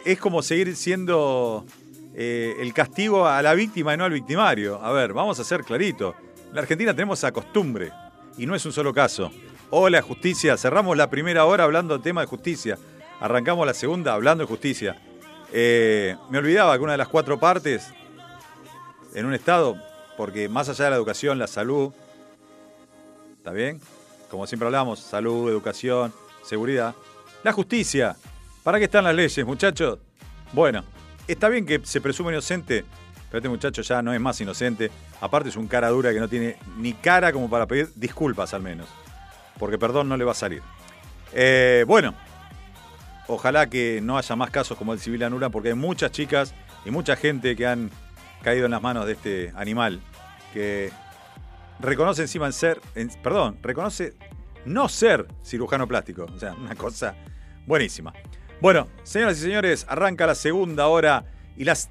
es 0.05 0.17
como 0.19 0.41
seguir 0.41 0.73
siendo 0.77 1.65
eh, 2.15 2.55
el 2.61 2.73
castigo 2.73 3.27
a 3.27 3.41
la 3.41 3.53
víctima 3.55 3.93
y 3.93 3.97
no 3.97 4.05
al 4.05 4.13
victimario. 4.13 4.81
A 4.81 4.93
ver, 4.93 5.11
vamos 5.11 5.37
a 5.37 5.43
ser 5.43 5.65
clarito. 5.65 6.15
En 6.47 6.55
la 6.55 6.61
Argentina 6.61 6.93
tenemos 6.93 7.19
esa 7.19 7.33
costumbre 7.33 7.91
y 8.37 8.45
no 8.45 8.55
es 8.55 8.65
un 8.65 8.73
solo 8.73 8.93
caso. 8.93 9.31
Hola, 9.69 10.01
justicia. 10.01 10.57
Cerramos 10.57 10.97
la 10.97 11.09
primera 11.09 11.45
hora 11.45 11.63
hablando 11.63 11.93
del 11.93 12.03
tema 12.03 12.21
de 12.21 12.27
justicia. 12.27 12.77
Arrancamos 13.19 13.65
la 13.65 13.73
segunda 13.73 14.13
hablando 14.13 14.43
de 14.43 14.47
justicia. 14.47 15.01
Eh, 15.53 16.15
me 16.29 16.37
olvidaba 16.37 16.75
que 16.77 16.83
una 16.83 16.93
de 16.93 16.97
las 16.97 17.07
cuatro 17.07 17.39
partes 17.39 17.93
en 19.13 19.25
un 19.25 19.33
Estado, 19.33 19.75
porque 20.17 20.49
más 20.49 20.69
allá 20.69 20.85
de 20.85 20.91
la 20.91 20.95
educación, 20.97 21.37
la 21.37 21.47
salud, 21.47 21.93
¿está 23.37 23.51
bien? 23.51 23.79
Como 24.29 24.47
siempre 24.47 24.65
hablamos, 24.65 24.99
salud, 24.99 25.49
educación, 25.49 26.13
seguridad. 26.43 26.95
La 27.43 27.51
justicia. 27.51 28.15
¿Para 28.63 28.77
qué 28.77 28.85
están 28.85 29.03
las 29.03 29.15
leyes, 29.15 29.45
muchachos? 29.45 29.99
Bueno, 30.53 30.83
está 31.27 31.49
bien 31.49 31.65
que 31.65 31.81
se 31.83 31.99
presume 31.99 32.31
inocente, 32.31 32.85
pero 33.31 33.39
este 33.39 33.49
muchacho 33.49 33.81
ya 33.81 34.01
no 34.01 34.13
es 34.13 34.19
más 34.19 34.41
inocente. 34.41 34.91
Aparte 35.21 35.47
es 35.47 35.55
un 35.55 35.67
cara 35.67 35.87
dura 35.87 36.11
que 36.11 36.19
no 36.19 36.27
tiene 36.27 36.57
ni 36.75 36.91
cara 36.91 37.31
como 37.31 37.49
para 37.49 37.65
pedir 37.65 37.89
disculpas 37.95 38.53
al 38.53 38.61
menos. 38.61 38.89
Porque 39.57 39.77
perdón 39.77 40.09
no 40.09 40.17
le 40.17 40.25
va 40.25 40.33
a 40.33 40.35
salir. 40.35 40.61
Eh, 41.31 41.85
bueno, 41.87 42.13
ojalá 43.27 43.69
que 43.69 44.01
no 44.03 44.17
haya 44.17 44.35
más 44.35 44.49
casos 44.49 44.77
como 44.77 44.91
el 44.91 44.99
civil 44.99 45.23
Anura 45.23 45.49
porque 45.49 45.69
hay 45.69 45.75
muchas 45.75 46.11
chicas 46.11 46.53
y 46.83 46.91
mucha 46.91 47.15
gente 47.15 47.55
que 47.55 47.65
han 47.65 47.89
caído 48.43 48.65
en 48.65 48.71
las 48.71 48.81
manos 48.81 49.05
de 49.05 49.13
este 49.13 49.53
animal 49.55 50.01
que 50.53 50.91
reconoce 51.79 52.23
encima 52.23 52.47
en 52.47 52.53
ser, 52.53 52.81
perdón, 53.23 53.59
reconoce 53.61 54.13
no 54.65 54.89
ser 54.89 55.25
cirujano 55.41 55.87
plástico. 55.87 56.27
O 56.35 56.37
sea, 56.37 56.53
una 56.53 56.75
cosa 56.75 57.15
buenísima. 57.65 58.11
Bueno, 58.59 58.89
señoras 59.03 59.37
y 59.37 59.41
señores, 59.41 59.85
arranca 59.87 60.27
la 60.27 60.35
segunda 60.35 60.87
hora 60.87 61.23
y 61.55 61.63
las 61.63 61.89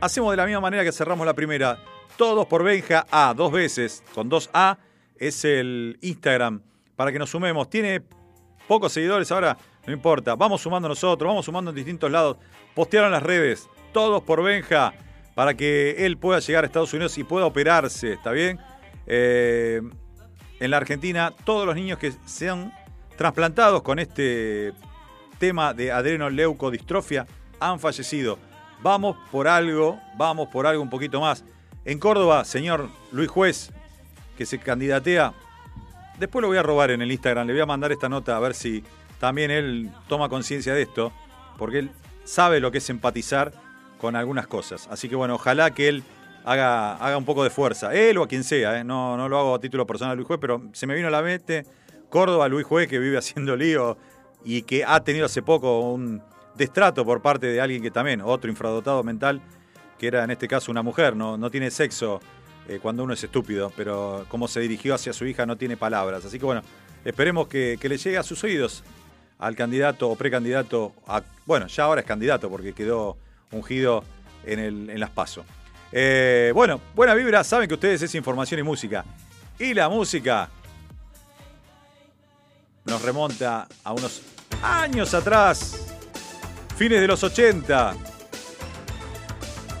hacemos 0.00 0.30
de 0.30 0.36
la 0.36 0.46
misma 0.46 0.60
manera 0.60 0.84
que 0.84 0.92
cerramos 0.92 1.26
la 1.26 1.34
primera. 1.34 1.78
Todos 2.16 2.46
por 2.46 2.64
Benja 2.64 3.06
A, 3.10 3.34
dos 3.34 3.52
veces, 3.52 4.02
con 4.14 4.28
dos 4.28 4.50
A, 4.52 4.78
es 5.16 5.44
el 5.44 5.98
Instagram, 6.00 6.62
para 6.96 7.12
que 7.12 7.18
nos 7.18 7.30
sumemos. 7.30 7.70
Tiene 7.70 8.02
pocos 8.66 8.92
seguidores 8.92 9.30
ahora, 9.30 9.56
no 9.86 9.92
importa. 9.92 10.34
Vamos 10.34 10.62
sumando 10.62 10.88
nosotros, 10.88 11.28
vamos 11.28 11.44
sumando 11.44 11.70
en 11.70 11.76
distintos 11.76 12.10
lados. 12.10 12.36
Postearon 12.74 13.10
las 13.10 13.22
redes, 13.22 13.68
todos 13.92 14.22
por 14.22 14.42
Benja, 14.42 14.94
para 15.34 15.54
que 15.54 16.04
él 16.04 16.16
pueda 16.16 16.40
llegar 16.40 16.64
a 16.64 16.66
Estados 16.66 16.92
Unidos 16.92 17.16
y 17.18 17.24
pueda 17.24 17.46
operarse, 17.46 18.12
¿está 18.12 18.32
bien? 18.32 18.58
Eh, 19.06 19.80
en 20.60 20.70
la 20.70 20.76
Argentina, 20.76 21.32
todos 21.44 21.66
los 21.66 21.76
niños 21.76 21.98
que 21.98 22.12
sean 22.26 22.72
trasplantados 23.16 23.82
con 23.82 23.98
este 23.98 24.72
tema 25.38 25.72
de 25.72 25.92
adrenoleucodistrofia 25.92 27.26
han 27.60 27.78
fallecido. 27.78 28.38
Vamos 28.82 29.16
por 29.30 29.48
algo, 29.48 30.00
vamos 30.16 30.48
por 30.48 30.66
algo 30.66 30.82
un 30.82 30.90
poquito 30.90 31.20
más. 31.20 31.44
En 31.84 31.98
Córdoba, 31.98 32.44
señor 32.44 32.88
Luis 33.12 33.28
Juez, 33.28 33.72
que 34.36 34.46
se 34.46 34.58
candidatea, 34.58 35.32
después 36.18 36.42
lo 36.42 36.48
voy 36.48 36.58
a 36.58 36.62
robar 36.62 36.90
en 36.90 37.02
el 37.02 37.10
Instagram, 37.10 37.46
le 37.46 37.54
voy 37.54 37.62
a 37.62 37.66
mandar 37.66 37.92
esta 37.92 38.08
nota 38.08 38.36
a 38.36 38.40
ver 38.40 38.54
si 38.54 38.84
también 39.18 39.50
él 39.50 39.90
toma 40.06 40.28
conciencia 40.28 40.74
de 40.74 40.82
esto, 40.82 41.12
porque 41.56 41.80
él 41.80 41.90
sabe 42.24 42.60
lo 42.60 42.70
que 42.70 42.78
es 42.78 42.90
empatizar 42.90 43.52
con 44.00 44.16
algunas 44.16 44.46
cosas. 44.46 44.88
Así 44.90 45.08
que 45.08 45.16
bueno, 45.16 45.34
ojalá 45.34 45.72
que 45.72 45.88
él 45.88 46.04
haga, 46.44 46.94
haga 46.96 47.16
un 47.16 47.24
poco 47.24 47.42
de 47.42 47.50
fuerza, 47.50 47.92
él 47.94 48.18
o 48.18 48.22
a 48.24 48.28
quien 48.28 48.44
sea, 48.44 48.78
¿eh? 48.78 48.84
no, 48.84 49.16
no 49.16 49.28
lo 49.28 49.38
hago 49.38 49.54
a 49.54 49.58
título 49.58 49.86
personal 49.86 50.16
Luis 50.16 50.28
Juez, 50.28 50.38
pero 50.40 50.62
se 50.72 50.86
me 50.86 50.94
vino 50.94 51.08
a 51.08 51.10
la 51.10 51.22
mente 51.22 51.66
Córdoba, 52.08 52.48
Luis 52.48 52.66
Juez, 52.66 52.88
que 52.88 52.98
vive 52.98 53.18
haciendo 53.18 53.56
lío 53.56 53.98
y 54.44 54.62
que 54.62 54.84
ha 54.84 55.00
tenido 55.00 55.26
hace 55.26 55.42
poco 55.42 55.80
un 55.80 56.22
destrato 56.58 57.04
por 57.04 57.22
parte 57.22 57.46
de 57.46 57.60
alguien 57.60 57.80
que 57.80 57.90
también, 57.90 58.20
otro 58.20 58.50
infradotado 58.50 59.02
mental, 59.02 59.40
que 59.98 60.08
era 60.08 60.24
en 60.24 60.30
este 60.30 60.46
caso 60.46 60.70
una 60.70 60.82
mujer, 60.82 61.16
no, 61.16 61.38
no 61.38 61.50
tiene 61.50 61.70
sexo 61.70 62.20
eh, 62.68 62.78
cuando 62.82 63.04
uno 63.04 63.14
es 63.14 63.24
estúpido, 63.24 63.72
pero 63.76 64.26
cómo 64.28 64.46
se 64.46 64.60
dirigió 64.60 64.94
hacia 64.94 65.12
su 65.12 65.24
hija 65.24 65.46
no 65.46 65.56
tiene 65.56 65.76
palabras. 65.76 66.24
Así 66.24 66.38
que 66.38 66.44
bueno, 66.44 66.62
esperemos 67.04 67.48
que, 67.48 67.78
que 67.80 67.88
le 67.88 67.96
llegue 67.96 68.18
a 68.18 68.22
sus 68.22 68.44
oídos 68.44 68.84
al 69.38 69.54
candidato 69.54 70.10
o 70.10 70.16
precandidato, 70.16 70.92
bueno, 71.46 71.68
ya 71.68 71.84
ahora 71.84 72.00
es 72.00 72.06
candidato 72.06 72.50
porque 72.50 72.72
quedó 72.72 73.16
ungido 73.52 74.04
en, 74.44 74.58
el, 74.58 74.90
en 74.90 75.00
las 75.00 75.10
PASO. 75.10 75.44
Eh, 75.92 76.50
bueno, 76.54 76.80
buena 76.94 77.14
vibra, 77.14 77.42
saben 77.44 77.68
que 77.68 77.74
ustedes 77.74 78.02
es 78.02 78.14
información 78.14 78.60
y 78.60 78.62
música. 78.62 79.04
Y 79.58 79.74
la 79.74 79.88
música 79.88 80.48
nos 82.84 83.02
remonta 83.02 83.68
a 83.84 83.92
unos 83.92 84.22
años 84.62 85.14
atrás, 85.14 85.97
fines 86.78 87.00
de 87.00 87.08
los 87.08 87.24
80. 87.24 87.96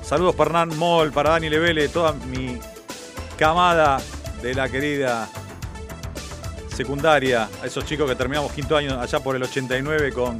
Saludos 0.02 0.34
para 0.34 0.48
Hernán 0.48 0.76
Moll, 0.76 1.12
para 1.12 1.30
Dani 1.30 1.48
Levele, 1.48 1.88
toda 1.88 2.12
mi 2.12 2.58
camada 3.38 4.00
de 4.42 4.52
la 4.52 4.68
querida 4.68 5.28
secundaria, 6.74 7.48
a 7.62 7.66
esos 7.66 7.84
chicos 7.84 8.08
que 8.08 8.16
terminamos 8.16 8.50
quinto 8.50 8.76
año 8.76 9.00
allá 9.00 9.20
por 9.20 9.36
el 9.36 9.44
89 9.44 10.12
con 10.12 10.38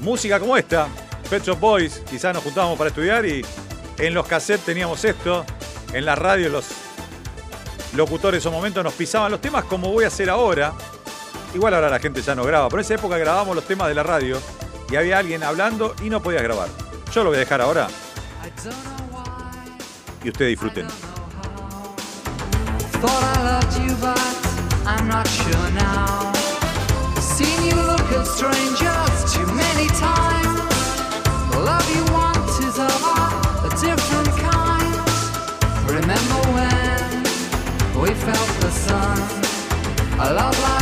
música 0.00 0.40
como 0.40 0.56
esta, 0.56 0.88
Pet 1.28 1.44
Shop 1.44 1.60
Boys, 1.60 2.02
quizás 2.08 2.32
nos 2.32 2.42
juntábamos 2.42 2.78
para 2.78 2.88
estudiar 2.88 3.26
y 3.26 3.44
en 3.98 4.14
los 4.14 4.26
cassettes 4.26 4.64
teníamos 4.64 5.04
esto, 5.04 5.44
en 5.92 6.06
la 6.06 6.14
radio 6.14 6.48
los 6.48 6.64
locutores 7.94 8.46
o 8.46 8.50
momentos 8.50 8.82
nos 8.82 8.94
pisaban 8.94 9.30
los 9.30 9.40
temas 9.42 9.64
como 9.64 9.92
voy 9.92 10.04
a 10.04 10.08
hacer 10.08 10.30
ahora. 10.30 10.72
Igual 11.54 11.74
ahora 11.74 11.90
la 11.90 11.98
gente 11.98 12.22
ya 12.22 12.34
no 12.34 12.42
graba, 12.44 12.70
pero 12.70 12.80
en 12.80 12.86
esa 12.86 12.94
época 12.94 13.18
grabábamos 13.18 13.54
los 13.54 13.66
temas 13.66 13.88
de 13.88 13.94
la 13.94 14.02
radio 14.02 14.40
y 14.92 14.96
había 14.96 15.18
alguien 15.18 15.42
hablando 15.42 15.94
y 16.02 16.10
no 16.10 16.22
podías 16.22 16.42
grabar. 16.42 16.68
Yo 17.14 17.24
lo 17.24 17.30
voy 17.30 17.36
a 17.36 17.40
dejar 17.40 17.62
ahora. 17.62 17.88
Y 20.22 20.28
ustedes 20.28 20.50
disfruten. 20.50 20.86
Remember 35.88 36.40
when 36.54 37.22
we 38.00 38.14
felt 38.14 38.60
the 38.60 38.70
sun? 38.70 39.18
A 40.18 40.32
love 40.32 40.58
like 40.62 40.81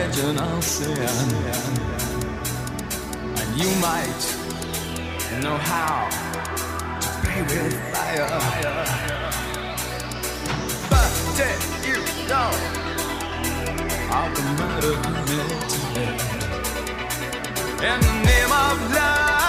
The 0.00 0.06
original 0.06 0.62
sin. 0.62 0.96
And 3.36 3.50
you 3.60 3.70
might 3.80 4.22
know 5.42 5.56
how 5.58 6.08
to 7.00 7.08
play 7.22 7.42
with 7.42 7.74
fire. 7.92 8.28
But 10.90 11.10
did 11.36 11.60
you 11.86 11.98
know 12.28 12.50
of 14.16 14.28
the 14.36 14.42
murder 14.58 14.94
committed? 15.02 16.20
In 17.82 18.00
the 18.00 18.12
name 18.24 18.52
of 18.52 18.76
love, 18.94 19.39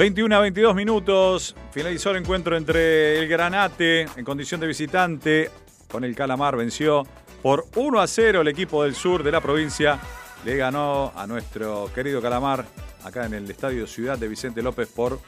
21 0.00 0.34
a 0.34 0.40
22 0.40 0.74
minutos. 0.74 1.54
Finalizó 1.72 2.12
el 2.12 2.16
encuentro 2.16 2.56
entre 2.56 3.18
el 3.18 3.28
Granate 3.28 4.08
en 4.16 4.24
condición 4.24 4.58
de 4.58 4.66
visitante 4.66 5.50
con 5.90 6.04
el 6.04 6.16
Calamar. 6.16 6.56
Venció 6.56 7.06
por 7.42 7.66
1 7.76 8.00
a 8.00 8.06
0 8.06 8.40
el 8.40 8.48
equipo 8.48 8.82
del 8.82 8.94
sur 8.94 9.22
de 9.22 9.30
la 9.30 9.42
provincia. 9.42 10.00
Le 10.46 10.56
ganó 10.56 11.12
a 11.14 11.26
nuestro 11.26 11.90
querido 11.94 12.22
Calamar 12.22 12.64
acá 13.04 13.26
en 13.26 13.34
el 13.34 13.50
estadio 13.50 13.86
Ciudad 13.86 14.16
de 14.16 14.26
Vicente 14.28 14.62
López 14.62 14.88
por 14.88 15.20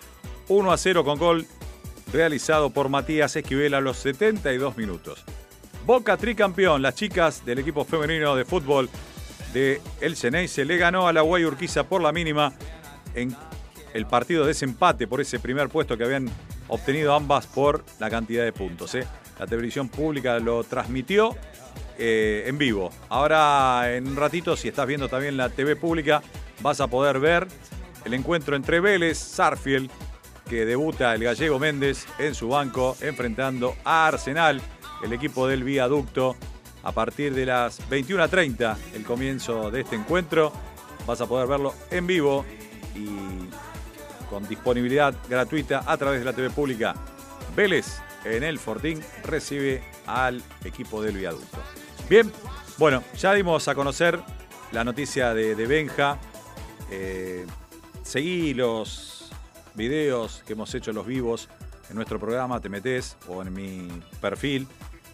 1 0.49 0.73
a 0.73 0.79
0 0.79 1.05
con 1.05 1.19
gol 1.19 1.47
realizado 2.11 2.71
por 2.71 2.89
Matías 2.89 3.37
Esquivel 3.37 3.75
a 3.75 3.83
los 3.83 3.99
72 3.99 4.79
minutos. 4.79 5.23
Boca 5.85 6.17
tricampeón, 6.17 6.81
las 6.81 6.95
chicas 6.95 7.45
del 7.45 7.59
equipo 7.59 7.85
femenino 7.85 8.35
de 8.35 8.47
fútbol 8.47 8.89
de 9.53 9.83
El 10.01 10.17
Ceneice 10.17 10.65
le 10.65 10.79
ganó 10.79 11.09
a 11.09 11.13
la 11.13 11.21
Guay 11.21 11.45
Urquiza 11.45 11.85
por 11.85 12.01
la 12.01 12.11
mínima 12.11 12.55
en 13.15 13.37
el 13.95 14.07
partido 14.07 14.43
de 14.43 14.49
desempate 14.49 15.07
por 15.07 15.21
ese 15.21 15.39
primer 15.39 15.69
puesto 15.69 15.97
que 15.97 16.05
habían 16.05 16.29
obtenido 16.69 17.15
ambas 17.15 17.47
por 17.47 17.85
la 17.99 18.11
cantidad 18.11 18.45
de 18.45 18.53
puntos. 18.53 18.95
¿eh? 18.95 19.07
La 19.39 19.47
televisión 19.47 19.89
pública 19.89 20.39
lo 20.39 20.65
transmitió 20.65 21.37
eh, 21.99 22.45
en 22.47 22.59
vivo. 22.59 22.91
Ahora, 23.09 23.95
en 23.95 24.09
un 24.09 24.17
ratito, 24.17 24.57
si 24.57 24.69
estás 24.69 24.87
viendo 24.87 25.09
también 25.09 25.37
la 25.37 25.49
TV 25.49 25.77
pública, 25.77 26.23
vas 26.61 26.81
a 26.81 26.87
poder 26.87 27.21
ver 27.21 27.47
el 28.05 28.15
encuentro 28.15 28.57
entre 28.57 28.81
Vélez, 28.81 29.19
Sarfield, 29.19 29.91
que 30.49 30.65
debuta 30.65 31.15
el 31.15 31.25
gallego 31.25 31.59
Méndez 31.59 32.07
en 32.19 32.35
su 32.35 32.49
banco, 32.49 32.97
enfrentando 33.01 33.77
a 33.85 34.07
Arsenal, 34.07 34.61
el 35.05 35.13
equipo 35.13 35.47
del 35.47 35.65
viaducto. 35.65 36.37
A 36.85 36.91
partir 36.91 37.33
de 37.33 37.47
las 37.47 37.81
21.30, 37.89 38.77
el 38.95 39.05
comienzo 39.05 39.71
de 39.71 39.83
este 39.83 39.95
encuentro, 39.95 40.53
vas 41.07 41.21
a 41.21 41.27
poder 41.27 41.47
verlo 41.47 41.75
en 41.91 42.07
vivo 42.09 42.45
y 42.97 43.49
con 44.33 44.49
disponibilidad 44.49 45.15
gratuita 45.29 45.85
a 45.85 45.95
través 45.99 46.21
de 46.21 46.25
la 46.25 46.33
TV 46.33 46.49
pública. 46.49 46.95
Vélez 47.55 48.01
en 48.25 48.43
el 48.43 48.59
Fortín 48.59 48.99
recibe 49.25 49.83
al 50.07 50.43
equipo 50.65 51.03
del 51.03 51.19
viaducto. 51.19 51.59
Bien, 52.09 52.33
bueno, 52.79 53.05
ya 53.19 53.35
dimos 53.35 53.69
a 53.69 53.75
conocer 53.75 54.19
la 54.73 54.85
noticia 54.85 55.35
de, 55.35 55.55
Benja. 55.67 56.19
Eh, 56.91 57.45
seguí 58.03 58.55
los 58.55 59.31
videos 59.75 60.43
que 60.47 60.55
hemos 60.55 60.75
hecho 60.75 60.95
los 60.95 61.07
vivos 61.07 61.51
en 61.91 61.97
nuestro 61.97 62.19
programa, 62.19 62.59
te 62.59 62.71
metes 62.71 63.19
o 63.29 63.43
en 63.43 63.53
mi 63.53 63.87
perfil, 64.23 64.67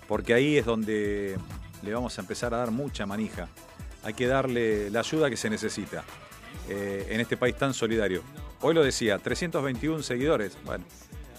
porque 0.06 0.32
ahí 0.32 0.58
es 0.58 0.64
donde 0.64 1.36
le 1.82 1.92
vamos 1.92 2.16
a 2.18 2.20
empezar 2.20 2.54
a 2.54 2.58
dar 2.58 2.70
mucha 2.70 3.04
manija. 3.04 3.48
Hay 4.04 4.14
que 4.14 4.28
darle 4.28 4.90
la 4.90 5.00
ayuda 5.00 5.28
que 5.28 5.36
se 5.36 5.50
necesita 5.50 6.04
eh, 6.68 7.08
en 7.10 7.18
este 7.18 7.36
país 7.36 7.56
tan 7.56 7.74
solidario. 7.74 8.22
Hoy 8.60 8.74
lo 8.74 8.82
decía, 8.82 9.18
321 9.18 10.02
seguidores. 10.02 10.56
Bueno, 10.64 10.84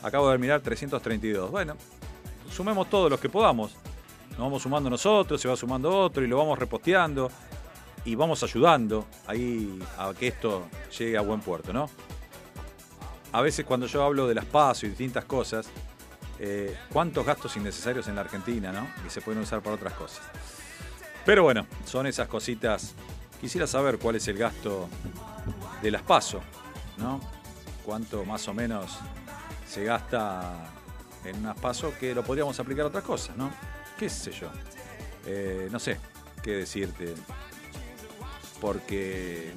acabo 0.03 0.29
de 0.31 0.37
mirar 0.37 0.61
332. 0.61 1.51
Bueno, 1.51 1.75
sumemos 2.49 2.89
todos 2.89 3.09
los 3.09 3.19
que 3.19 3.29
podamos. 3.29 3.75
Nos 4.31 4.39
vamos 4.39 4.63
sumando 4.63 4.89
nosotros, 4.89 5.41
se 5.41 5.49
va 5.49 5.57
sumando 5.57 5.89
otro 5.97 6.23
y 6.23 6.27
lo 6.27 6.37
vamos 6.37 6.57
reposteando 6.57 7.29
y 8.05 8.15
vamos 8.15 8.41
ayudando 8.41 9.05
ahí 9.27 9.79
a 9.97 10.13
que 10.17 10.27
esto 10.27 10.67
llegue 10.97 11.17
a 11.17 11.21
buen 11.21 11.41
puerto, 11.41 11.73
¿no? 11.73 11.89
A 13.33 13.41
veces 13.41 13.65
cuando 13.65 13.85
yo 13.85 14.01
hablo 14.03 14.27
de 14.27 14.35
las 14.35 14.45
PASO 14.45 14.85
y 14.85 14.89
distintas 14.89 15.25
cosas, 15.25 15.67
eh, 16.39 16.75
cuántos 16.91 17.25
gastos 17.25 17.57
innecesarios 17.57 18.07
en 18.07 18.15
la 18.15 18.21
Argentina, 18.21 18.71
¿no? 18.71 18.87
Y 19.05 19.09
se 19.09 19.19
pueden 19.19 19.41
usar 19.41 19.61
para 19.61 19.75
otras 19.75 19.93
cosas. 19.93 20.21
Pero 21.25 21.43
bueno, 21.43 21.67
son 21.85 22.07
esas 22.07 22.29
cositas. 22.29 22.95
Quisiera 23.41 23.67
saber 23.67 23.99
cuál 23.99 24.15
es 24.15 24.27
el 24.29 24.37
gasto 24.37 24.87
de 25.81 25.91
las 25.91 26.01
PASO, 26.01 26.41
¿no? 26.99 27.19
Cuánto 27.85 28.25
más 28.25 28.47
o 28.47 28.53
menos 28.53 28.99
se 29.67 29.83
gasta 29.83 30.71
en 31.25 31.37
unas 31.37 31.59
PASO 31.59 31.93
que 31.99 32.13
lo 32.13 32.23
podríamos 32.23 32.59
aplicar 32.59 32.85
a 32.85 32.87
otras 32.87 33.03
cosas, 33.03 33.35
¿no? 33.35 33.51
¿Qué 33.97 34.09
sé 34.09 34.31
yo? 34.31 34.49
Eh, 35.25 35.67
no 35.71 35.79
sé 35.79 35.99
qué 36.43 36.51
decirte. 36.51 37.15
Porque 38.61 39.51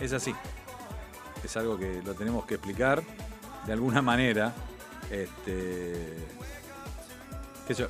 es 0.00 0.12
así. 0.12 0.34
Es 1.44 1.56
algo 1.56 1.78
que 1.78 2.02
lo 2.04 2.14
tenemos 2.14 2.46
que 2.46 2.54
explicar 2.54 3.02
de 3.66 3.72
alguna 3.72 4.02
manera. 4.02 4.52
Este, 5.10 6.16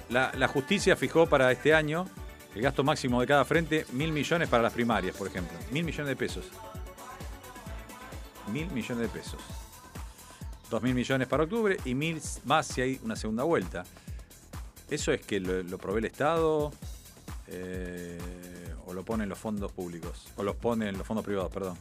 la 0.09 0.49
justicia 0.49 0.97
fijó 0.97 1.27
para 1.27 1.51
este 1.53 1.75
año 1.75 2.07
el 2.55 2.63
gasto 2.63 2.85
máximo 2.85 3.21
de 3.21 3.27
cada 3.27 3.45
frente, 3.45 3.85
mil 3.93 4.13
millones 4.13 4.49
para 4.49 4.63
las 4.63 4.73
primarias, 4.73 5.17
por 5.17 5.27
ejemplo. 5.27 5.59
Mil 5.73 5.85
millones 5.85 6.09
de 6.09 6.17
pesos. 6.17 6.45
Mil 8.53 8.71
millones 8.71 8.99
de 8.99 9.09
pesos. 9.09 9.41
Dos 10.71 10.83
mil 10.83 10.95
millones 10.95 11.29
para 11.29 11.45
octubre 11.45 11.77
y 11.85 11.95
mil 11.95 12.21
más 12.45 12.67
si 12.67 12.81
hay 12.81 13.01
una 13.03 13.17
segunda 13.17 13.45
vuelta. 13.45 13.85
¿Eso 14.91 15.13
es 15.13 15.23
que 15.23 15.41
lo, 15.41 15.63
lo 15.63 15.79
provee 15.79 15.99
el 15.99 16.05
Estado 16.07 16.73
eh, 17.49 18.19
o 18.87 18.93
lo 18.93 19.05
ponen 19.05 19.29
los 19.29 19.39
fondos 19.39 19.73
públicos? 19.73 20.29
O 20.37 20.43
los 20.43 20.57
ponen 20.57 20.97
los 20.97 21.07
fondos 21.07 21.25
privados, 21.25 21.51
perdón. 21.53 21.77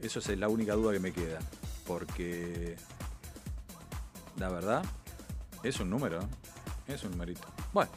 Eso 0.00 0.18
es 0.18 0.38
la 0.38 0.48
única 0.48 0.74
duda 0.74 0.92
que 0.92 1.00
me 1.00 1.12
queda. 1.12 1.38
Porque 1.86 2.76
la 4.38 4.48
verdad 4.48 4.82
es 5.62 5.78
un 5.80 5.90
número, 5.90 6.20
¿no? 6.20 6.28
es 6.88 7.04
un 7.04 7.12
numerito. 7.12 7.46
Bueno, 7.72 7.90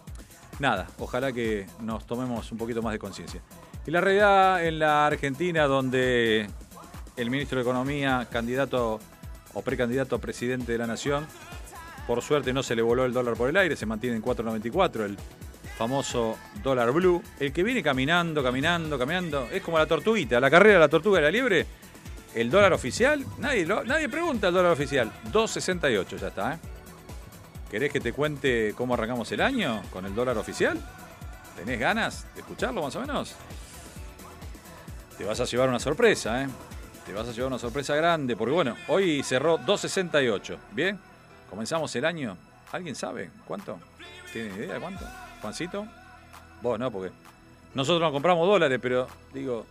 nada, 0.59 0.87
ojalá 0.99 1.31
que 1.31 1.67
nos 1.81 2.05
tomemos 2.05 2.51
un 2.51 2.57
poquito 2.57 2.81
más 2.81 2.93
de 2.93 2.99
conciencia. 2.99 3.41
Y 3.85 3.91
la 3.91 4.01
realidad 4.01 4.65
en 4.65 4.79
la 4.79 5.05
Argentina, 5.05 5.65
donde 5.65 6.47
el 7.17 7.29
ministro 7.29 7.57
de 7.57 7.63
Economía, 7.63 8.27
candidato 8.31 8.99
o 9.53 9.61
precandidato 9.61 10.15
a 10.15 10.19
presidente 10.19 10.71
de 10.71 10.77
la 10.77 10.87
Nación, 10.87 11.25
por 12.07 12.21
suerte 12.21 12.53
no 12.53 12.61
se 12.61 12.75
le 12.75 12.81
voló 12.81 13.05
el 13.05 13.13
dólar 13.13 13.35
por 13.35 13.49
el 13.49 13.57
aire, 13.57 13.75
se 13.75 13.85
mantiene 13.85 14.15
en 14.15 14.23
4.94, 14.23 15.05
el 15.05 15.17
famoso 15.77 16.37
dólar 16.63 16.91
blue. 16.91 17.21
El 17.39 17.51
que 17.51 17.63
viene 17.63 17.81
caminando, 17.81 18.43
caminando, 18.43 18.97
caminando, 18.97 19.47
es 19.51 19.61
como 19.61 19.77
la 19.77 19.85
tortuguita, 19.85 20.39
la 20.39 20.51
carrera 20.51 20.75
de 20.75 20.79
la 20.79 20.89
tortuga 20.89 21.19
y 21.19 21.23
la 21.23 21.31
liebre. 21.31 21.65
El 22.35 22.51
dólar 22.51 22.73
oficial, 22.73 23.25
nadie, 23.39 23.65
nadie 23.65 24.09
pregunta 24.09 24.49
el 24.49 24.53
dólar 24.53 24.73
oficial, 24.73 25.11
2.68 25.31 26.17
ya 26.17 26.27
está, 26.27 26.53
¿eh? 26.53 26.57
¿Querés 27.71 27.91
que 27.91 27.99
te 27.99 28.13
cuente 28.13 28.73
cómo 28.77 28.93
arrancamos 28.93 29.31
el 29.31 29.41
año 29.41 29.81
con 29.91 30.05
el 30.05 30.13
dólar 30.13 30.37
oficial? 30.37 30.79
¿Tenés 31.55 31.79
ganas 31.79 32.27
de 32.35 32.41
escucharlo 32.41 32.81
más 32.83 32.95
o 32.95 33.01
menos? 33.01 33.35
Te 35.17 35.23
vas 35.23 35.39
a 35.39 35.45
llevar 35.45 35.69
una 35.69 35.79
sorpresa, 35.79 36.43
¿eh? 36.43 36.47
Te 37.05 37.13
vas 37.13 37.27
a 37.27 37.31
llevar 37.31 37.49
una 37.49 37.59
sorpresa 37.59 37.95
grande, 37.95 38.35
porque 38.35 38.53
bueno, 38.53 38.75
hoy 38.87 39.21
cerró 39.21 39.59
2.68, 39.59 40.57
¿bien? 40.71 40.99
Comenzamos 41.49 41.95
el 41.95 42.03
año, 42.03 42.35
¿alguien 42.71 42.95
sabe 42.95 43.29
cuánto? 43.47 43.77
¿Tiene 44.33 44.55
idea 44.55 44.73
de 44.73 44.79
cuánto? 44.79 45.05
¿Juancito? 45.39 45.85
Vos 46.63 46.79
no, 46.79 46.89
porque 46.89 47.11
nosotros 47.75 48.01
no 48.01 48.11
compramos 48.11 48.47
dólares, 48.47 48.79
pero 48.81 49.07
digo, 49.31 49.67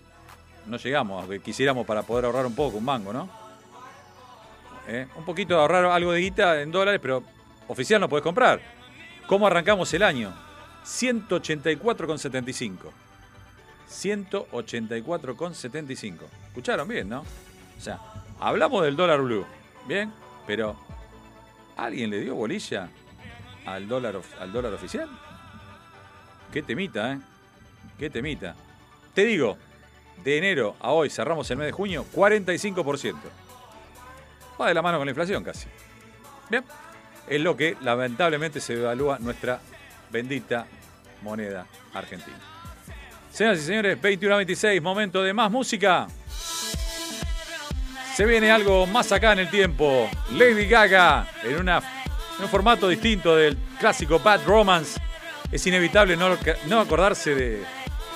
no 0.67 0.77
llegamos, 0.77 1.23
aunque 1.23 1.41
quisiéramos 1.41 1.85
para 1.85 2.03
poder 2.03 2.27
ahorrar 2.27 2.47
un 2.47 2.55
poco, 2.55 2.79
un 2.79 2.85
mango, 2.85 3.13
¿no? 3.13 3.29
¿Eh? 4.87 5.09
Un 5.17 5.25
poquito 5.25 5.55
de 5.55 5.61
ahorrar 5.61 5.87
algo 5.87 6.13
de 6.13 6.21
guita 6.21 6.63
en 6.63 6.71
dólares, 6.71 7.01
pero 7.03 7.25
oficial 7.67 8.01
no 8.01 8.09
podés 8.09 8.23
comprar. 8.23 8.61
¿Cómo 9.27 9.49
arrancamos 9.49 9.93
el 9.93 10.05
año? 10.05 10.33
184,75. 10.85 13.04
184,75. 13.89 16.19
Escucharon 16.49 16.89
bien, 16.89 17.09
¿no? 17.09 17.21
O 17.21 17.81
sea, 17.81 18.01
hablamos 18.41 18.83
del 18.85 18.97
dólar 18.97 19.21
blue, 19.21 19.47
¿bien? 19.87 20.13
Pero, 20.47 20.77
¿alguien 21.77 22.11
le 22.11 22.21
dio 22.21 22.35
bolilla 22.35 22.89
al 23.67 23.89
dólar, 23.89 24.21
al 24.41 24.53
dólar 24.53 24.75
oficial? 24.75 25.09
Qué 26.53 26.63
temita, 26.63 27.13
¿eh? 27.13 27.21
Qué 27.99 28.11
temita. 28.11 28.55
Te 29.15 29.25
digo, 29.25 29.57
de 30.23 30.39
enero 30.39 30.77
a 30.81 30.91
hoy, 30.91 31.11
cerramos 31.11 31.51
el 31.51 31.59
mes 31.59 31.67
de 31.67 31.73
junio, 31.73 32.07
45%. 32.15 33.17
Va 34.61 34.69
de 34.69 34.75
la 34.75 34.83
mano 34.83 34.99
con 34.99 35.07
la 35.07 35.11
inflación 35.11 35.43
casi. 35.43 35.67
Bien, 36.51 36.65
es 37.27 37.41
lo 37.41 37.57
que 37.57 37.77
lamentablemente 37.81 38.61
se 38.61 38.75
evalúa 38.75 39.19
nuestra 39.19 39.61
bendita 40.11 40.67
moneda 41.23 41.67
argentina. 41.93 42.54
Señoras 43.35 43.59
y 43.59 43.63
señores, 43.63 44.01
21 44.01 44.33
a 44.33 44.37
26, 44.37 44.81
momento 44.81 45.21
de 45.21 45.33
más 45.33 45.51
música. 45.51 46.07
Se 48.15 48.25
viene 48.27 48.49
algo 48.49 48.87
más 48.87 49.11
acá 49.11 49.33
en 49.33 49.41
el 49.41 49.51
tiempo. 49.51 50.09
Lady 50.31 50.69
Gaga 50.69 51.29
en, 51.43 51.69
en 51.69 51.83
un 52.41 52.49
formato 52.49 52.89
distinto 52.89 53.35
del 53.35 53.59
clásico 53.81 54.21
Bad 54.21 54.45
Romance. 54.47 55.01
Es 55.51 55.67
inevitable 55.67 56.17
no, 56.17 56.81
acordarse 56.81 57.35
de, 57.35 57.65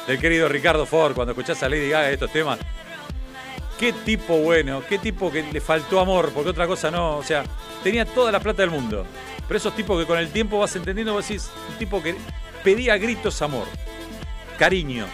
del 0.07 0.21
querido 0.21 0.49
Ricardo 0.49 0.87
Ford 0.87 1.17
cuando 1.17 1.33
escuchás 1.33 1.61
a 1.65 1.69
Lady 1.69 1.89
Gaga 1.89 2.13
estos 2.13 2.31
temas. 2.31 2.61
Qué 3.77 3.93
tipo 3.93 4.37
bueno, 4.37 4.85
qué 4.89 4.99
tipo 4.99 5.33
que 5.33 5.43
le 5.43 5.61
faltó 5.61 5.99
amor, 5.99 6.31
porque 6.33 6.51
otra 6.51 6.69
cosa 6.69 6.93
no. 6.93 7.17
O 7.17 7.25
sea, 7.25 7.43
tenía 7.83 8.05
toda 8.05 8.31
la 8.31 8.39
plata 8.39 8.63
del 8.63 8.71
mundo. 8.71 9.05
Pero 9.49 9.59
esos 9.59 9.75
tipos 9.75 9.99
que 10.01 10.07
con 10.07 10.21
el 10.21 10.31
tiempo 10.31 10.61
vas 10.61 10.77
entendiendo, 10.77 11.13
vos 11.13 11.27
decís, 11.27 11.51
un 11.69 11.77
tipo 11.77 12.01
que 12.01 12.15
pedía 12.63 12.97
gritos 12.99 13.43
amor, 13.43 13.67
cariño. 14.59 15.07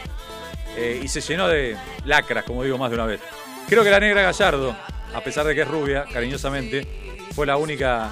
eh, 0.77 1.01
y 1.05 1.07
se 1.09 1.21
llenó 1.21 1.47
de 1.47 1.77
lacras, 2.05 2.45
como 2.45 2.65
digo 2.65 2.77
más 2.79 2.91
de 2.91 2.97
una 2.97 3.07
vez. 3.07 3.21
Creo 3.69 3.85
que 3.85 3.91
la 3.91 4.01
negra 4.01 4.23
Gallardo, 4.23 4.75
a 5.15 5.21
pesar 5.21 5.47
de 5.47 5.55
que 5.55 5.63
es 5.63 5.69
rubia, 5.69 6.05
cariñosamente, 6.13 7.17
fue 7.35 7.47
la 7.47 7.57
única 7.57 8.11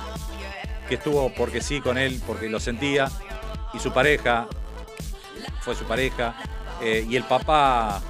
que 0.88 0.94
estuvo 0.94 1.32
porque 1.34 1.60
sí 1.60 1.80
con 1.80 1.98
él, 1.98 2.20
porque 2.26 2.48
lo 2.48 2.60
sentía. 2.60 3.10
Y 3.74 3.78
su 3.80 3.92
pareja, 3.92 4.46
fue 5.62 5.74
su 5.74 5.84
pareja. 5.84 6.34
eh, 6.80 7.04
y 7.08 7.16
el 7.16 7.24
papá 7.24 8.00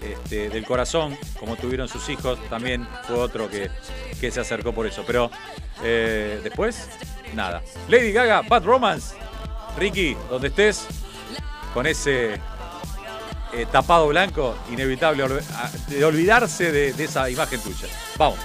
este, 0.00 0.48
del 0.50 0.64
corazón, 0.66 1.16
como 1.38 1.56
tuvieron 1.56 1.88
sus 1.88 2.08
hijos, 2.08 2.38
también 2.48 2.86
fue 3.06 3.16
otro 3.16 3.48
que, 3.50 3.70
que 4.20 4.30
se 4.30 4.40
acercó 4.40 4.72
por 4.72 4.86
eso. 4.86 5.04
Pero 5.06 5.30
eh, 5.82 6.40
después, 6.42 6.88
nada. 7.34 7.62
Lady 7.88 8.12
Gaga, 8.12 8.42
Bad 8.42 8.64
Romance. 8.64 9.14
Ricky, 9.76 10.16
donde 10.30 10.48
estés, 10.48 10.86
con 11.74 11.86
ese 11.86 12.34
eh, 13.52 13.66
tapado 13.70 14.06
blanco, 14.08 14.56
inevitable 14.70 15.24
de 15.88 16.04
olvidarse 16.04 16.72
de, 16.72 16.92
de 16.92 17.04
esa 17.04 17.28
imagen 17.28 17.60
tuya. 17.60 17.88
Vamos. 18.16 18.38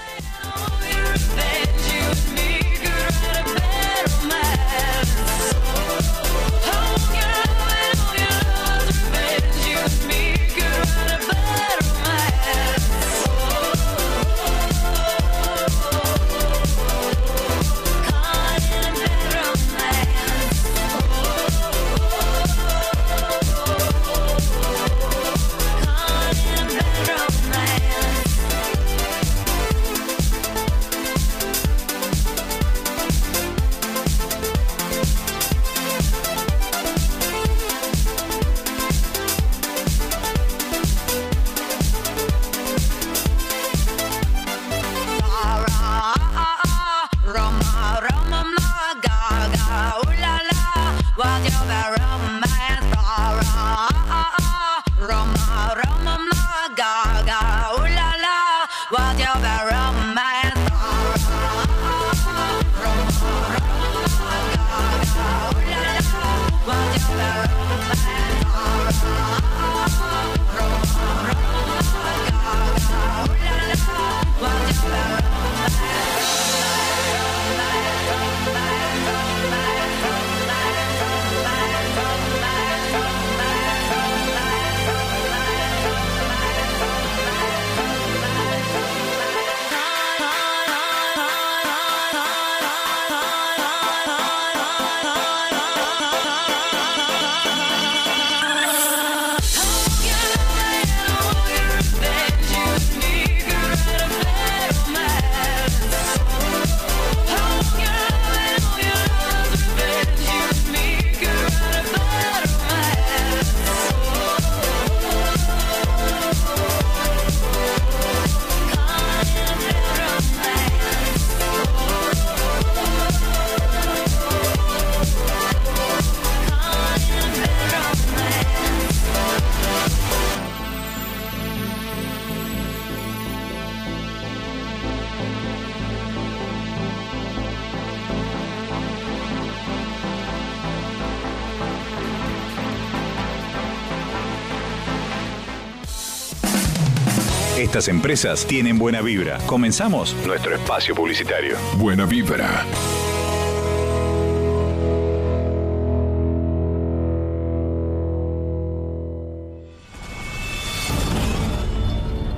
Estas 147.79 147.95
empresas 147.95 148.45
tienen 148.45 148.77
buena 148.77 149.01
vibra. 149.01 149.37
Comenzamos 149.45 150.13
nuestro 150.27 150.53
espacio 150.53 150.93
publicitario. 150.93 151.55
Buena 151.77 152.05
vibra. 152.05 152.65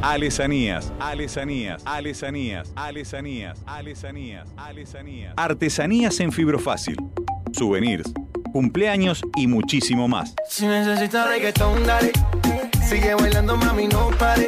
Alesanías, 0.04 0.94
alesanías, 1.00 1.82
alesanías, 1.86 2.72
alesanías, 2.76 3.58
alesanías, 3.66 4.48
alesanías. 4.56 5.34
Artesanías 5.38 6.20
en 6.20 6.32
fibrofácil. 6.32 6.98
Souvenirs, 7.52 8.14
cumpleaños 8.54 9.24
y 9.36 9.48
muchísimo 9.48 10.08
más. 10.08 10.36
Si 10.48 10.68
necesitas 10.68 11.28
reggaetón, 11.28 11.84
dale. 11.88 12.12
Sigue 12.88 13.16
bailando, 13.16 13.58
mami, 13.58 13.88
no 13.88 14.12
pare. 14.20 14.48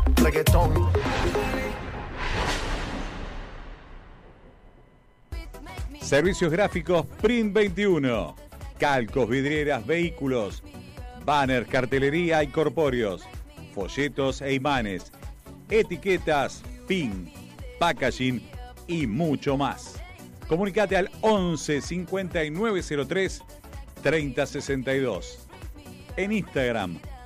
Servicios 5.99 6.51
gráficos 6.51 7.07
Print 7.21 7.51
21. 7.51 8.35
Calcos, 8.77 9.27
vidrieras, 9.27 9.83
vehículos, 9.83 10.61
banners, 11.25 11.67
cartelería 11.67 12.43
y 12.43 12.47
corpóreos, 12.47 13.23
folletos 13.73 14.41
e 14.41 14.53
imanes, 14.53 15.11
etiquetas, 15.69 16.61
pin, 16.87 17.31
packaging 17.79 18.47
y 18.87 19.07
mucho 19.07 19.57
más. 19.57 19.95
Comunicate 20.47 20.97
al 20.97 21.09
11 21.21 21.81
5903 21.81 23.41
3062. 24.03 25.47
En 26.15 26.31
Instagram, 26.31 26.99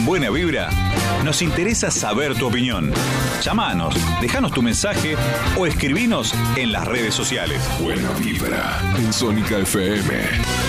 En 0.00 0.06
Buena 0.06 0.30
Vibra, 0.30 0.70
nos 1.24 1.42
interesa 1.42 1.90
saber 1.90 2.34
tu 2.34 2.46
opinión. 2.46 2.90
Llámanos, 3.42 3.94
déjanos 4.22 4.50
tu 4.50 4.62
mensaje 4.62 5.14
o 5.58 5.66
escribinos 5.66 6.34
en 6.56 6.72
las 6.72 6.86
redes 6.86 7.12
sociales. 7.12 7.60
Buena 7.78 8.08
Vibra 8.14 8.80
en 8.96 9.12
Sónica 9.12 9.58
FM. 9.58 10.59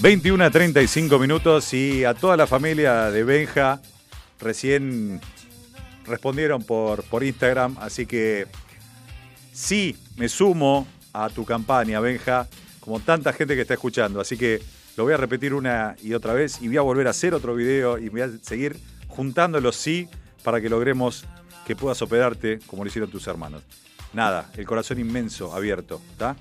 21 0.00 0.42
a 0.42 0.50
35 0.50 1.18
minutos 1.18 1.74
y 1.74 2.06
a 2.06 2.14
toda 2.14 2.34
la 2.34 2.46
familia 2.46 3.10
de 3.10 3.22
Benja 3.22 3.82
recién 4.40 5.20
respondieron 6.06 6.62
por, 6.62 7.02
por 7.04 7.22
Instagram, 7.22 7.76
así 7.80 8.06
que 8.06 8.46
sí, 9.52 9.94
me 10.16 10.30
sumo 10.30 10.88
a 11.12 11.28
tu 11.28 11.44
campaña, 11.44 12.00
Benja, 12.00 12.48
como 12.80 13.00
tanta 13.00 13.34
gente 13.34 13.54
que 13.54 13.60
está 13.60 13.74
escuchando, 13.74 14.22
así 14.22 14.38
que 14.38 14.62
lo 14.96 15.04
voy 15.04 15.12
a 15.12 15.18
repetir 15.18 15.52
una 15.52 15.94
y 16.02 16.14
otra 16.14 16.32
vez 16.32 16.62
y 16.62 16.68
voy 16.68 16.78
a 16.78 16.82
volver 16.82 17.06
a 17.06 17.10
hacer 17.10 17.34
otro 17.34 17.54
video 17.54 17.98
y 17.98 18.08
voy 18.08 18.22
a 18.22 18.30
seguir 18.40 18.80
juntando 19.06 19.60
los 19.60 19.76
sí 19.76 20.08
para 20.42 20.62
que 20.62 20.70
logremos 20.70 21.26
que 21.66 21.76
puedas 21.76 22.00
operarte 22.00 22.58
como 22.66 22.84
lo 22.84 22.88
hicieron 22.88 23.10
tus 23.10 23.26
hermanos. 23.26 23.62
Nada, 24.14 24.50
el 24.56 24.64
corazón 24.64 24.98
inmenso, 24.98 25.54
abierto, 25.54 26.00
¿está? 26.12 26.36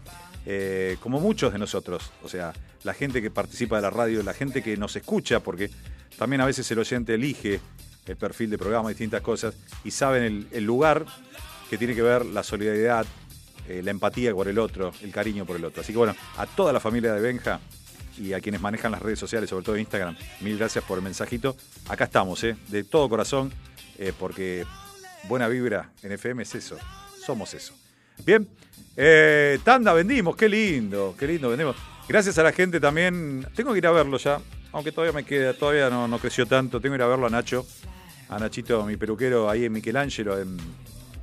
Eh, 0.46 0.96
como 1.02 1.20
muchos 1.20 1.52
de 1.52 1.60
nosotros, 1.60 2.10
o 2.24 2.30
sea, 2.30 2.54
la 2.84 2.94
gente 2.94 3.22
que 3.22 3.32
participa 3.32 3.76
de 3.76 3.82
la 3.82 3.90
radio, 3.90 4.24
la 4.24 4.34
gente 4.34 4.62
que 4.64 4.78
nos 4.78 4.96
escucha, 4.96 5.40
porque 5.42 5.70
también 6.18 6.42
a 6.42 6.46
veces 6.46 6.70
el 6.72 6.80
oyente 6.80 7.14
elige 7.14 7.60
el 8.06 8.18
perfil 8.18 8.50
de 8.50 8.58
programa, 8.58 8.90
distintas 8.90 9.22
cosas, 9.22 9.56
y 9.84 9.92
saben 9.92 10.48
el, 10.52 10.64
lugar 10.64 11.06
que 11.70 11.78
tiene 11.78 11.94
que 11.94 12.02
ver 12.02 12.26
la 12.26 12.44
solidaridad, 12.44 13.06
eh, 13.68 13.82
la 13.84 13.92
empatía 13.92 14.34
por 14.34 14.48
el 14.48 14.58
otro, 14.58 14.92
el 15.02 15.12
cariño 15.12 15.46
por 15.46 15.56
el 15.56 15.66
otro. 15.66 15.82
Así 15.82 15.92
que 15.94 15.98
bueno, 15.98 16.16
a 16.38 16.46
toda 16.48 16.74
la 16.74 16.80
familia 16.80 17.14
de 17.14 17.22
Benja 17.22 17.60
y 18.18 18.34
a 18.34 18.42
quienes 18.42 18.62
manejan 18.62 18.92
las 18.92 19.02
redes 19.02 19.20
sociales, 19.20 19.50
sobre 19.50 19.64
todo 19.64 19.78
Instagram, 19.78 20.18
mil 20.42 20.58
gracias 20.58 20.84
por 20.84 20.98
el 20.98 21.04
mensajito. 21.04 21.56
Acá 21.88 22.06
estamos, 22.06 22.44
¿eh? 22.44 22.56
de 22.68 22.84
todo 22.84 23.08
corazón, 23.08 23.54
eh, 23.98 24.12
porque 24.18 24.66
buena 25.28 25.48
vibra 25.48 25.92
en 26.02 26.12
FM 26.12 26.44
es 26.44 26.56
eso, 26.56 26.78
somos 27.26 27.54
eso. 27.54 27.74
Bien, 28.26 28.48
Tanda 29.64 29.94
vendimos, 29.94 30.36
qué 30.36 30.50
lindo, 30.50 31.16
qué 31.18 31.28
lindo 31.28 31.50
vendimos. 31.50 31.76
Gracias 32.10 32.38
a 32.40 32.44
la 32.44 32.52
gente 32.52 32.80
también, 32.80 33.46
tengo 33.56 33.72
que 33.72 33.78
ir 33.78 33.86
a 33.88 33.92
verlo 33.92 34.18
ya, 34.18 34.40
aunque 34.72 34.92
todavía 34.92 35.14
me 35.14 35.24
queda, 35.24 35.54
todavía 35.54 35.90
no, 35.92 36.18
creció 36.20 36.46
tanto, 36.48 36.82
tengo 36.82 36.94
que 36.94 36.98
ir 36.98 37.04
a 37.04 37.08
verlo 37.08 37.28
a 37.28 37.30
Nacho, 37.30 37.66
a 38.30 38.40
Nachito, 38.40 38.84
mi 38.86 38.98
peluquero, 38.98 39.48
ahí 39.50 39.66
en 39.66 39.72
Michelangelo, 39.74 40.40
en 40.40 40.58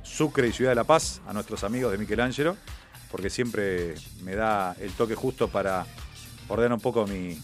Sucre 0.03 0.47
y 0.47 0.53
Ciudad 0.53 0.71
de 0.71 0.75
la 0.75 0.85
Paz, 0.85 1.21
a 1.27 1.33
nuestros 1.33 1.65
amigos 1.65 1.91
de 1.91 1.97
Michelangelo, 1.97 2.55
porque 3.11 3.29
siempre 3.29 3.95
me 4.23 4.35
da 4.35 4.75
el 4.79 4.91
toque 4.93 5.13
justo 5.15 5.49
para 5.49 5.85
ordenar 6.47 6.73
un 6.73 6.79
poco 6.81 7.05
mi- 7.05 7.37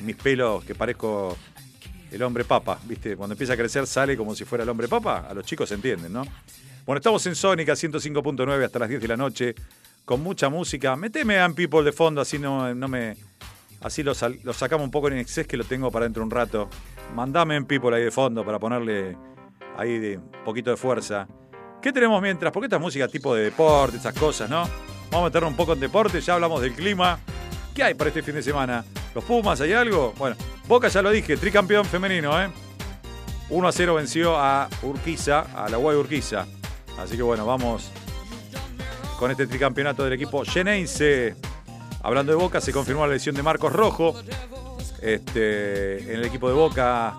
mis 0.00 0.16
pelos, 0.16 0.64
que 0.64 0.74
parezco 0.74 1.36
el 2.10 2.22
hombre 2.22 2.44
papa, 2.44 2.78
¿viste? 2.86 3.16
Cuando 3.16 3.34
empieza 3.34 3.52
a 3.52 3.56
crecer 3.56 3.86
sale 3.86 4.16
como 4.16 4.34
si 4.34 4.46
fuera 4.46 4.64
el 4.64 4.70
hombre 4.70 4.88
papa, 4.88 5.26
a 5.28 5.34
los 5.34 5.44
chicos 5.44 5.68
se 5.68 5.74
entienden, 5.74 6.10
¿no? 6.10 6.22
Bueno, 6.86 6.98
estamos 7.00 7.24
en 7.26 7.34
Sónica 7.34 7.74
105.9 7.74 8.64
hasta 8.64 8.78
las 8.78 8.88
10 8.88 9.02
de 9.02 9.08
la 9.08 9.16
noche, 9.18 9.54
con 10.08 10.22
mucha 10.22 10.48
música. 10.48 10.96
Meteme 10.96 11.38
a 11.38 11.46
People 11.50 11.82
de 11.82 11.92
fondo, 11.92 12.22
así 12.22 12.38
no, 12.38 12.74
no 12.74 12.88
me. 12.88 13.14
Así 13.82 14.02
lo, 14.02 14.14
sacamos 14.14 14.82
un 14.82 14.90
poco 14.90 15.08
en 15.08 15.18
exceso 15.18 15.46
que 15.46 15.58
lo 15.58 15.64
tengo 15.64 15.90
para 15.90 16.06
dentro 16.06 16.22
de 16.22 16.24
un 16.24 16.30
rato. 16.30 16.70
Mandame 17.14 17.56
en 17.56 17.66
People 17.66 17.94
ahí 17.94 18.04
de 18.04 18.10
fondo 18.10 18.42
para 18.42 18.58
ponerle 18.58 19.18
ahí 19.76 19.98
de 19.98 20.16
un 20.16 20.30
poquito 20.46 20.70
de 20.70 20.78
fuerza. 20.78 21.28
¿Qué 21.82 21.92
tenemos 21.92 22.22
mientras? 22.22 22.50
Porque 22.52 22.66
esta 22.66 22.76
es 22.76 22.82
música 22.82 23.06
tipo 23.06 23.34
de 23.34 23.44
deporte, 23.44 23.98
esas 23.98 24.14
cosas, 24.14 24.48
¿no? 24.48 24.62
Vamos 25.10 25.20
a 25.20 25.24
meternos 25.24 25.50
un 25.50 25.56
poco 25.58 25.74
en 25.74 25.80
deporte, 25.80 26.22
ya 26.22 26.34
hablamos 26.34 26.62
del 26.62 26.72
clima. 26.72 27.20
¿Qué 27.74 27.82
hay 27.82 27.92
para 27.92 28.08
este 28.08 28.22
fin 28.22 28.34
de 28.34 28.42
semana? 28.42 28.86
¿Los 29.14 29.22
Pumas 29.24 29.60
hay 29.60 29.74
algo? 29.74 30.14
Bueno, 30.16 30.36
Boca 30.66 30.88
ya 30.88 31.02
lo 31.02 31.10
dije, 31.10 31.36
tricampeón 31.36 31.84
femenino, 31.84 32.42
¿eh? 32.42 32.48
1 33.50 33.68
a 33.68 33.72
0 33.72 33.94
venció 33.94 34.38
a 34.38 34.70
Urquiza, 34.82 35.40
a 35.54 35.68
la 35.68 35.76
Guay 35.76 35.98
Urquiza. 35.98 36.46
Así 36.98 37.14
que 37.14 37.22
bueno, 37.22 37.44
vamos 37.44 37.92
con 39.18 39.32
este 39.32 39.46
tricampeonato 39.46 40.04
del 40.04 40.12
equipo 40.12 40.44
Genense. 40.44 41.34
Hablando 42.02 42.32
de 42.32 42.38
Boca, 42.38 42.60
se 42.60 42.72
confirmó 42.72 43.06
la 43.06 43.14
lesión 43.14 43.34
de 43.34 43.42
Marcos 43.42 43.72
Rojo. 43.72 44.14
Este, 45.02 46.12
en 46.12 46.20
el 46.20 46.24
equipo 46.24 46.48
de 46.48 46.54
Boca, 46.54 47.16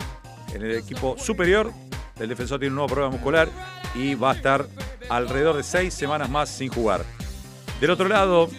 en 0.53 0.63
el 0.63 0.77
equipo 0.77 1.17
superior, 1.19 1.71
el 2.17 2.29
defensor 2.29 2.59
tiene 2.59 2.71
un 2.71 2.75
nuevo 2.75 2.87
problema 2.87 3.11
muscular 3.11 3.49
y 3.93 4.15
va 4.15 4.31
a 4.31 4.35
estar 4.35 4.65
alrededor 5.09 5.57
de 5.57 5.63
seis 5.63 5.93
semanas 5.93 6.29
más 6.29 6.49
sin 6.49 6.69
jugar. 6.69 7.03
Del 7.81 7.91
otro 7.91 8.07
lado, 8.07 8.49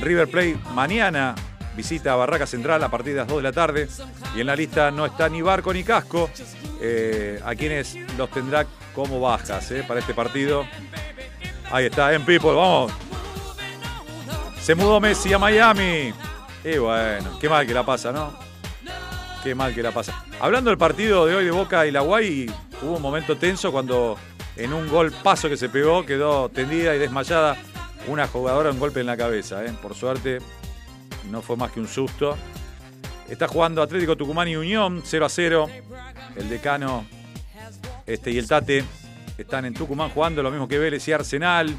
River 0.00 0.28
Plate 0.28 0.58
mañana 0.74 1.34
visita 1.76 2.14
a 2.14 2.16
Barraca 2.16 2.46
Central 2.46 2.82
a 2.82 2.88
partir 2.90 3.12
de 3.12 3.20
las 3.20 3.28
2 3.28 3.36
de 3.38 3.42
la 3.42 3.52
tarde. 3.52 3.88
Y 4.34 4.40
en 4.40 4.46
la 4.46 4.56
lista 4.56 4.90
no 4.90 5.04
está 5.04 5.28
ni 5.28 5.42
Barco 5.42 5.72
ni 5.74 5.84
Casco, 5.84 6.30
eh, 6.80 7.40
a 7.44 7.54
quienes 7.54 7.96
los 8.16 8.30
tendrá 8.30 8.66
como 8.94 9.20
bajas 9.20 9.70
eh, 9.70 9.84
para 9.86 10.00
este 10.00 10.14
partido. 10.14 10.64
Ahí 11.70 11.86
está, 11.86 12.12
en 12.12 12.24
People, 12.24 12.52
vamos. 12.52 12.92
Se 14.60 14.74
mudó 14.74 15.00
Messi 15.00 15.32
a 15.32 15.38
Miami. 15.38 16.12
Y 16.64 16.78
bueno, 16.78 17.38
qué 17.40 17.48
mal 17.48 17.66
que 17.66 17.72
la 17.72 17.84
pasa, 17.84 18.10
¿no? 18.10 18.32
Qué 19.42 19.54
mal 19.54 19.74
que 19.74 19.82
la 19.82 19.92
pasa. 19.92 20.24
Hablando 20.40 20.70
del 20.70 20.78
partido 20.78 21.26
de 21.26 21.34
hoy 21.34 21.44
de 21.44 21.50
Boca 21.50 21.86
y 21.86 21.92
la 21.92 22.00
Guay, 22.00 22.52
hubo 22.82 22.96
un 22.96 23.02
momento 23.02 23.36
tenso 23.36 23.70
cuando 23.70 24.18
en 24.56 24.72
un 24.72 24.88
gol 24.88 25.12
paso 25.12 25.48
que 25.48 25.56
se 25.56 25.68
pegó 25.68 26.04
quedó 26.04 26.48
tendida 26.48 26.94
y 26.94 26.98
desmayada 26.98 27.56
una 28.08 28.26
jugadora 28.26 28.70
un 28.70 28.78
golpe 28.78 29.00
en 29.00 29.06
la 29.06 29.16
cabeza. 29.16 29.64
¿eh? 29.64 29.72
Por 29.80 29.94
suerte 29.94 30.38
no 31.30 31.40
fue 31.40 31.56
más 31.56 31.70
que 31.70 31.80
un 31.80 31.88
susto. 31.88 32.36
Está 33.28 33.46
jugando 33.46 33.80
Atlético 33.80 34.16
Tucumán 34.16 34.48
y 34.48 34.56
Unión 34.56 35.02
0 35.04 35.24
a 35.24 35.28
0. 35.28 35.66
El 36.36 36.48
decano 36.48 37.06
este, 38.06 38.32
y 38.32 38.38
el 38.38 38.48
Tate 38.48 38.84
están 39.42 39.64
en 39.64 39.74
Tucumán 39.74 40.10
jugando 40.10 40.42
lo 40.42 40.50
mismo 40.50 40.68
que 40.68 40.78
Vélez 40.78 41.06
y 41.08 41.12
Arsenal. 41.12 41.74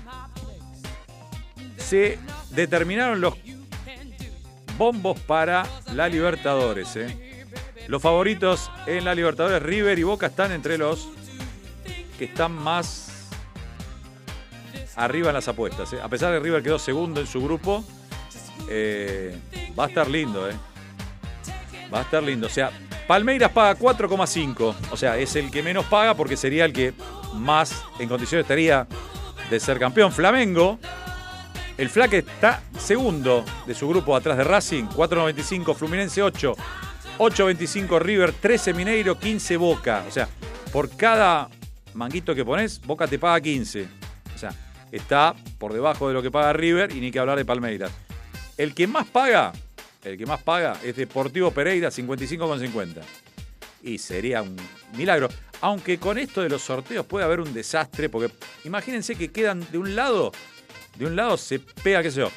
Se 1.78 2.18
determinaron 2.52 3.22
los 3.22 3.36
bombos 4.78 5.20
para 5.20 5.66
la 5.94 6.08
Libertadores. 6.08 6.96
¿eh? 6.96 7.46
Los 7.88 8.02
favoritos 8.02 8.72
en 8.88 9.06
la 9.06 9.14
Libertadores, 9.14 9.62
River 9.62 10.00
y 10.00 10.04
Boca, 10.04 10.28
están 10.28 10.52
entre 10.52 10.78
los 10.78 11.10
que 12.18 12.26
están 12.26 12.52
más 12.52 13.30
arriba 14.96 15.30
en 15.30 15.36
las 15.36 15.48
apuestas. 15.48 15.94
¿eh? 15.94 16.00
A 16.02 16.10
pesar 16.10 16.32
de 16.32 16.40
River 16.40 16.64
quedó 16.64 16.80
segundo 16.80 17.22
en 17.22 17.28
su 17.28 17.44
grupo, 17.44 17.84
eh, 18.70 19.38
va 19.78 19.86
a 19.86 19.88
estar 19.88 20.10
lindo. 20.10 20.48
Va 21.94 22.00
a 22.00 22.02
estar 22.04 22.24
lindo. 22.24 22.48
O 22.48 22.50
sea, 22.50 22.72
Palmeiras 23.08 23.52
paga 23.52 23.78
4,5. 23.78 24.76
O 24.92 24.98
sea, 24.98 25.18
es 25.18 25.36
el 25.36 25.52
que 25.52 25.62
menos 25.62 25.86
paga 25.86 26.16
porque 26.16 26.38
sería 26.38 26.66
el 26.66 26.74
que 26.74 26.94
más 27.34 27.84
en 28.00 28.10
condiciones 28.10 28.44
estaría 28.44 28.88
de 29.50 29.60
ser 29.60 29.80
campeón. 29.80 30.12
Flamengo, 30.12 30.80
el 31.78 31.90
Flaque 31.90 32.20
está 32.20 32.62
segundo 32.78 33.44
de 33.66 33.74
su 33.74 33.88
grupo 33.88 34.16
atrás 34.16 34.38
de 34.38 34.44
Racing, 34.44 34.86
4.95, 34.86 35.76
Fluminense 35.76 36.22
8, 36.22 36.56
8.25 37.18 38.00
River, 38.00 38.34
13 38.34 38.74
Mineiro, 38.74 39.18
15 39.20 39.58
Boca. 39.58 40.04
O 40.08 40.12
sea, 40.12 40.28
por 40.72 40.96
cada 40.96 41.50
manguito 41.94 42.36
que 42.36 42.46
pones, 42.46 42.82
Boca 42.82 43.08
te 43.08 43.20
paga 43.20 43.42
15. 43.42 43.88
O 44.36 44.38
sea, 44.38 44.54
está 44.92 45.36
por 45.58 45.74
debajo 45.74 46.08
de 46.08 46.14
lo 46.14 46.22
que 46.22 46.32
paga 46.32 46.54
River 46.54 46.96
y 46.96 47.00
ni 47.00 47.12
que 47.12 47.20
hablar 47.20 47.38
de 47.38 47.46
Palmeiras. 47.46 47.92
El 48.58 48.74
que 48.74 48.88
más 48.88 49.08
paga, 49.08 49.52
el 50.04 50.18
que 50.18 50.26
más 50.26 50.42
paga 50.42 50.78
es 50.84 50.96
Deportivo 50.96 51.52
Pereira, 51.52 51.90
55,50. 51.90 53.02
Y 53.84 53.98
sería 53.98 54.42
un 54.42 54.56
milagro. 54.96 55.30
Aunque 55.62 56.00
con 56.00 56.18
esto 56.18 56.42
de 56.42 56.50
los 56.50 56.64
sorteos 56.64 57.06
puede 57.06 57.26
haber 57.26 57.40
un 57.40 57.54
desastre, 57.54 58.10
porque 58.10 58.34
imagínense 58.66 59.16
que 59.16 59.32
quedan 59.32 59.66
de 59.72 59.78
un 59.78 59.96
lado, 59.96 60.32
de 60.98 61.06
un 61.06 61.16
lado 61.16 61.38
se 61.38 61.60
pega, 61.60 62.02
qué 62.02 62.10
sé 62.10 62.22
yo, 62.22 62.32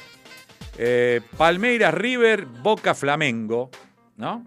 eh, 0.77 1.21
Palmeiras, 1.37 1.93
River, 1.93 2.45
Boca, 2.45 2.93
Flamengo, 2.93 3.71
¿no? 4.17 4.45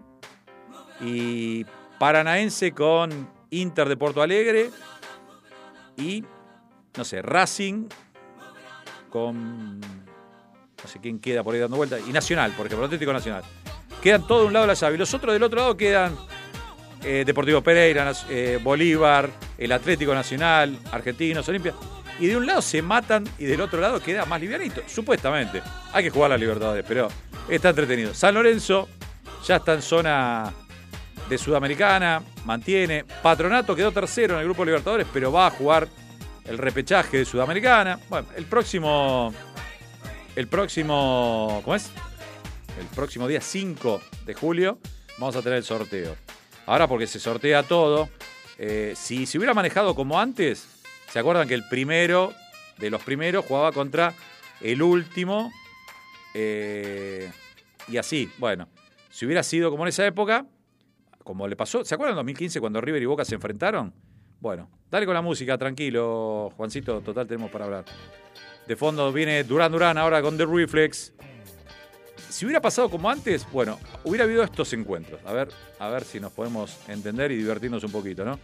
Y 1.01 1.65
Paranaense 1.99 2.71
con 2.71 3.29
Inter 3.49 3.89
de 3.89 3.97
Porto 3.97 4.21
Alegre 4.21 4.69
y, 5.97 6.23
no 6.95 7.03
sé, 7.03 7.21
Racing 7.21 7.87
con, 9.09 9.79
no 9.81 10.87
sé 10.87 10.99
quién 11.01 11.19
queda 11.19 11.43
por 11.43 11.53
ahí 11.53 11.59
dando 11.59 11.77
vuelta, 11.77 11.99
y 11.99 12.11
Nacional, 12.13 12.51
por 12.51 12.67
ejemplo, 12.67 12.85
Atlético 12.85 13.11
Nacional. 13.11 13.43
Quedan 14.01 14.25
todos 14.25 14.43
de 14.43 14.47
un 14.47 14.53
lado 14.53 14.63
de 14.63 14.67
la 14.67 14.73
llave 14.75 14.95
y 14.95 14.97
los 14.97 15.13
otros 15.13 15.33
del 15.33 15.43
otro 15.43 15.59
lado 15.59 15.75
quedan 15.75 16.15
eh, 17.03 17.23
Deportivo 17.25 17.61
Pereira, 17.61 18.11
eh, 18.29 18.59
Bolívar, 18.61 19.29
el 19.57 19.71
Atlético 19.71 20.13
Nacional, 20.13 20.77
Argentinos, 20.91 21.47
Olimpia. 21.47 21.73
Y 22.19 22.27
de 22.27 22.35
un 22.35 22.45
lado 22.45 22.61
se 22.61 22.81
matan 22.81 23.23
y 23.37 23.45
del 23.45 23.61
otro 23.61 23.79
lado 23.79 24.01
queda 24.01 24.25
más 24.25 24.41
livianito, 24.41 24.81
supuestamente. 24.87 25.61
Hay 25.93 26.03
que 26.03 26.09
jugar 26.09 26.31
la 26.31 26.37
Libertadores, 26.37 26.83
pero 26.87 27.07
está 27.47 27.69
entretenido. 27.69 28.13
San 28.13 28.33
Lorenzo 28.33 28.89
ya 29.45 29.57
está 29.57 29.73
en 29.73 29.81
zona 29.81 30.53
de 31.29 31.37
Sudamericana, 31.37 32.21
mantiene. 32.43 33.05
Patronato 33.23 33.75
quedó 33.75 33.91
tercero 33.91 34.33
en 34.33 34.41
el 34.41 34.45
grupo 34.45 34.65
Libertadores, 34.65 35.07
pero 35.13 35.31
va 35.31 35.47
a 35.47 35.51
jugar 35.51 35.87
el 36.45 36.57
repechaje 36.57 37.17
de 37.17 37.25
Sudamericana. 37.25 37.99
Bueno, 38.09 38.27
el 38.35 38.45
próximo. 38.45 39.33
El 40.35 40.47
próximo. 40.47 41.61
¿Cómo 41.63 41.75
es? 41.75 41.91
El 42.79 42.87
próximo 42.87 43.27
día 43.27 43.41
5 43.41 44.01
de 44.25 44.33
julio 44.33 44.79
vamos 45.17 45.35
a 45.35 45.41
tener 45.41 45.57
el 45.57 45.63
sorteo. 45.63 46.15
Ahora 46.69 46.87
porque 46.87 47.07
se 47.07 47.19
sortea 47.19 47.63
todo. 47.63 48.09
eh, 48.59 48.93
si 48.95 49.25
se 49.25 49.39
hubiera 49.39 49.55
manejado 49.55 49.95
como 49.95 50.19
antes, 50.19 50.67
¿se 51.11 51.17
acuerdan 51.17 51.47
que 51.47 51.55
el 51.55 51.67
primero 51.67 52.31
de 52.77 52.91
los 52.91 53.01
primeros 53.01 53.43
jugaba 53.43 53.71
contra 53.71 54.13
el 54.61 54.83
último? 54.83 55.51
eh, 56.35 57.31
y 57.87 57.97
así, 57.97 58.29
bueno, 58.37 58.67
si 59.09 59.25
hubiera 59.25 59.41
sido 59.41 59.71
como 59.71 59.83
en 59.83 59.89
esa 59.89 60.05
época, 60.05 60.45
como 61.23 61.47
le 61.47 61.55
pasó, 61.55 61.83
¿se 61.83 61.95
acuerdan 61.95 62.13
en 62.13 62.17
2015 62.17 62.59
cuando 62.59 62.79
River 62.81 63.01
y 63.01 63.05
Boca 63.07 63.25
se 63.25 63.33
enfrentaron? 63.33 63.91
Bueno, 64.39 64.69
dale 64.91 65.07
con 65.07 65.15
la 65.15 65.23
música, 65.23 65.57
tranquilo, 65.57 66.51
Juancito, 66.55 67.01
total 67.01 67.25
tenemos 67.25 67.49
para 67.49 67.65
hablar. 67.65 67.85
De 68.67 68.75
fondo 68.75 69.11
viene 69.11 69.43
Durán 69.43 69.71
Durán 69.71 69.97
ahora 69.97 70.21
con 70.21 70.37
The 70.37 70.45
Reflex. 70.45 71.13
Si 72.29 72.45
hubiera 72.45 72.61
pasado 72.61 72.89
como 72.89 73.09
antes, 73.09 73.45
bueno, 73.51 73.79
hubiera 74.03 74.25
habido 74.25 74.43
estos 74.43 74.71
encuentros. 74.73 75.19
A 75.25 75.33
ver, 75.33 75.49
a 75.79 75.89
ver 75.89 76.03
si 76.03 76.19
nos 76.19 76.31
podemos 76.31 76.77
entender 76.87 77.31
y 77.31 77.37
divertirnos 77.37 77.83
un 77.83 77.91
poquito, 77.91 78.23
¿no? 78.23 78.39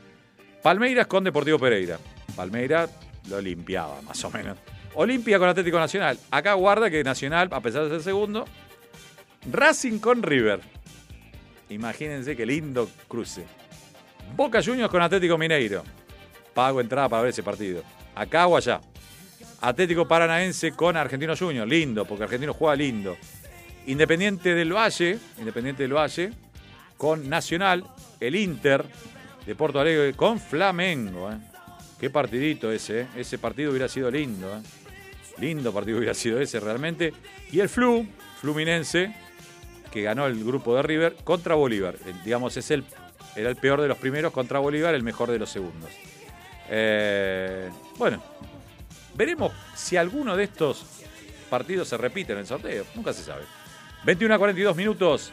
Palmeiras 0.62 1.06
con 1.06 1.24
Deportivo 1.24 1.60
Pereira. 1.60 2.00
Palmeiras 2.36 2.90
lo 3.30 3.40
limpiaba, 3.40 4.02
más 4.02 4.24
o 4.24 4.32
menos. 4.32 4.58
Olimpia 4.96 5.38
con 5.38 5.50
Atlético 5.50 5.78
Nacional. 5.78 6.18
Acá 6.32 6.54
guarda 6.54 6.90
que 6.90 7.04
Nacional, 7.04 7.50
a 7.52 7.62
pesar 7.62 7.84
de 7.84 7.92
ser 7.92 8.02
segundo. 8.02 8.46
Racing 9.52 10.00
con 10.00 10.24
River. 10.24 10.62
Imagínense 11.70 12.36
qué 12.36 12.46
lindo 12.46 12.90
cruce. 13.08 13.46
Boca 14.36 14.64
Juniors 14.64 14.90
con 14.90 15.02
Atlético 15.02 15.38
Mineiro. 15.38 15.84
Pago 16.54 16.82
entrada 16.82 17.10
para 17.10 17.24
ver 17.24 17.30
ese 17.30 17.44
partido. 17.44 17.84
Acá 18.16 18.48
o 18.48 18.58
allá. 18.58 18.82
Atlético 19.62 20.08
Paranaense 20.08 20.72
con 20.72 20.98
Argentino 20.98 21.36
Juniors. 21.36 21.70
Lindo, 21.70 22.06
porque 22.06 22.24
Argentino 22.24 22.54
juega 22.54 22.76
lindo. 22.76 23.18
Independiente 23.88 24.54
del 24.54 24.74
Valle. 24.74 25.20
Independiente 25.38 25.84
del 25.84 25.94
Valle. 25.94 26.32
Con 26.98 27.30
Nacional. 27.30 27.84
El 28.20 28.36
Inter 28.36 28.86
de 29.46 29.56
Porto 29.56 29.80
Alegre 29.80 30.14
con 30.14 30.40
Flamengo. 30.40 31.32
¿eh? 31.32 31.38
Qué 32.00 32.10
partidito 32.10 32.72
ese, 32.72 33.02
¿eh? 33.02 33.08
ese 33.16 33.38
partido 33.38 33.72
hubiera 33.72 33.88
sido 33.88 34.10
lindo. 34.12 34.56
¿eh? 34.56 34.62
Lindo 35.38 35.74
partido 35.74 35.98
hubiera 35.98 36.14
sido 36.14 36.40
ese 36.40 36.60
realmente. 36.60 37.14
Y 37.52 37.60
el 37.60 37.70
Flu, 37.70 38.06
Fluminense, 38.42 39.14
que 39.92 40.02
ganó 40.02 40.26
el 40.28 40.44
grupo 40.44 40.76
de 40.76 40.82
River 40.82 41.16
contra 41.24 41.56
Bolívar. 41.56 41.96
Eh, 42.06 42.14
digamos, 42.24 42.58
es 42.58 42.72
el, 42.72 42.84
era 43.36 43.50
el 43.50 43.56
peor 43.56 43.82
de 43.82 43.88
los 43.88 43.98
primeros 43.98 44.34
contra 44.34 44.60
Bolívar, 44.60 44.94
el 44.96 45.04
mejor 45.04 45.32
de 45.32 45.40
los 45.40 45.50
segundos. 45.50 45.90
Eh, 46.70 47.70
bueno, 47.98 48.22
veremos 49.16 49.52
si 49.76 49.98
alguno 49.98 50.36
de 50.36 50.46
estos 50.46 50.86
partidos 51.50 51.88
se 51.88 51.98
repite 51.98 52.34
en 52.34 52.40
el 52.40 52.48
sorteo. 52.48 52.86
Nunca 52.96 53.14
se 53.14 53.24
sabe. 53.24 53.44
21 54.06 54.36
a 54.36 54.38
42 54.38 54.76
minutos. 54.76 55.32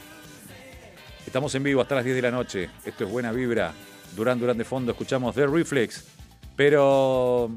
Estamos 1.27 1.55
en 1.55 1.62
vivo 1.62 1.82
hasta 1.82 1.97
las 1.97 2.05
10 2.05 2.16
de 2.16 2.23
la 2.23 2.31
noche. 2.31 2.70
Esto 2.86 3.05
es 3.05 3.11
Buena 3.11 3.31
Vibra. 3.31 3.74
Durán 4.16 4.40
Durán 4.40 4.57
de 4.57 4.65
fondo. 4.65 4.93
Escuchamos 4.93 5.35
The 5.35 5.47
Reflex. 5.47 6.07
Pero 6.57 7.51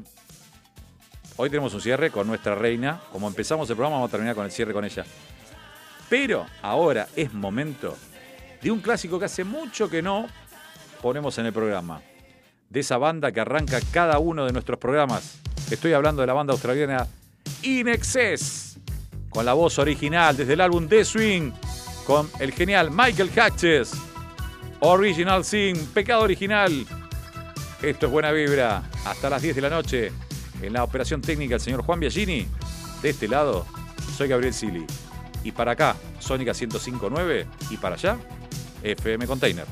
hoy 1.36 1.48
tenemos 1.48 1.72
un 1.72 1.80
cierre 1.80 2.10
con 2.10 2.26
nuestra 2.26 2.54
reina. 2.54 3.00
Como 3.12 3.28
empezamos 3.28 3.68
el 3.70 3.76
programa, 3.76 3.96
vamos 3.96 4.10
a 4.10 4.12
terminar 4.12 4.34
con 4.34 4.44
el 4.44 4.52
cierre 4.52 4.74
con 4.74 4.84
ella. 4.84 5.06
Pero 6.10 6.44
ahora 6.60 7.08
es 7.16 7.32
momento 7.32 7.96
de 8.60 8.70
un 8.70 8.80
clásico 8.80 9.18
que 9.18 9.24
hace 9.24 9.42
mucho 9.42 9.88
que 9.88 10.02
no 10.02 10.26
ponemos 11.00 11.38
en 11.38 11.46
el 11.46 11.52
programa. 11.54 12.02
De 12.68 12.80
esa 12.80 12.98
banda 12.98 13.32
que 13.32 13.40
arranca 13.40 13.80
cada 13.90 14.18
uno 14.18 14.44
de 14.44 14.52
nuestros 14.52 14.78
programas. 14.78 15.40
Estoy 15.70 15.94
hablando 15.94 16.20
de 16.20 16.26
la 16.26 16.34
banda 16.34 16.52
australiana 16.52 17.06
In 17.62 17.88
Excess. 17.88 18.65
Con 19.36 19.44
la 19.44 19.52
voz 19.52 19.78
original 19.78 20.34
desde 20.34 20.54
el 20.54 20.62
álbum 20.62 20.88
The 20.88 21.04
Swing. 21.04 21.52
Con 22.06 22.30
el 22.40 22.52
genial 22.52 22.90
Michael 22.90 23.30
Hatches. 23.38 23.92
Original 24.80 25.44
Sin, 25.44 25.76
pecado 25.88 26.22
original. 26.22 26.86
Esto 27.82 28.06
es 28.06 28.12
Buena 28.12 28.32
Vibra. 28.32 28.84
Hasta 29.04 29.28
las 29.28 29.42
10 29.42 29.56
de 29.56 29.60
la 29.60 29.68
noche. 29.68 30.10
En 30.62 30.72
la 30.72 30.82
operación 30.84 31.20
técnica 31.20 31.56
el 31.56 31.60
señor 31.60 31.82
Juan 31.82 32.00
Biagini. 32.00 32.48
De 33.02 33.10
este 33.10 33.28
lado, 33.28 33.66
soy 34.16 34.28
Gabriel 34.28 34.54
Sili. 34.54 34.86
Y 35.44 35.52
para 35.52 35.72
acá, 35.72 35.96
Sónica 36.18 36.52
105.9. 36.52 37.44
Y 37.68 37.76
para 37.76 37.96
allá, 37.96 38.16
FM 38.82 39.26
Container. 39.26 39.66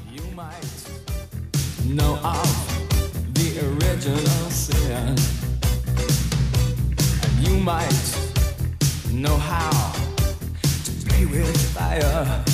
know 1.86 2.18
of 2.22 3.32
the 3.32 3.60
original 3.60 4.50
sin. 4.50 5.16
And 7.22 7.48
you 7.48 7.56
might 7.56 8.23
know 9.24 9.36
how 9.38 9.92
to 10.84 10.92
play 11.06 11.24
with 11.24 11.74
fire. 11.74 12.53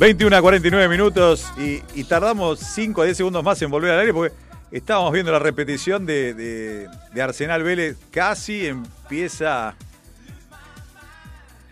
21 0.00 0.34
a 0.34 0.40
49 0.40 0.88
minutos 0.88 1.52
y, 1.58 2.04
tardamos 2.04 2.58
5 2.58 3.02
a 3.02 3.04
10 3.04 3.18
segundos 3.18 3.44
más 3.44 3.60
en 3.60 3.70
volver 3.70 3.90
al 3.90 4.00
aire 4.00 4.14
porque 4.14 4.34
estábamos 4.70 5.12
viendo 5.12 5.30
la 5.30 5.38
repetición 5.38 6.06
de 6.06 6.88
Arsenal 7.20 7.62
Vélez. 7.62 7.98
Casi 8.10 8.66
empieza. 8.66 9.74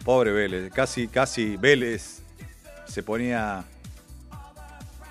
Pobre 0.04 0.32
Vélez, 0.32 0.70
casi, 0.74 1.08
casi 1.08 1.56
Vélez 1.56 2.20
se 2.86 3.02
ponía 3.02 3.64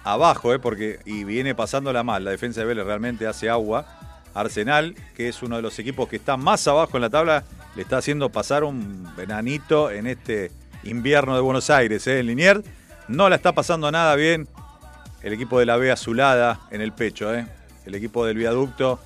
abajo, 0.03 0.53
¿eh? 0.53 0.59
porque 0.59 0.99
y 1.03 1.23
viene 1.23 1.55
pasándola 1.55 2.03
mal. 2.03 2.23
La 2.23 2.29
defensa 2.29 2.61
de 2.61 2.67
Vélez 2.67 2.85
realmente 2.85 3.25
hace 3.25 3.49
agua. 3.49 3.87
Arsenal, 4.35 4.93
que 5.15 5.27
es 5.27 5.41
uno 5.41 5.55
de 5.55 5.63
los 5.63 5.79
equipos 5.79 6.07
que 6.07 6.17
está 6.17 6.37
más 6.37 6.67
abajo 6.67 6.97
en 6.97 7.01
la 7.01 7.09
tabla, 7.09 7.45
le 7.75 7.81
está 7.81 7.97
haciendo 7.97 8.29
pasar 8.29 8.63
un 8.63 9.07
venanito 9.17 9.89
en 9.89 10.05
este 10.05 10.51
invierno 10.83 11.33
de 11.33 11.41
Buenos 11.41 11.71
Aires. 11.71 12.05
¿eh? 12.05 12.19
En 12.19 12.27
Liniers 12.27 12.61
no 13.07 13.29
la 13.29 13.35
está 13.35 13.53
pasando 13.53 13.91
nada 13.91 14.15
bien. 14.15 14.47
El 15.21 15.33
equipo 15.33 15.59
de 15.59 15.65
la 15.65 15.77
B 15.77 15.91
azulada 15.91 16.59
en 16.71 16.81
el 16.81 16.91
pecho. 16.93 17.33
¿eh? 17.33 17.47
El 17.85 17.95
equipo 17.95 18.25
del 18.25 18.37
viaducto 18.37 18.99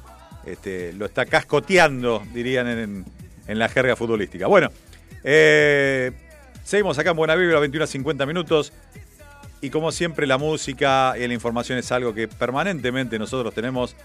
este, 0.46 0.94
lo 0.94 1.06
está 1.06 1.26
cascoteando, 1.26 2.24
dirían 2.34 2.68
en, 2.68 3.06
la 3.48 3.70
jerga 3.70 3.96
futbolística. 3.96 4.48
Bueno, 4.48 4.70
eh, 5.24 6.12
seguimos 6.64 6.98
acá 6.98 7.12
en 7.12 7.18
Buena 7.18 7.36
Vibra, 7.36 7.60
21 7.60 7.84
a 7.84 7.88
50 7.88 8.26
minutos. 8.26 8.74
Y 9.62 9.70
como 9.70 9.92
siempre, 9.92 10.26
la 10.26 10.38
música 10.38 11.14
y 11.18 11.28
la 11.28 11.34
información 11.34 11.78
es 11.78 11.92
algo 11.92 12.14
que 12.14 12.28
permanentemente 12.28 13.20
nosotros 13.20 13.54
tenemos 13.54 13.96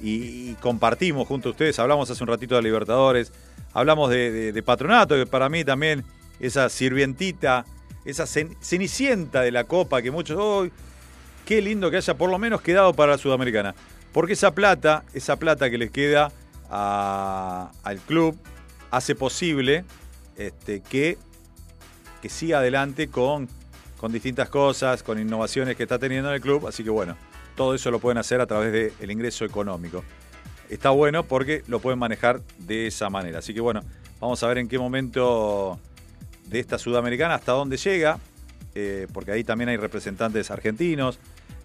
y, 0.00 0.54
compartimos 0.54 1.28
junto 1.28 1.48
a 1.50 1.52
ustedes. 1.52 1.78
Hablamos 1.78 2.10
hace 2.10 2.22
un 2.24 2.28
ratito 2.28 2.56
de 2.56 2.62
Libertadores, 2.62 3.32
hablamos 3.74 4.10
de, 4.10 4.30
de- 4.30 4.52
de 4.52 4.62
Patronato, 4.62 5.14
que 5.14 5.26
para 5.26 5.48
mí 5.48 5.64
también 5.64 6.04
esa 6.40 6.68
sirvientita, 6.68 7.66
esa 8.04 8.24
cen- 8.24 8.56
cenicienta 8.60 9.42
de 9.42 9.50
la 9.50 9.64
Copa 9.64 10.02
que 10.02 10.10
muchos. 10.10 10.38
¡Uy! 10.38 10.72
qué 11.44 11.60
lindo 11.60 11.90
que 11.90 11.96
haya 11.96 12.14
por 12.14 12.30
lo 12.30 12.38
menos 12.38 12.62
quedado 12.62 12.92
para 12.94 13.12
la 13.12 13.18
Sudamericana! 13.18 13.74
Porque 14.12 14.34
esa 14.34 14.54
plata, 14.54 15.04
esa 15.14 15.36
plata 15.36 15.70
que 15.70 15.78
les 15.78 15.90
queda 15.90 16.30
al 16.70 17.98
club, 18.06 18.38
hace 18.90 19.14
posible 19.14 19.84
este, 20.36 20.80
que, 20.80 21.18
que 22.20 22.28
siga 22.28 22.58
adelante 22.58 23.08
con 23.08 23.48
con 24.02 24.10
distintas 24.12 24.48
cosas, 24.48 25.04
con 25.04 25.20
innovaciones 25.20 25.76
que 25.76 25.84
está 25.84 25.96
teniendo 25.96 26.28
en 26.30 26.34
el 26.34 26.40
club. 26.40 26.66
Así 26.66 26.82
que 26.82 26.90
bueno, 26.90 27.16
todo 27.54 27.72
eso 27.72 27.88
lo 27.92 28.00
pueden 28.00 28.18
hacer 28.18 28.40
a 28.40 28.46
través 28.46 28.72
del 28.98 29.10
ingreso 29.12 29.44
económico. 29.44 30.02
Está 30.68 30.90
bueno 30.90 31.22
porque 31.22 31.62
lo 31.68 31.78
pueden 31.78 32.00
manejar 32.00 32.40
de 32.58 32.88
esa 32.88 33.10
manera. 33.10 33.38
Así 33.38 33.54
que 33.54 33.60
bueno, 33.60 33.82
vamos 34.20 34.42
a 34.42 34.48
ver 34.48 34.58
en 34.58 34.66
qué 34.66 34.76
momento 34.76 35.78
de 36.52 36.60
esta 36.60 36.78
sudamericana, 36.78 37.34
hasta 37.34 37.52
dónde 37.52 37.76
llega, 37.76 38.18
eh, 38.74 39.06
porque 39.12 39.32
ahí 39.32 39.42
también 39.42 39.70
hay 39.70 39.76
representantes 39.76 40.50
argentinos 40.50 41.18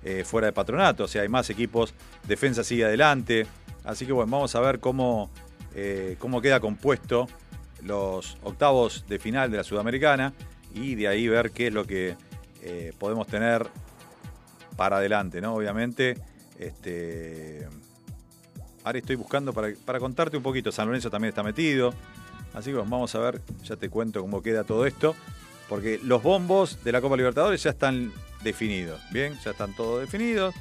eh, 0.03 0.23
fuera 0.23 0.47
de 0.47 0.53
patronato, 0.53 1.03
o 1.03 1.07
sea, 1.07 1.23
hay 1.23 1.27
más 1.27 1.49
equipos, 1.49 1.93
defensa 2.27 2.63
sigue 2.63 2.85
adelante. 2.85 3.45
Así 3.83 4.05
que 4.05 4.13
bueno, 4.13 4.31
vamos 4.31 4.55
a 4.55 4.59
ver 4.61 4.79
cómo, 4.79 5.29
eh, 5.75 6.15
cómo 6.19 6.41
queda 6.41 6.59
compuesto 6.59 7.27
los 7.83 8.37
octavos 8.43 9.05
de 9.07 9.19
final 9.19 9.51
de 9.51 9.57
la 9.57 9.63
Sudamericana 9.63 10.33
y 10.73 10.95
de 10.95 11.07
ahí 11.07 11.27
ver 11.27 11.51
qué 11.51 11.67
es 11.67 11.73
lo 11.73 11.85
que 11.85 12.15
eh, 12.61 12.93
podemos 12.97 13.27
tener 13.27 13.67
para 14.75 14.97
adelante, 14.97 15.41
¿no? 15.41 15.55
Obviamente, 15.55 16.17
este, 16.59 17.67
ahora 18.83 18.99
estoy 18.99 19.15
buscando 19.15 19.53
para, 19.53 19.73
para 19.85 19.99
contarte 19.99 20.37
un 20.37 20.43
poquito, 20.43 20.71
San 20.71 20.87
Lorenzo 20.87 21.09
también 21.09 21.29
está 21.29 21.43
metido, 21.43 21.93
así 22.53 22.71
que 22.71 22.77
vamos 22.77 23.13
a 23.15 23.19
ver, 23.19 23.41
ya 23.63 23.75
te 23.75 23.89
cuento 23.89 24.21
cómo 24.21 24.41
queda 24.41 24.63
todo 24.63 24.85
esto, 24.85 25.15
porque 25.69 25.99
los 26.03 26.23
bombos 26.23 26.83
de 26.83 26.91
la 26.91 27.01
Copa 27.01 27.17
Libertadores 27.17 27.63
ya 27.63 27.71
están 27.71 28.11
definidos, 28.43 29.01
¿bien? 29.11 29.37
Ya 29.43 29.51
están 29.51 29.75
todos 29.75 30.01
definidos, 30.01 30.53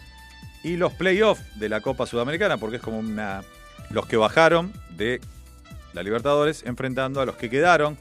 y 0.63 0.77
los 0.77 0.93
playoffs 0.93 1.43
de 1.59 1.69
la 1.69 1.81
Copa 1.81 2.07
Sudamericana, 2.07 2.57
porque 2.59 2.77
es 2.77 2.83
como 2.83 2.99
una... 2.99 3.45
los 3.91 4.07
que 4.07 4.17
bajaron 4.17 4.73
de 4.97 5.21
la 5.93 6.03
Libertadores 6.03 6.65
enfrentando 6.67 7.21
a 7.21 7.27
los 7.27 7.37
que 7.37 7.49
quedaron 7.49 7.97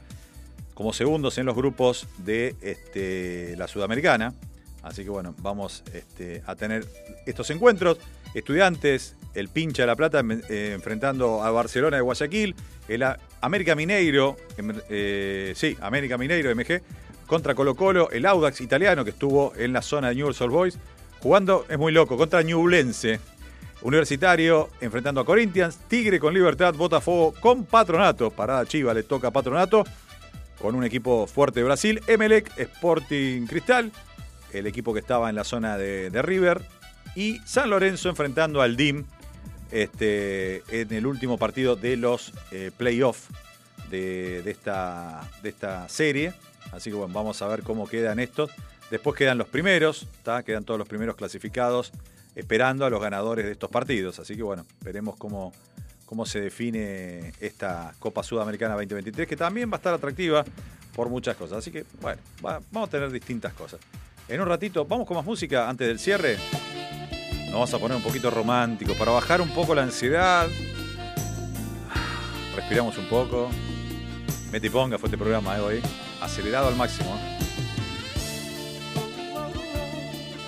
como 0.74 0.92
segundos 0.92 1.38
en 1.38 1.46
los 1.46 1.56
grupos 1.56 2.06
de 2.18 2.54
este, 2.60 3.56
la 3.56 3.68
Sudamericana. 3.68 4.34
Así 4.82 5.04
que 5.04 5.10
bueno, 5.10 5.34
vamos 5.38 5.82
este, 5.94 6.42
a 6.46 6.54
tener 6.54 6.86
estos 7.24 7.48
encuentros. 7.50 7.98
Estudiantes, 8.34 9.16
el 9.36 9.48
pincha 9.48 9.82
de 9.82 9.86
la 9.86 9.96
Plata 9.96 10.22
eh, 10.48 10.72
enfrentando 10.74 11.42
a 11.42 11.50
Barcelona 11.50 11.96
de 11.96 12.02
Guayaquil, 12.02 12.54
el 12.88 13.04
América 13.40 13.74
Mineiro, 13.74 14.36
em- 14.56 14.72
eh, 14.88 15.52
sí, 15.54 15.76
América 15.80 16.18
Mineiro 16.18 16.50
MG, 16.54 16.82
contra 17.26 17.54
Colo 17.54 17.74
Colo, 17.74 18.10
el 18.10 18.24
Audax 18.26 18.60
italiano 18.60 19.04
que 19.04 19.10
estuvo 19.10 19.52
en 19.56 19.72
la 19.72 19.82
zona 19.82 20.08
de 20.08 20.16
Newell's 20.16 20.40
Old 20.40 20.52
Boys, 20.52 20.78
jugando, 21.20 21.66
es 21.68 21.78
muy 21.78 21.92
loco, 21.92 22.16
contra 22.16 22.42
Ñublense. 22.42 23.20
Universitario 23.82 24.70
enfrentando 24.80 25.20
a 25.20 25.24
Corinthians, 25.26 25.78
Tigre 25.88 26.18
con 26.18 26.32
Libertad, 26.32 26.74
Botafogo 26.74 27.34
con 27.38 27.64
Patronato, 27.64 28.30
parada 28.30 28.64
Chiva 28.64 28.94
le 28.94 29.02
toca 29.02 29.30
Patronato, 29.30 29.84
con 30.60 30.74
un 30.74 30.82
equipo 30.82 31.26
fuerte 31.26 31.60
de 31.60 31.64
Brasil, 31.64 32.00
Emelec, 32.06 32.50
Sporting 32.58 33.46
Cristal, 33.46 33.92
el 34.52 34.66
equipo 34.66 34.94
que 34.94 35.00
estaba 35.00 35.28
en 35.28 35.36
la 35.36 35.44
zona 35.44 35.76
de, 35.76 36.10
de 36.10 36.22
River, 36.22 36.62
y 37.14 37.38
San 37.44 37.70
Lorenzo 37.70 38.08
enfrentando 38.08 38.62
al 38.62 38.76
DIM 38.76 39.04
este, 39.82 40.62
en 40.80 40.92
el 40.92 41.06
último 41.06 41.38
partido 41.38 41.76
de 41.76 41.96
los 41.96 42.32
eh, 42.52 42.70
playoffs 42.76 43.24
de, 43.90 44.42
esta, 44.50 45.28
de 45.42 45.48
esta 45.50 45.88
serie. 45.88 46.32
Así 46.72 46.90
que 46.90 46.96
bueno, 46.96 47.12
vamos 47.14 47.40
a 47.42 47.46
ver 47.48 47.62
cómo 47.62 47.86
quedan 47.86 48.18
estos. 48.18 48.50
Después 48.90 49.16
quedan 49.16 49.38
los 49.38 49.48
primeros, 49.48 50.06
¿tá? 50.22 50.42
quedan 50.42 50.64
todos 50.64 50.78
los 50.78 50.88
primeros 50.88 51.16
clasificados 51.16 51.92
esperando 52.34 52.84
a 52.84 52.90
los 52.90 53.00
ganadores 53.00 53.44
de 53.46 53.52
estos 53.52 53.70
partidos. 53.70 54.18
Así 54.18 54.36
que 54.36 54.42
bueno, 54.42 54.64
veremos 54.82 55.16
cómo, 55.16 55.52
cómo 56.04 56.26
se 56.26 56.40
define 56.40 57.32
esta 57.40 57.94
Copa 57.98 58.22
Sudamericana 58.22 58.74
2023, 58.74 59.26
que 59.28 59.36
también 59.36 59.70
va 59.70 59.74
a 59.74 59.78
estar 59.78 59.94
atractiva 59.94 60.44
por 60.94 61.08
muchas 61.08 61.36
cosas. 61.36 61.58
Así 61.58 61.70
que 61.70 61.84
bueno, 62.00 62.20
va- 62.44 62.60
vamos 62.72 62.88
a 62.88 62.90
tener 62.90 63.10
distintas 63.10 63.52
cosas. 63.54 63.80
En 64.28 64.40
un 64.40 64.48
ratito, 64.48 64.84
vamos 64.84 65.06
con 65.06 65.16
más 65.16 65.24
música 65.26 65.68
antes 65.68 65.86
del 65.86 65.98
cierre. 65.98 66.36
Vamos 67.56 67.72
a 67.72 67.78
poner 67.78 67.96
un 67.96 68.02
poquito 68.02 68.30
romántico 68.30 68.92
para 68.92 69.12
bajar 69.12 69.40
un 69.40 69.48
poco 69.48 69.74
la 69.74 69.82
ansiedad. 69.82 70.46
Respiramos 72.54 72.98
un 72.98 73.06
poco. 73.06 73.48
Mete 74.52 74.66
y 74.66 74.70
ponga 74.70 74.98
fue 74.98 75.06
este 75.06 75.16
programa 75.16 75.54
de 75.54 75.60
hoy. 75.62 75.82
Acelerado 76.20 76.68
al 76.68 76.76
máximo. 76.76 77.18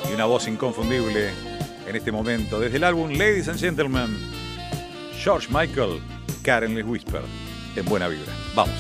Y 0.07 0.13
una 0.13 0.27
voz 0.27 0.49
inconfundible 0.49 1.31
en 1.87 1.97
este 1.97 2.13
momento. 2.13 2.61
Desde 2.61 2.77
el 2.77 2.85
álbum 2.85 3.11
Ladies 3.13 3.49
and 3.49 3.59
Gentlemen, 3.59 4.15
George 5.19 5.49
Michael, 5.51 6.03
Karen 6.43 6.75
Lee 6.75 6.83
Whisper. 6.83 7.23
En 7.75 7.87
buena 7.87 8.09
vibra. 8.09 8.35
Vamos. 8.55 8.77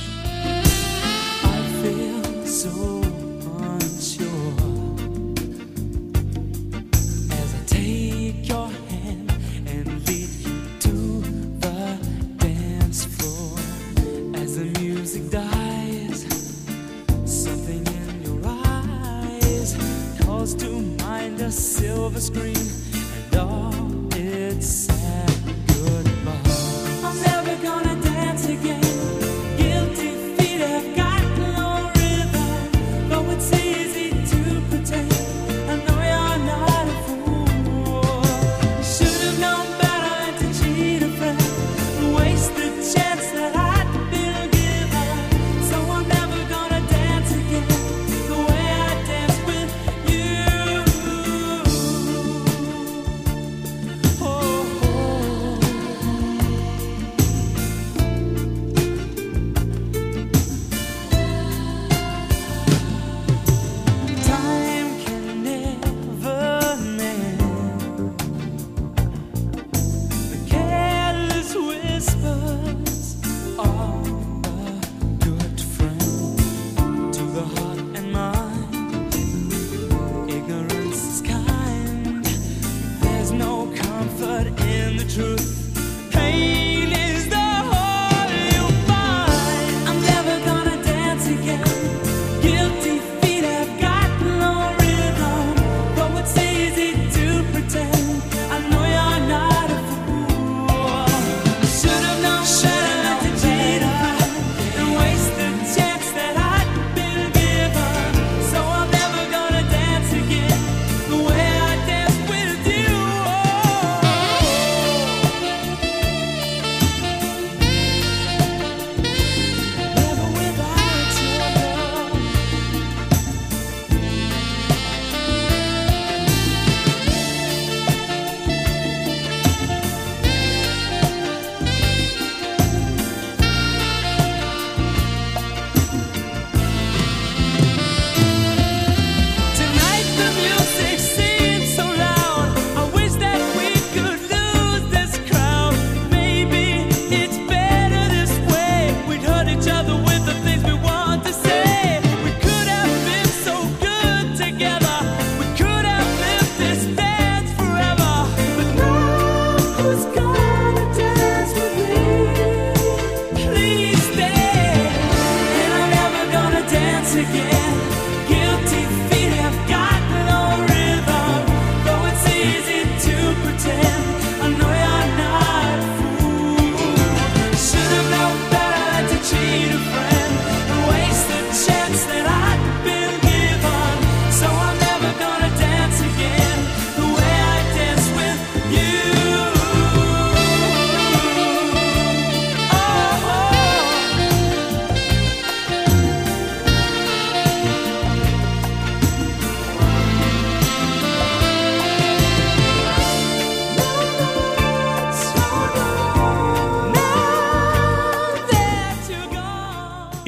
Calls 20.49 20.63
to 20.63 20.81
mind 21.05 21.41
a 21.41 21.51
silver 21.51 22.21
screen 22.21 22.57
and 23.17 23.37
all 23.37 24.15
its 24.15 24.67
sad 24.67 25.28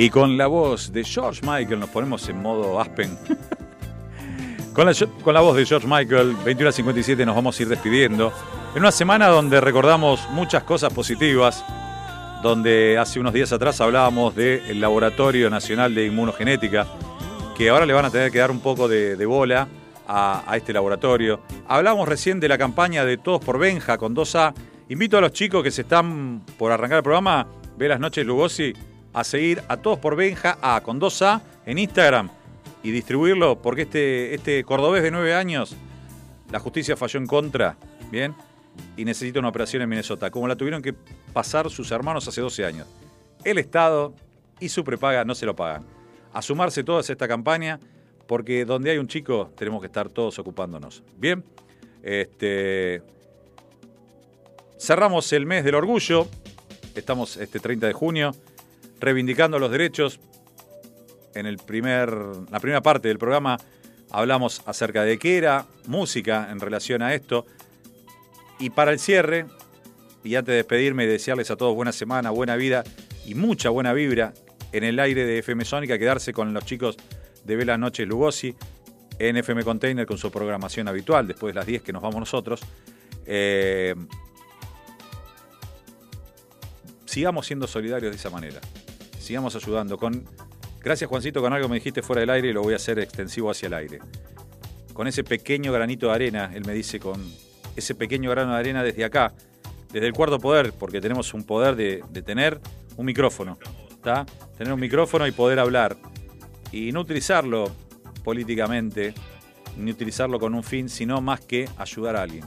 Y 0.00 0.08
con 0.08 0.38
la 0.38 0.46
voz 0.46 0.94
de 0.94 1.04
George 1.04 1.42
Michael 1.42 1.78
nos 1.78 1.90
ponemos 1.90 2.26
en 2.30 2.40
modo 2.40 2.80
Aspen. 2.80 3.18
con, 4.72 4.86
la, 5.34 5.40
voz 5.42 5.56
de 5.58 5.66
George 5.66 5.86
Michael, 5.86 6.36
21 6.42 6.70
a 6.70 6.72
57 6.72 7.26
nos 7.26 7.36
vamos 7.36 7.60
a 7.60 7.62
ir 7.62 7.68
despidiendo. 7.68 8.32
En 8.74 8.80
una 8.80 8.92
semana 8.92 9.28
donde 9.28 9.60
recordamos 9.60 10.26
muchas 10.30 10.62
cosas 10.62 10.90
positivas, 10.90 11.62
donde 12.42 12.96
hace 12.96 13.20
unos 13.20 13.34
días 13.34 13.52
atrás 13.52 13.82
hablábamos 13.82 14.34
del 14.34 14.80
Laboratorio 14.80 15.50
Nacional 15.50 15.94
de 15.94 16.06
Inmunogenética, 16.06 16.86
que 17.54 17.68
ahora 17.68 17.84
le 17.84 17.92
van 17.92 18.06
a 18.06 18.10
tener 18.10 18.32
que 18.32 18.38
dar 18.38 18.50
un 18.50 18.60
poco 18.60 18.88
de, 18.88 19.16
de 19.16 19.26
bola 19.26 19.68
a, 20.08 20.50
a 20.50 20.56
este 20.56 20.72
laboratorio. 20.72 21.42
Hablábamos 21.68 22.08
recién 22.08 22.40
de 22.40 22.48
la 22.48 22.56
campaña 22.56 23.04
de 23.04 23.18
Todos 23.18 23.44
por 23.44 23.58
Benja 23.58 23.98
con 23.98 24.16
2A. 24.16 24.54
Invito 24.88 25.18
a 25.18 25.20
los 25.20 25.32
chicos 25.32 25.62
que 25.62 25.70
se 25.70 25.82
están 25.82 26.40
por 26.56 26.72
arrancar 26.72 26.96
el 26.96 27.04
programa, 27.04 27.46
ve 27.76 27.86
las 27.86 28.00
noches 28.00 28.24
Lugosi, 28.24 28.72
a 29.12 29.24
seguir 29.24 29.62
a 29.68 29.76
Todos 29.76 29.98
por 29.98 30.16
Benja 30.16 30.58
A 30.62 30.80
con 30.82 31.00
2A 31.00 31.40
en 31.66 31.78
Instagram 31.78 32.30
y 32.82 32.90
distribuirlo 32.90 33.60
porque 33.60 33.82
este, 33.82 34.34
este 34.34 34.64
cordobés 34.64 35.02
de 35.02 35.10
9 35.10 35.34
años, 35.34 35.76
la 36.50 36.58
justicia 36.58 36.96
falló 36.96 37.18
en 37.18 37.26
contra, 37.26 37.76
¿bien? 38.10 38.34
Y 38.96 39.04
necesita 39.04 39.38
una 39.38 39.48
operación 39.48 39.82
en 39.82 39.88
Minnesota, 39.88 40.30
como 40.30 40.48
la 40.48 40.56
tuvieron 40.56 40.80
que 40.80 40.94
pasar 41.32 41.68
sus 41.70 41.90
hermanos 41.90 42.26
hace 42.28 42.40
12 42.40 42.64
años. 42.64 42.86
El 43.44 43.58
Estado 43.58 44.14
y 44.58 44.68
su 44.68 44.84
prepaga 44.84 45.24
no 45.24 45.34
se 45.34 45.46
lo 45.46 45.54
pagan. 45.54 45.84
A 46.32 46.42
sumarse 46.42 46.84
todos 46.84 47.08
a 47.08 47.12
esta 47.12 47.28
campaña, 47.28 47.80
porque 48.26 48.64
donde 48.64 48.90
hay 48.90 48.98
un 48.98 49.08
chico 49.08 49.50
tenemos 49.56 49.80
que 49.80 49.86
estar 49.86 50.08
todos 50.08 50.38
ocupándonos. 50.38 51.02
Bien, 51.16 51.44
Este, 52.02 53.02
cerramos 54.78 55.30
el 55.34 55.44
mes 55.44 55.64
del 55.64 55.74
orgullo. 55.74 56.26
Estamos 56.94 57.36
este 57.36 57.60
30 57.60 57.88
de 57.88 57.92
junio 57.92 58.32
reivindicando 59.00 59.58
los 59.58 59.70
derechos. 59.70 60.20
En 61.34 61.46
el 61.46 61.58
primer, 61.58 62.10
la 62.50 62.60
primera 62.60 62.82
parte 62.82 63.08
del 63.08 63.18
programa 63.18 63.56
hablamos 64.10 64.62
acerca 64.66 65.04
de 65.04 65.18
qué 65.18 65.38
era 65.38 65.66
música 65.86 66.48
en 66.50 66.60
relación 66.60 67.02
a 67.02 67.14
esto. 67.14 67.46
Y 68.58 68.70
para 68.70 68.92
el 68.92 68.98
cierre, 68.98 69.46
y 70.22 70.34
antes 70.34 70.52
de 70.52 70.56
despedirme 70.56 71.04
y 71.04 71.06
desearles 71.06 71.50
a 71.50 71.56
todos 71.56 71.74
buena 71.74 71.92
semana, 71.92 72.30
buena 72.30 72.56
vida 72.56 72.84
y 73.24 73.34
mucha 73.34 73.70
buena 73.70 73.92
vibra 73.92 74.34
en 74.72 74.84
el 74.84 75.00
aire 75.00 75.24
de 75.24 75.38
FM 75.38 75.64
Sónica, 75.64 75.98
quedarse 75.98 76.32
con 76.32 76.52
los 76.52 76.64
chicos 76.64 76.96
de 77.44 77.56
Vela 77.56 77.78
Noches 77.78 78.06
Lugosi 78.06 78.54
en 79.18 79.36
FM 79.36 79.64
Container 79.64 80.06
con 80.06 80.18
su 80.18 80.30
programación 80.30 80.88
habitual, 80.88 81.26
después 81.26 81.54
de 81.54 81.60
las 81.60 81.66
10 81.66 81.82
que 81.82 81.92
nos 81.92 82.02
vamos 82.02 82.20
nosotros. 82.20 82.60
Eh, 83.26 83.94
sigamos 87.04 87.46
siendo 87.46 87.66
solidarios 87.66 88.12
de 88.12 88.16
esa 88.16 88.30
manera. 88.30 88.60
Sigamos 89.30 89.54
ayudando. 89.54 89.96
Con, 89.96 90.24
gracias 90.82 91.08
Juancito, 91.08 91.40
con 91.40 91.52
algo 91.52 91.68
me 91.68 91.76
dijiste 91.76 92.02
fuera 92.02 92.18
del 92.18 92.30
aire 92.30 92.48
y 92.48 92.52
lo 92.52 92.64
voy 92.64 92.72
a 92.72 92.76
hacer 92.78 92.98
extensivo 92.98 93.48
hacia 93.48 93.68
el 93.68 93.74
aire. 93.74 94.00
Con 94.92 95.06
ese 95.06 95.22
pequeño 95.22 95.70
granito 95.72 96.08
de 96.08 96.14
arena, 96.14 96.50
él 96.52 96.64
me 96.66 96.74
dice, 96.74 96.98
con 96.98 97.24
ese 97.76 97.94
pequeño 97.94 98.28
grano 98.28 98.54
de 98.54 98.58
arena 98.58 98.82
desde 98.82 99.04
acá, 99.04 99.32
desde 99.92 100.08
el 100.08 100.14
cuarto 100.14 100.40
poder, 100.40 100.72
porque 100.72 101.00
tenemos 101.00 101.32
un 101.32 101.44
poder 101.44 101.76
de, 101.76 102.02
de 102.10 102.22
tener 102.22 102.60
un 102.96 103.06
micrófono. 103.06 103.56
¿está? 103.92 104.26
Tener 104.58 104.72
un 104.72 104.80
micrófono 104.80 105.28
y 105.28 105.30
poder 105.30 105.60
hablar. 105.60 105.96
Y 106.72 106.90
no 106.90 107.02
utilizarlo 107.02 107.70
políticamente, 108.24 109.14
ni 109.76 109.92
utilizarlo 109.92 110.40
con 110.40 110.56
un 110.56 110.64
fin, 110.64 110.88
sino 110.88 111.20
más 111.20 111.40
que 111.40 111.68
ayudar 111.78 112.16
a 112.16 112.22
alguien. 112.22 112.46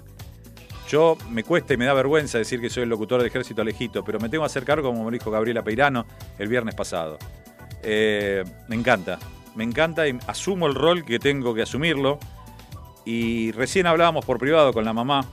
Yo 0.93 1.17
me 1.31 1.43
cuesta 1.43 1.73
y 1.73 1.77
me 1.77 1.85
da 1.85 1.93
vergüenza 1.95 2.37
decir 2.37 2.61
que 2.61 2.69
soy 2.69 2.83
el 2.83 2.89
locutor 2.89 3.17
del 3.17 3.25
ejército 3.25 3.63
alejito, 3.63 4.05
pero 4.05 4.19
me 4.19 4.29
tengo 4.29 4.43
que 4.43 4.45
hacer 4.45 4.63
cargo, 4.63 4.89
como 4.89 5.03
me 5.03 5.11
dijo 5.11 5.31
Gabriela 5.31 5.63
Peirano 5.63 6.05
el 6.37 6.47
viernes 6.47 6.75
pasado. 6.75 7.17
Eh, 7.81 8.43
me 8.67 8.75
encanta, 8.75 9.17
me 9.55 9.63
encanta 9.63 10.07
y 10.07 10.19
asumo 10.27 10.67
el 10.67 10.75
rol 10.75 11.03
que 11.03 11.17
tengo 11.17 11.55
que 11.55 11.63
asumirlo. 11.63 12.19
Y 13.05 13.53
recién 13.53 13.87
hablábamos 13.87 14.23
por 14.23 14.37
privado 14.37 14.71
con 14.71 14.85
la 14.85 14.93
mamá, 14.93 15.27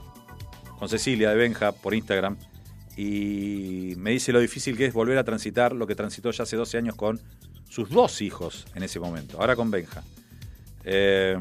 con 0.79 0.89
Cecilia 0.89 1.29
de 1.29 1.35
Benja, 1.35 1.73
por 1.73 1.93
Instagram, 1.93 2.37
y 2.97 3.93
me 3.97 4.09
dice 4.09 4.33
lo 4.33 4.39
difícil 4.39 4.75
que 4.75 4.87
es 4.87 4.93
volver 4.95 5.19
a 5.19 5.23
transitar 5.23 5.73
lo 5.73 5.85
que 5.85 5.93
transitó 5.93 6.31
ya 6.31 6.41
hace 6.41 6.55
12 6.55 6.79
años 6.79 6.95
con 6.95 7.21
sus 7.69 7.91
dos 7.91 8.23
hijos 8.23 8.65
en 8.73 8.81
ese 8.81 8.99
momento, 8.99 9.39
ahora 9.39 9.55
con 9.55 9.69
Benja. 9.69 10.01
Eh, 10.85 11.37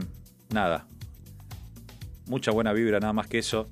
nada, 0.50 0.84
mucha 2.26 2.50
buena 2.50 2.74
vibra, 2.74 3.00
nada 3.00 3.14
más 3.14 3.26
que 3.26 3.38
eso. 3.38 3.66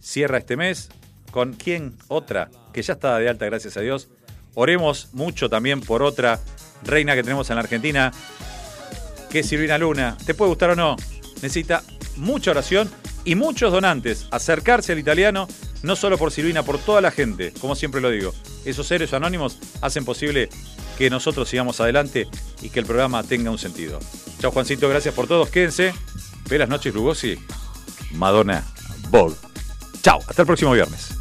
Cierra 0.00 0.38
este 0.38 0.56
mes 0.56 0.88
con 1.30 1.52
quién 1.52 1.96
otra, 2.08 2.50
que 2.72 2.82
ya 2.82 2.94
está 2.94 3.18
de 3.18 3.28
alta, 3.28 3.44
gracias 3.46 3.76
a 3.76 3.80
Dios. 3.80 4.08
Oremos 4.54 5.10
mucho 5.12 5.50
también 5.50 5.80
por 5.80 6.02
otra 6.02 6.40
reina 6.82 7.14
que 7.14 7.22
tenemos 7.22 7.50
en 7.50 7.56
la 7.56 7.62
Argentina, 7.62 8.12
que 9.30 9.40
es 9.40 9.46
Silvina 9.48 9.76
Luna. 9.76 10.16
¿Te 10.24 10.34
puede 10.34 10.48
gustar 10.48 10.70
o 10.70 10.76
no? 10.76 10.96
Necesita 11.42 11.82
mucha 12.16 12.52
oración 12.52 12.90
y 13.24 13.34
muchos 13.34 13.72
donantes. 13.72 14.26
Acercarse 14.30 14.92
al 14.92 14.98
italiano, 14.98 15.46
no 15.82 15.96
solo 15.96 16.16
por 16.16 16.32
Silvina, 16.32 16.62
por 16.62 16.78
toda 16.78 17.00
la 17.00 17.10
gente, 17.10 17.52
como 17.60 17.74
siempre 17.74 18.00
lo 18.00 18.10
digo. 18.10 18.32
Esos 18.64 18.86
seres 18.86 19.12
anónimos 19.12 19.58
hacen 19.82 20.04
posible 20.04 20.48
que 20.96 21.10
nosotros 21.10 21.48
sigamos 21.48 21.80
adelante 21.80 22.26
y 22.62 22.70
que 22.70 22.80
el 22.80 22.86
programa 22.86 23.22
tenga 23.22 23.50
un 23.50 23.58
sentido. 23.58 23.98
Chao 24.40 24.50
Juancito, 24.50 24.88
gracias 24.88 25.14
por 25.14 25.26
todos, 25.26 25.50
quédense. 25.50 25.92
Buenas 26.48 26.68
noches, 26.68 26.94
Lugosi. 26.94 27.38
Madonna 28.12 28.64
Bog. 29.10 29.36
Chao, 30.06 30.20
hasta 30.28 30.42
el 30.42 30.46
próximo 30.46 30.70
viernes. 30.70 31.15